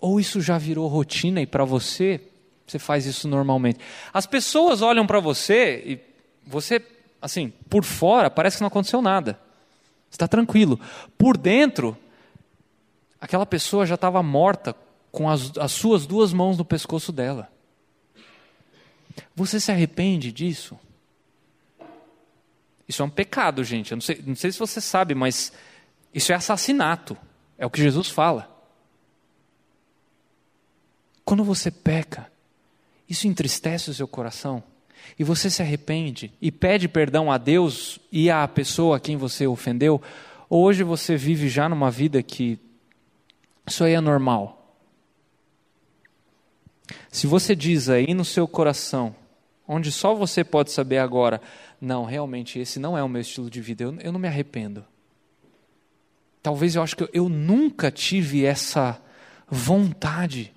Ou 0.00 0.18
isso 0.18 0.40
já 0.40 0.58
virou 0.58 0.88
rotina 0.88 1.40
e 1.40 1.46
para 1.46 1.64
você, 1.64 2.20
você 2.66 2.78
faz 2.78 3.06
isso 3.06 3.28
normalmente? 3.28 3.78
As 4.12 4.26
pessoas 4.26 4.82
olham 4.82 5.06
para 5.06 5.20
você 5.20 5.82
e 5.86 6.00
você, 6.44 6.84
assim, 7.20 7.52
por 7.70 7.84
fora, 7.84 8.28
parece 8.28 8.56
que 8.56 8.62
não 8.62 8.68
aconteceu 8.68 9.00
nada. 9.00 9.38
Está 10.10 10.26
tranquilo. 10.26 10.78
Por 11.16 11.36
dentro, 11.36 11.96
aquela 13.20 13.46
pessoa 13.46 13.86
já 13.86 13.94
estava 13.94 14.22
morta 14.22 14.74
com 15.12 15.30
as, 15.30 15.56
as 15.56 15.70
suas 15.70 16.04
duas 16.04 16.32
mãos 16.32 16.58
no 16.58 16.64
pescoço 16.64 17.12
dela. 17.12 17.48
Você 19.36 19.60
se 19.60 19.70
arrepende 19.70 20.32
disso? 20.32 20.78
Isso 22.92 23.00
é 23.00 23.06
um 23.06 23.10
pecado, 23.10 23.64
gente. 23.64 23.92
Eu 23.92 23.96
não 23.96 24.02
sei, 24.02 24.22
não 24.26 24.36
sei 24.36 24.52
se 24.52 24.58
você 24.58 24.78
sabe, 24.78 25.14
mas 25.14 25.50
isso 26.12 26.30
é 26.30 26.34
assassinato. 26.34 27.16
É 27.56 27.64
o 27.64 27.70
que 27.70 27.80
Jesus 27.80 28.10
fala. 28.10 28.54
Quando 31.24 31.42
você 31.42 31.70
peca, 31.70 32.30
isso 33.08 33.26
entristece 33.26 33.88
o 33.88 33.94
seu 33.94 34.06
coração 34.06 34.62
e 35.18 35.24
você 35.24 35.48
se 35.48 35.62
arrepende 35.62 36.34
e 36.38 36.52
pede 36.52 36.86
perdão 36.86 37.32
a 37.32 37.38
Deus 37.38 37.98
e 38.12 38.30
à 38.30 38.46
pessoa 38.46 38.98
a 38.98 39.00
quem 39.00 39.16
você 39.16 39.46
ofendeu, 39.46 40.02
ou 40.50 40.62
hoje 40.64 40.82
você 40.82 41.16
vive 41.16 41.48
já 41.48 41.70
numa 41.70 41.90
vida 41.90 42.22
que 42.22 42.58
isso 43.66 43.84
aí 43.84 43.94
é 43.94 44.02
normal. 44.02 44.76
Se 47.10 47.26
você 47.26 47.56
diz 47.56 47.88
aí 47.88 48.12
no 48.12 48.24
seu 48.24 48.46
coração, 48.46 49.16
onde 49.66 49.90
só 49.92 50.14
você 50.14 50.42
pode 50.42 50.70
saber 50.70 50.98
agora, 50.98 51.40
não, 51.80 52.04
realmente 52.04 52.58
esse 52.58 52.78
não 52.78 52.96
é 52.96 53.02
o 53.02 53.08
meu 53.08 53.20
estilo 53.20 53.50
de 53.50 53.60
vida, 53.60 53.84
eu, 53.84 53.94
eu 54.00 54.12
não 54.12 54.20
me 54.20 54.28
arrependo. 54.28 54.84
Talvez 56.42 56.74
eu 56.74 56.82
acho 56.82 56.96
que 56.96 57.04
eu, 57.04 57.08
eu 57.12 57.28
nunca 57.28 57.90
tive 57.90 58.44
essa 58.44 59.00
vontade 59.48 60.52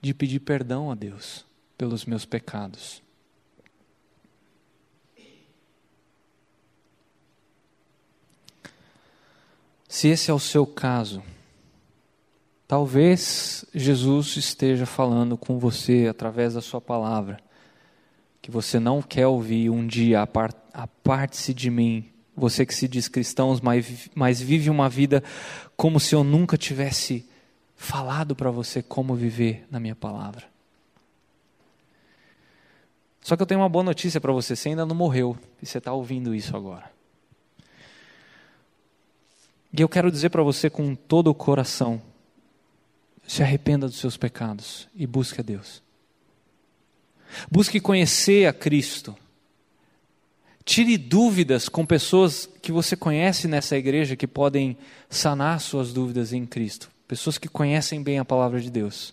de 0.00 0.14
pedir 0.14 0.40
perdão 0.40 0.90
a 0.90 0.94
Deus 0.94 1.44
pelos 1.76 2.04
meus 2.04 2.24
pecados. 2.24 3.02
Se 9.88 10.06
esse 10.06 10.30
é 10.30 10.34
o 10.34 10.38
seu 10.38 10.64
caso, 10.64 11.20
talvez 12.68 13.64
Jesus 13.74 14.36
esteja 14.36 14.86
falando 14.86 15.36
com 15.36 15.58
você 15.58 16.06
através 16.08 16.54
da 16.54 16.62
sua 16.62 16.80
palavra, 16.80 17.42
que 18.50 18.54
você 18.54 18.80
não 18.80 19.00
quer 19.00 19.28
ouvir 19.28 19.70
um 19.70 19.86
dia, 19.86 20.20
aparte-se 20.20 21.54
de 21.54 21.70
mim, 21.70 22.10
você 22.36 22.66
que 22.66 22.74
se 22.74 22.88
diz 22.88 23.06
cristão, 23.06 23.56
mas, 24.14 24.40
vive 24.40 24.68
uma 24.68 24.88
vida 24.88 25.22
como 25.76 26.00
se 26.00 26.14
eu 26.14 26.24
nunca 26.24 26.58
tivesse 26.58 27.24
falado 27.76 28.34
para 28.34 28.50
você 28.50 28.82
como 28.82 29.14
viver 29.14 29.66
na 29.70 29.78
minha 29.78 29.94
palavra. 29.94 30.44
Só 33.22 33.36
que 33.36 33.42
eu 33.42 33.46
tenho 33.46 33.60
uma 33.60 33.68
boa 33.68 33.84
notícia 33.84 34.20
para 34.20 34.32
você: 34.32 34.56
você 34.56 34.70
ainda 34.70 34.84
não 34.84 34.96
morreu 34.96 35.38
e 35.62 35.66
você 35.66 35.78
está 35.78 35.92
ouvindo 35.92 36.34
isso 36.34 36.56
agora. 36.56 36.90
E 39.72 39.80
eu 39.80 39.88
quero 39.88 40.10
dizer 40.10 40.30
para 40.30 40.42
você 40.42 40.68
com 40.68 40.94
todo 40.94 41.28
o 41.28 41.34
coração: 41.34 42.02
se 43.26 43.42
arrependa 43.42 43.86
dos 43.86 43.98
seus 43.98 44.16
pecados 44.16 44.88
e 44.94 45.06
busque 45.06 45.40
a 45.40 45.44
Deus. 45.44 45.82
Busque 47.50 47.80
conhecer 47.80 48.46
a 48.46 48.52
Cristo. 48.52 49.16
Tire 50.64 50.96
dúvidas 50.96 51.68
com 51.68 51.84
pessoas 51.84 52.48
que 52.62 52.70
você 52.70 52.96
conhece 52.96 53.48
nessa 53.48 53.76
igreja 53.76 54.16
que 54.16 54.26
podem 54.26 54.76
sanar 55.08 55.60
suas 55.60 55.92
dúvidas 55.92 56.32
em 56.32 56.46
Cristo 56.46 56.90
pessoas 57.10 57.38
que 57.38 57.48
conhecem 57.48 58.00
bem 58.00 58.20
a 58.20 58.24
palavra 58.24 58.60
de 58.60 58.70
Deus. 58.70 59.12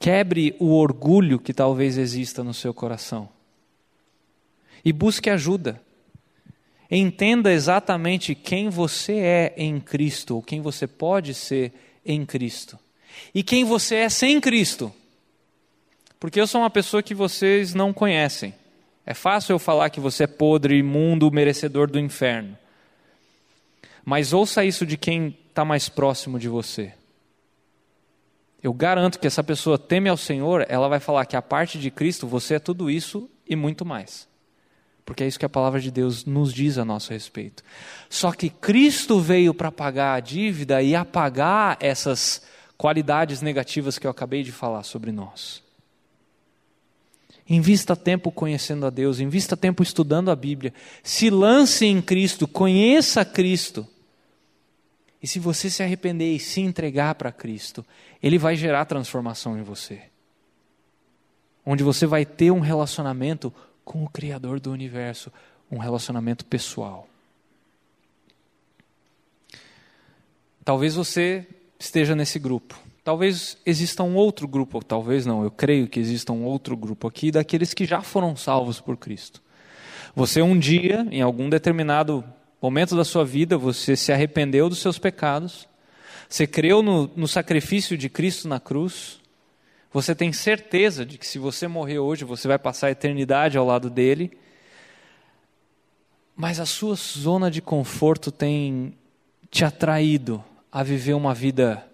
Quebre 0.00 0.56
o 0.58 0.74
orgulho 0.74 1.38
que 1.38 1.54
talvez 1.54 1.96
exista 1.96 2.42
no 2.42 2.52
seu 2.52 2.74
coração. 2.74 3.28
E 4.84 4.92
busque 4.92 5.30
ajuda. 5.30 5.80
Entenda 6.90 7.52
exatamente 7.52 8.34
quem 8.34 8.68
você 8.68 9.12
é 9.12 9.54
em 9.56 9.78
Cristo, 9.78 10.34
ou 10.34 10.42
quem 10.42 10.60
você 10.60 10.88
pode 10.88 11.34
ser 11.34 11.72
em 12.04 12.26
Cristo. 12.26 12.76
E 13.32 13.44
quem 13.44 13.64
você 13.64 13.94
é 13.94 14.08
sem 14.08 14.40
Cristo. 14.40 14.92
Porque 16.18 16.40
eu 16.40 16.46
sou 16.46 16.60
uma 16.60 16.70
pessoa 16.70 17.02
que 17.02 17.14
vocês 17.14 17.74
não 17.74 17.92
conhecem. 17.92 18.54
É 19.06 19.14
fácil 19.14 19.54
eu 19.54 19.58
falar 19.58 19.90
que 19.90 20.00
você 20.00 20.24
é 20.24 20.26
podre, 20.26 20.78
imundo, 20.78 21.30
merecedor 21.30 21.90
do 21.90 21.98
inferno. 21.98 22.56
Mas 24.04 24.32
ouça 24.32 24.64
isso 24.64 24.84
de 24.84 24.96
quem 24.96 25.36
está 25.48 25.64
mais 25.64 25.88
próximo 25.88 26.38
de 26.38 26.48
você. 26.48 26.92
Eu 28.62 28.72
garanto 28.72 29.18
que 29.18 29.26
essa 29.26 29.44
pessoa 29.44 29.78
teme 29.78 30.08
ao 30.08 30.16
Senhor, 30.16 30.66
ela 30.68 30.88
vai 30.88 30.98
falar 30.98 31.24
que 31.26 31.36
a 31.36 31.42
parte 31.42 31.78
de 31.78 31.90
Cristo 31.90 32.26
você 32.26 32.54
é 32.54 32.58
tudo 32.58 32.90
isso 32.90 33.30
e 33.48 33.54
muito 33.54 33.84
mais. 33.84 34.26
Porque 35.04 35.22
é 35.22 35.26
isso 35.26 35.38
que 35.38 35.46
a 35.46 35.48
palavra 35.48 35.80
de 35.80 35.90
Deus 35.90 36.24
nos 36.24 36.52
diz 36.52 36.76
a 36.76 36.84
nosso 36.84 37.12
respeito. 37.12 37.62
Só 38.10 38.32
que 38.32 38.50
Cristo 38.50 39.20
veio 39.20 39.54
para 39.54 39.72
pagar 39.72 40.14
a 40.14 40.20
dívida 40.20 40.82
e 40.82 40.94
apagar 40.94 41.78
essas 41.80 42.42
qualidades 42.76 43.40
negativas 43.40 43.98
que 43.98 44.06
eu 44.06 44.10
acabei 44.10 44.42
de 44.42 44.52
falar 44.52 44.82
sobre 44.82 45.12
nós. 45.12 45.62
Invista 47.48 47.96
tempo 47.96 48.30
conhecendo 48.30 48.84
a 48.84 48.90
Deus, 48.90 49.20
invista 49.20 49.56
tempo 49.56 49.82
estudando 49.82 50.30
a 50.30 50.36
Bíblia, 50.36 50.74
se 51.02 51.30
lance 51.30 51.86
em 51.86 52.02
Cristo, 52.02 52.46
conheça 52.46 53.24
Cristo. 53.24 53.86
E 55.22 55.26
se 55.26 55.38
você 55.38 55.70
se 55.70 55.82
arrepender 55.82 56.34
e 56.34 56.38
se 56.38 56.60
entregar 56.60 57.14
para 57.14 57.32
Cristo, 57.32 57.84
Ele 58.22 58.38
vai 58.38 58.54
gerar 58.54 58.84
transformação 58.84 59.58
em 59.58 59.62
você. 59.62 60.02
Onde 61.64 61.82
você 61.82 62.06
vai 62.06 62.26
ter 62.26 62.50
um 62.50 62.60
relacionamento 62.60 63.52
com 63.84 64.04
o 64.04 64.10
Criador 64.10 64.60
do 64.60 64.70
universo, 64.70 65.32
um 65.70 65.78
relacionamento 65.78 66.44
pessoal. 66.44 67.08
Talvez 70.62 70.94
você 70.94 71.46
esteja 71.78 72.14
nesse 72.14 72.38
grupo. 72.38 72.87
Talvez 73.04 73.56
exista 73.64 74.02
um 74.02 74.16
outro 74.16 74.46
grupo, 74.46 74.84
talvez 74.84 75.24
não, 75.24 75.42
eu 75.42 75.50
creio 75.50 75.88
que 75.88 75.98
exista 75.98 76.32
um 76.32 76.44
outro 76.44 76.76
grupo 76.76 77.06
aqui 77.06 77.30
daqueles 77.30 77.72
que 77.72 77.84
já 77.84 78.02
foram 78.02 78.36
salvos 78.36 78.80
por 78.80 78.96
Cristo. 78.96 79.42
Você 80.14 80.42
um 80.42 80.58
dia, 80.58 81.06
em 81.10 81.22
algum 81.22 81.48
determinado 81.48 82.24
momento 82.60 82.96
da 82.96 83.04
sua 83.04 83.24
vida 83.24 83.56
você 83.56 83.96
se 83.96 84.12
arrependeu 84.12 84.68
dos 84.68 84.80
seus 84.80 84.98
pecados, 84.98 85.68
você 86.28 86.46
creu 86.46 86.82
no, 86.82 87.10
no, 87.16 87.26
sacrifício 87.26 87.96
de 87.96 88.08
Cristo 88.08 88.46
na 88.46 88.60
cruz, 88.60 89.20
você 89.90 90.14
tem 90.14 90.32
certeza 90.32 91.06
de 91.06 91.16
que 91.16 91.26
se 91.26 91.38
você 91.38 91.66
morrer 91.66 91.98
hoje, 91.98 92.24
você 92.24 92.46
vai 92.46 92.58
passar 92.58 92.88
a 92.88 92.90
eternidade 92.90 93.56
ao 93.56 93.64
lado 93.64 93.88
dele, 93.88 94.36
mas 96.36 96.60
a 96.60 96.66
sua 96.66 96.94
zona 96.94 97.50
de 97.50 97.62
conforto 97.62 98.30
tem 98.30 98.94
te 99.50 99.64
atraído 99.64 100.44
a 100.70 100.82
viver 100.82 101.14
uma 101.14 101.32
vida 101.32 101.87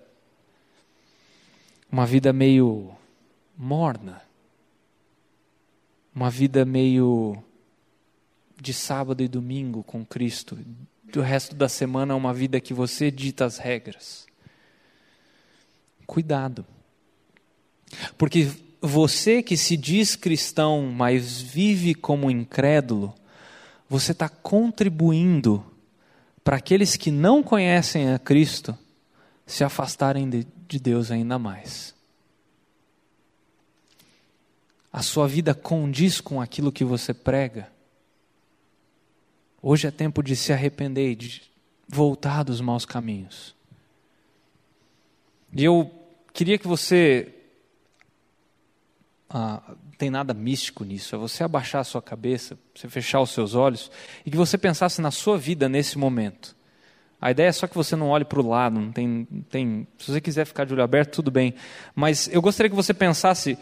uma 1.95 2.07
vida 2.07 2.33
meio 2.33 2.91
morna, 3.57 4.21
uma 6.13 6.29
vida 6.29 6.65
meio 6.65 7.41
de 8.61 8.75
sábado 8.75 9.23
e 9.23 9.29
domingo 9.29 9.85
com 9.85 10.05
Cristo. 10.05 10.59
Do 11.05 11.21
resto 11.21 11.55
da 11.55 11.69
semana 11.69 12.13
é 12.13 12.17
uma 12.17 12.35
vida 12.35 12.61
que 12.61 12.75
você 12.75 13.13
dita 13.13 13.45
as 13.45 13.59
regras. 13.59 14.27
Cuidado. 16.05 16.67
Porque 18.19 18.51
você 18.81 19.41
que 19.41 19.57
se 19.57 19.77
diz 19.77 20.17
cristão, 20.17 20.93
mas 20.93 21.41
vive 21.41 21.95
como 21.95 22.29
incrédulo, 22.29 23.15
você 23.89 24.11
está 24.11 24.29
contribuindo 24.29 25.65
para 26.43 26.57
aqueles 26.57 26.97
que 26.97 27.13
não 27.13 27.41
conhecem 27.41 28.13
a 28.13 28.19
Cristo 28.19 28.77
se 29.47 29.63
afastarem 29.63 30.29
de, 30.29 30.47
de 30.67 30.79
Deus 30.79 31.11
ainda 31.11 31.39
mais. 31.39 31.95
A 34.93 35.03
sua 35.03 35.27
vida 35.27 35.55
condiz 35.55 36.21
com 36.21 36.41
aquilo 36.41 36.71
que 36.71 36.85
você 36.85 37.13
prega. 37.13 37.71
Hoje 39.61 39.87
é 39.87 39.91
tempo 39.91 40.23
de 40.23 40.37
se 40.37 40.53
arrepender 40.53 41.11
e 41.11 41.17
de 41.17 41.43
voltar 41.89 42.43
dos 42.43 42.61
maus 42.61 42.85
caminhos. 42.85 43.55
E 45.53 45.65
eu 45.65 45.91
queria 46.33 46.59
que 46.59 46.67
você. 46.69 47.33
Ah, 49.29 49.75
tem 49.99 50.11
nada 50.11 50.35
místico 50.35 50.85
nisso, 50.85 51.15
é 51.15 51.19
você 51.19 51.43
abaixar 51.43 51.81
a 51.81 51.85
sua 51.85 52.03
cabeça, 52.03 52.59
você 52.75 52.89
fechar 52.89 53.21
os 53.21 53.31
seus 53.31 53.55
olhos 53.55 53.91
e 54.25 54.31
que 54.31 54.37
você 54.37 54.59
pensasse 54.59 55.01
na 55.01 55.11
sua 55.11 55.39
vida 55.39 55.69
nesse 55.69 55.99
momento. 55.99 56.54
A 57.25 57.31
ideia 57.31 57.49
é 57.49 57.53
só 57.53 57.67
que 57.67 57.75
você 57.75 57.97
não 57.97 58.11
olhe 58.11 58.27
para 58.27 58.39
o 58.39 58.47
lado, 58.47 58.79
não 58.79 58.93
tem, 58.93 59.27
tem. 59.49 59.89
Se 59.97 60.13
você 60.13 60.21
quiser 60.21 60.45
ficar 60.45 60.67
de 60.67 60.75
olho 60.75 60.83
aberto, 60.83 61.15
tudo 61.15 61.31
bem. 61.31 61.55
Mas 61.95 62.29
eu 62.29 62.43
gostaria 62.43 62.69
que 62.69 62.77
você 62.77 62.93
pensasse. 62.93 63.57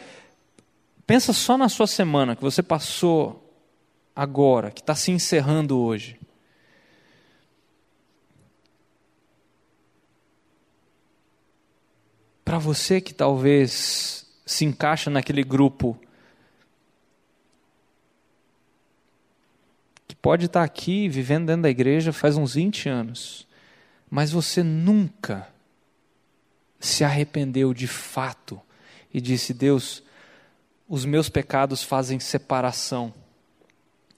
Pensa 1.06 1.32
só 1.32 1.56
na 1.56 1.68
sua 1.68 1.86
semana 1.86 2.34
que 2.34 2.42
você 2.42 2.60
passou 2.60 3.56
agora, 4.16 4.72
que 4.72 4.80
está 4.80 4.96
se 4.96 5.12
encerrando 5.12 5.78
hoje. 5.78 6.18
Para 12.44 12.58
você 12.58 13.00
que 13.00 13.14
talvez 13.14 14.26
se 14.44 14.64
encaixa 14.64 15.08
naquele 15.08 15.44
grupo 15.44 15.96
que 20.08 20.16
pode 20.16 20.46
estar 20.46 20.58
tá 20.58 20.66
aqui 20.66 21.08
vivendo 21.08 21.46
dentro 21.46 21.62
da 21.62 21.70
igreja 21.70 22.12
faz 22.12 22.36
uns 22.36 22.54
20 22.54 22.88
anos, 22.88 23.51
mas 24.14 24.30
você 24.30 24.62
nunca 24.62 25.48
se 26.78 27.02
arrependeu 27.02 27.72
de 27.72 27.86
fato 27.86 28.60
e 29.12 29.22
disse: 29.22 29.54
Deus, 29.54 30.02
os 30.86 31.06
meus 31.06 31.30
pecados 31.30 31.82
fazem 31.82 32.20
separação 32.20 33.14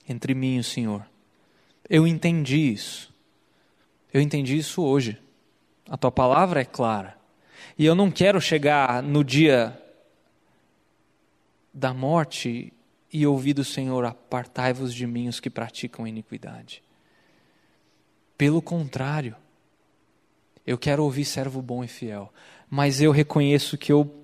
entre 0.08 0.34
mim 0.34 0.56
e 0.56 0.58
o 0.58 0.64
Senhor. 0.64 1.06
Eu 1.88 2.08
entendi 2.08 2.72
isso. 2.72 3.14
Eu 4.12 4.20
entendi 4.20 4.58
isso 4.58 4.82
hoje. 4.82 5.16
A 5.88 5.96
tua 5.96 6.10
palavra 6.10 6.60
é 6.60 6.64
clara. 6.64 7.16
E 7.78 7.86
eu 7.86 7.94
não 7.94 8.10
quero 8.10 8.40
chegar 8.40 9.00
no 9.00 9.22
dia 9.22 9.80
da 11.72 11.94
morte 11.94 12.72
e 13.12 13.24
ouvir 13.24 13.54
do 13.54 13.64
Senhor: 13.64 14.04
apartai-vos 14.04 14.92
de 14.92 15.06
mim 15.06 15.28
os 15.28 15.38
que 15.38 15.48
praticam 15.48 16.04
iniquidade. 16.04 16.82
Pelo 18.36 18.60
contrário, 18.60 19.36
eu 20.66 20.78
quero 20.78 21.04
ouvir 21.04 21.24
servo 21.24 21.60
bom 21.60 21.84
e 21.84 21.88
fiel, 21.88 22.32
mas 22.70 23.00
eu 23.00 23.12
reconheço 23.12 23.76
que 23.76 23.92
eu 23.92 24.22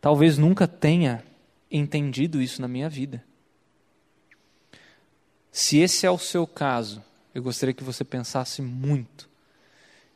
talvez 0.00 0.38
nunca 0.38 0.66
tenha 0.66 1.22
entendido 1.70 2.40
isso 2.40 2.60
na 2.60 2.68
minha 2.68 2.88
vida. 2.88 3.22
Se 5.52 5.78
esse 5.78 6.06
é 6.06 6.10
o 6.10 6.18
seu 6.18 6.46
caso, 6.46 7.02
eu 7.34 7.42
gostaria 7.42 7.74
que 7.74 7.84
você 7.84 8.04
pensasse 8.04 8.62
muito. 8.62 9.28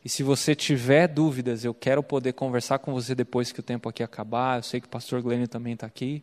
E 0.05 0.09
se 0.09 0.23
você 0.23 0.55
tiver 0.55 1.09
dúvidas, 1.09 1.65
eu 1.65 1.73
quero 1.73 2.03
poder 2.03 2.35
conversar 2.35 2.79
com 2.79 2.93
você 2.93 3.15
depois 3.15 3.51
que 3.51 3.61
o 3.61 3.63
tempo 3.63 3.89
aqui 3.89 4.03
acabar. 4.03 4.59
Eu 4.59 4.63
sei 4.63 4.81
que 4.81 4.87
o 4.87 4.91
pastor 4.91 5.23
Glênio 5.23 5.49
também 5.49 5.73
está 5.73 5.87
aqui. 5.87 6.23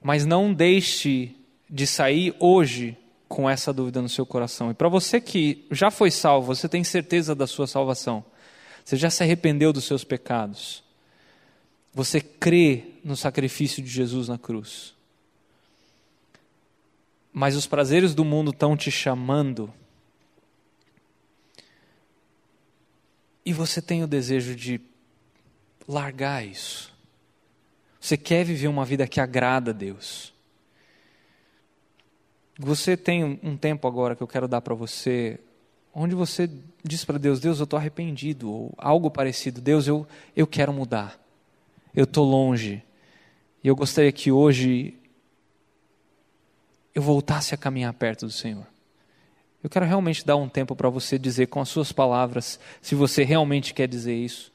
Mas 0.00 0.24
não 0.24 0.54
deixe 0.54 1.34
de 1.68 1.86
sair 1.86 2.34
hoje 2.38 2.96
com 3.34 3.50
essa 3.50 3.72
dúvida 3.72 4.00
no 4.00 4.08
seu 4.08 4.24
coração. 4.24 4.70
E 4.70 4.74
para 4.74 4.88
você 4.88 5.20
que 5.20 5.66
já 5.70 5.90
foi 5.90 6.10
salvo, 6.10 6.54
você 6.54 6.68
tem 6.68 6.84
certeza 6.84 7.34
da 7.34 7.46
sua 7.46 7.66
salvação. 7.66 8.24
Você 8.84 8.96
já 8.96 9.10
se 9.10 9.22
arrependeu 9.22 9.72
dos 9.72 9.84
seus 9.84 10.04
pecados. 10.04 10.82
Você 11.92 12.20
crê 12.20 12.84
no 13.02 13.16
sacrifício 13.16 13.82
de 13.82 13.88
Jesus 13.88 14.28
na 14.28 14.38
cruz 14.38 14.94
mas 17.36 17.56
os 17.56 17.66
prazeres 17.66 18.14
do 18.14 18.24
mundo 18.24 18.52
estão 18.52 18.76
te 18.76 18.92
chamando. 18.92 19.74
E 23.44 23.52
você 23.52 23.82
tem 23.82 24.04
o 24.04 24.06
desejo 24.06 24.54
de 24.54 24.80
largar 25.86 26.46
isso. 26.46 26.94
Você 28.00 28.16
quer 28.16 28.44
viver 28.44 28.68
uma 28.68 28.84
vida 28.84 29.08
que 29.08 29.18
agrada 29.18 29.72
a 29.72 29.74
Deus. 29.74 30.33
Você 32.58 32.96
tem 32.96 33.40
um 33.42 33.56
tempo 33.56 33.88
agora 33.88 34.14
que 34.14 34.22
eu 34.22 34.28
quero 34.28 34.46
dar 34.46 34.60
para 34.60 34.74
você, 34.74 35.40
onde 35.92 36.14
você 36.14 36.48
diz 36.84 37.04
para 37.04 37.18
Deus: 37.18 37.40
Deus, 37.40 37.58
eu 37.58 37.64
estou 37.64 37.78
arrependido, 37.78 38.50
ou 38.50 38.74
algo 38.78 39.10
parecido. 39.10 39.60
Deus, 39.60 39.86
eu, 39.86 40.06
eu 40.36 40.46
quero 40.46 40.72
mudar. 40.72 41.20
Eu 41.94 42.04
estou 42.04 42.24
longe. 42.24 42.82
E 43.62 43.68
eu 43.68 43.74
gostaria 43.74 44.12
que 44.12 44.30
hoje 44.30 44.94
eu 46.94 47.02
voltasse 47.02 47.54
a 47.54 47.58
caminhar 47.58 47.92
perto 47.94 48.26
do 48.26 48.32
Senhor. 48.32 48.66
Eu 49.62 49.70
quero 49.70 49.86
realmente 49.86 50.24
dar 50.24 50.36
um 50.36 50.48
tempo 50.48 50.76
para 50.76 50.90
você 50.90 51.18
dizer 51.18 51.46
com 51.46 51.60
as 51.60 51.70
suas 51.70 51.90
palavras, 51.90 52.60
se 52.82 52.94
você 52.94 53.24
realmente 53.24 53.72
quer 53.72 53.88
dizer 53.88 54.14
isso. 54.14 54.52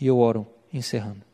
E 0.00 0.06
eu 0.06 0.18
oro 0.18 0.46
encerrando. 0.72 1.29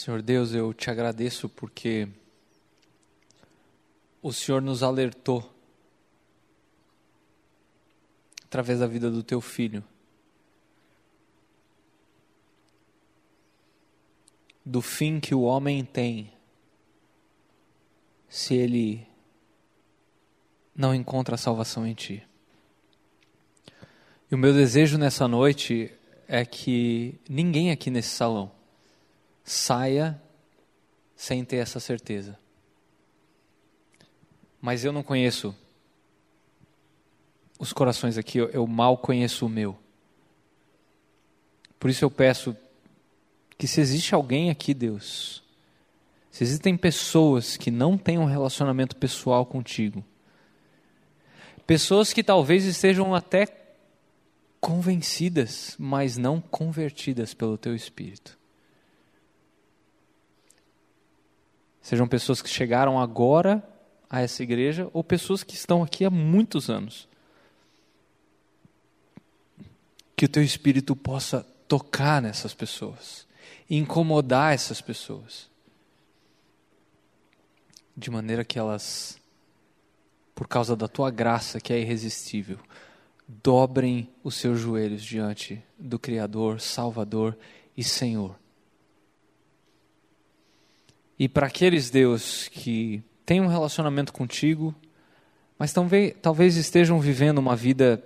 Senhor 0.00 0.22
Deus, 0.22 0.54
eu 0.54 0.72
te 0.72 0.90
agradeço 0.90 1.46
porque 1.46 2.08
o 4.22 4.32
Senhor 4.32 4.62
nos 4.62 4.82
alertou 4.82 5.54
através 8.46 8.78
da 8.78 8.86
vida 8.86 9.10
do 9.10 9.22
teu 9.22 9.42
filho 9.42 9.84
do 14.64 14.80
fim 14.80 15.20
que 15.20 15.34
o 15.34 15.42
homem 15.42 15.84
tem 15.84 16.32
se 18.26 18.54
ele 18.54 19.06
não 20.74 20.94
encontra 20.94 21.34
a 21.34 21.38
salvação 21.38 21.86
em 21.86 21.92
ti. 21.92 22.26
E 24.30 24.34
o 24.34 24.38
meu 24.38 24.54
desejo 24.54 24.96
nessa 24.96 25.28
noite 25.28 25.92
é 26.26 26.42
que 26.46 27.20
ninguém 27.28 27.70
aqui 27.70 27.90
nesse 27.90 28.08
salão 28.08 28.58
saia 29.50 30.20
sem 31.16 31.44
ter 31.44 31.56
essa 31.56 31.80
certeza. 31.80 32.38
Mas 34.60 34.84
eu 34.84 34.92
não 34.92 35.02
conheço 35.02 35.54
os 37.58 37.72
corações 37.72 38.16
aqui, 38.16 38.38
eu, 38.38 38.66
mal 38.66 38.96
conheço 38.96 39.44
o 39.44 39.48
meu. 39.48 39.76
Por 41.78 41.90
isso 41.90 42.04
eu 42.04 42.10
peço 42.10 42.56
que 43.58 43.66
se 43.66 43.80
existe 43.80 44.14
alguém 44.14 44.50
aqui, 44.50 44.72
Deus, 44.72 45.42
se 46.30 46.44
existem 46.44 46.76
pessoas 46.76 47.56
que 47.56 47.70
não 47.70 47.98
têm 47.98 48.18
um 48.18 48.24
relacionamento 48.24 48.96
pessoal 48.96 49.44
contigo, 49.44 50.04
pessoas 51.66 52.12
que 52.12 52.22
talvez 52.22 52.64
estejam 52.64 53.14
até 53.14 53.46
convencidas, 54.60 55.74
mas 55.78 56.16
não 56.16 56.40
convertidas 56.40 57.34
pelo 57.34 57.58
teu 57.58 57.74
espírito. 57.74 58.39
Sejam 61.90 62.06
pessoas 62.06 62.40
que 62.40 62.48
chegaram 62.48 63.00
agora 63.00 63.60
a 64.08 64.20
essa 64.20 64.44
igreja 64.44 64.88
ou 64.92 65.02
pessoas 65.02 65.42
que 65.42 65.56
estão 65.56 65.82
aqui 65.82 66.04
há 66.04 66.10
muitos 66.10 66.70
anos. 66.70 67.08
Que 70.14 70.24
o 70.24 70.28
teu 70.28 70.40
espírito 70.40 70.94
possa 70.94 71.44
tocar 71.66 72.22
nessas 72.22 72.54
pessoas, 72.54 73.26
incomodar 73.68 74.54
essas 74.54 74.80
pessoas, 74.80 75.50
de 77.96 78.08
maneira 78.08 78.44
que 78.44 78.56
elas, 78.56 79.18
por 80.32 80.46
causa 80.46 80.76
da 80.76 80.86
tua 80.86 81.10
graça 81.10 81.60
que 81.60 81.72
é 81.72 81.80
irresistível, 81.80 82.60
dobrem 83.26 84.08
os 84.22 84.36
seus 84.36 84.60
joelhos 84.60 85.02
diante 85.02 85.60
do 85.76 85.98
Criador, 85.98 86.60
Salvador 86.60 87.36
e 87.76 87.82
Senhor 87.82 88.39
e 91.20 91.28
para 91.28 91.48
aqueles, 91.48 91.90
Deus, 91.90 92.48
que 92.48 93.02
têm 93.26 93.42
um 93.42 93.46
relacionamento 93.46 94.10
contigo, 94.10 94.74
mas 95.58 95.70
talvez, 95.70 96.14
talvez 96.22 96.56
estejam 96.56 96.98
vivendo 96.98 97.36
uma 97.36 97.54
vida 97.54 98.02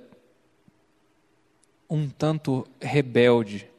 um 1.89 2.09
tanto 2.09 2.67
rebelde. 2.81 3.71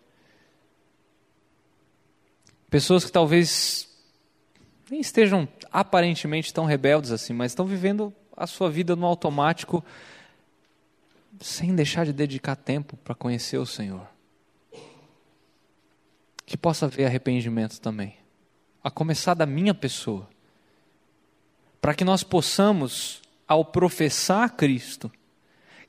Pessoas 2.69 3.03
que 3.03 3.11
talvez 3.11 3.89
nem 4.89 5.01
estejam 5.01 5.45
aparentemente 5.69 6.53
tão 6.53 6.63
rebeldes 6.63 7.11
assim, 7.11 7.33
mas 7.33 7.51
estão 7.51 7.65
vivendo 7.65 8.13
a 8.37 8.47
sua 8.47 8.69
vida 8.69 8.95
no 8.95 9.05
automático 9.05 9.83
sem 11.41 11.75
deixar 11.75 12.05
de 12.05 12.13
dedicar 12.13 12.55
tempo 12.55 12.95
para 13.03 13.13
conhecer 13.13 13.57
o 13.57 13.65
Senhor. 13.65 14.07
Que 16.45 16.55
possa 16.55 16.85
haver 16.85 17.05
arrependimento 17.05 17.81
também, 17.81 18.15
a 18.85 18.91
começar 18.91 19.33
da 19.33 19.47
minha 19.47 19.73
pessoa, 19.73 20.29
para 21.81 21.95
que 21.95 22.05
nós 22.05 22.21
possamos, 22.21 23.19
ao 23.47 23.65
professar 23.65 24.55
Cristo, 24.55 25.11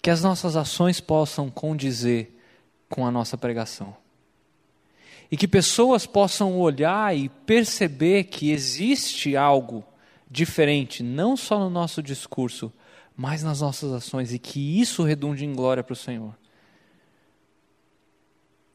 que 0.01 0.09
as 0.09 0.22
nossas 0.22 0.57
ações 0.57 0.99
possam 0.99 1.51
condizer 1.51 2.34
com 2.88 3.07
a 3.07 3.11
nossa 3.11 3.36
pregação. 3.36 3.94
E 5.30 5.36
que 5.36 5.47
pessoas 5.47 6.07
possam 6.07 6.59
olhar 6.59 7.14
e 7.14 7.28
perceber 7.28 8.24
que 8.24 8.51
existe 8.51 9.36
algo 9.36 9.84
diferente, 10.30 11.03
não 11.03 11.36
só 11.36 11.59
no 11.59 11.68
nosso 11.68 12.03
discurso, 12.03 12.72
mas 13.14 13.42
nas 13.42 13.61
nossas 13.61 13.92
ações, 13.92 14.32
e 14.32 14.38
que 14.38 14.80
isso 14.80 15.03
redunde 15.03 15.44
em 15.44 15.55
glória 15.55 15.84
para 15.84 15.92
o 15.92 15.97
Senhor. 15.97 16.34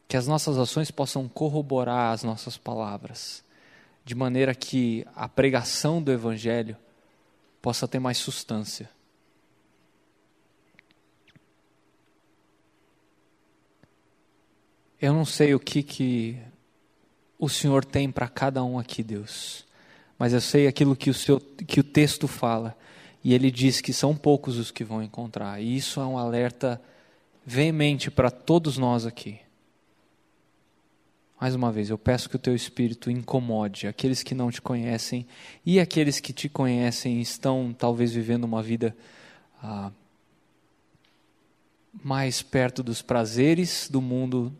Que 0.06 0.16
as 0.16 0.28
nossas 0.28 0.58
ações 0.58 0.92
possam 0.92 1.26
corroborar 1.26 2.12
as 2.12 2.22
nossas 2.22 2.56
palavras, 2.56 3.42
de 4.04 4.14
maneira 4.14 4.54
que 4.54 5.06
a 5.14 5.28
pregação 5.28 6.02
do 6.02 6.10
Evangelho 6.10 6.76
possa 7.60 7.86
ter 7.86 7.98
mais 7.98 8.18
substância. 8.18 8.90
Eu 15.00 15.12
não 15.12 15.24
sei 15.24 15.54
o 15.54 15.60
que, 15.60 15.82
que 15.82 16.38
o 17.38 17.48
Senhor 17.48 17.84
tem 17.84 18.10
para 18.10 18.28
cada 18.28 18.62
um 18.62 18.78
aqui, 18.78 19.02
Deus, 19.02 19.64
mas 20.16 20.32
eu 20.32 20.40
sei 20.40 20.68
aquilo 20.68 20.94
que 20.94 21.10
o, 21.10 21.14
seu, 21.14 21.40
que 21.40 21.80
o 21.80 21.84
texto 21.84 22.28
fala, 22.28 22.76
e 23.24 23.34
ele 23.34 23.50
diz 23.50 23.80
que 23.80 23.92
são 23.92 24.16
poucos 24.16 24.58
os 24.58 24.70
que 24.70 24.84
vão 24.84 25.02
encontrar, 25.02 25.60
e 25.60 25.76
isso 25.76 26.00
é 26.00 26.06
um 26.06 26.16
alerta 26.16 26.80
veemente 27.44 28.12
para 28.12 28.30
todos 28.30 28.78
nós 28.78 29.04
aqui. 29.04 29.40
Mais 31.42 31.56
uma 31.56 31.72
vez, 31.72 31.90
eu 31.90 31.98
peço 31.98 32.30
que 32.30 32.36
o 32.36 32.38
teu 32.38 32.54
espírito 32.54 33.10
incomode 33.10 33.88
aqueles 33.88 34.22
que 34.22 34.32
não 34.32 34.48
te 34.48 34.62
conhecem 34.62 35.26
e 35.66 35.80
aqueles 35.80 36.20
que 36.20 36.32
te 36.32 36.48
conhecem 36.48 37.20
estão 37.20 37.74
talvez 37.76 38.12
vivendo 38.12 38.44
uma 38.44 38.62
vida 38.62 38.96
ah, 39.60 39.90
mais 42.00 42.42
perto 42.42 42.80
dos 42.80 43.02
prazeres 43.02 43.88
do 43.90 44.00
mundo 44.00 44.56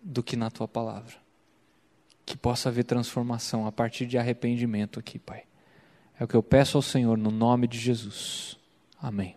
do 0.00 0.22
que 0.22 0.34
na 0.34 0.50
tua 0.50 0.66
palavra. 0.66 1.16
Que 2.24 2.38
possa 2.38 2.70
haver 2.70 2.84
transformação 2.84 3.66
a 3.66 3.70
partir 3.70 4.06
de 4.06 4.16
arrependimento 4.16 4.98
aqui, 4.98 5.18
Pai. 5.18 5.42
É 6.18 6.24
o 6.24 6.26
que 6.26 6.36
eu 6.36 6.42
peço 6.42 6.78
ao 6.78 6.82
Senhor 6.82 7.18
no 7.18 7.30
nome 7.30 7.68
de 7.68 7.78
Jesus. 7.78 8.56
Amém. 8.98 9.36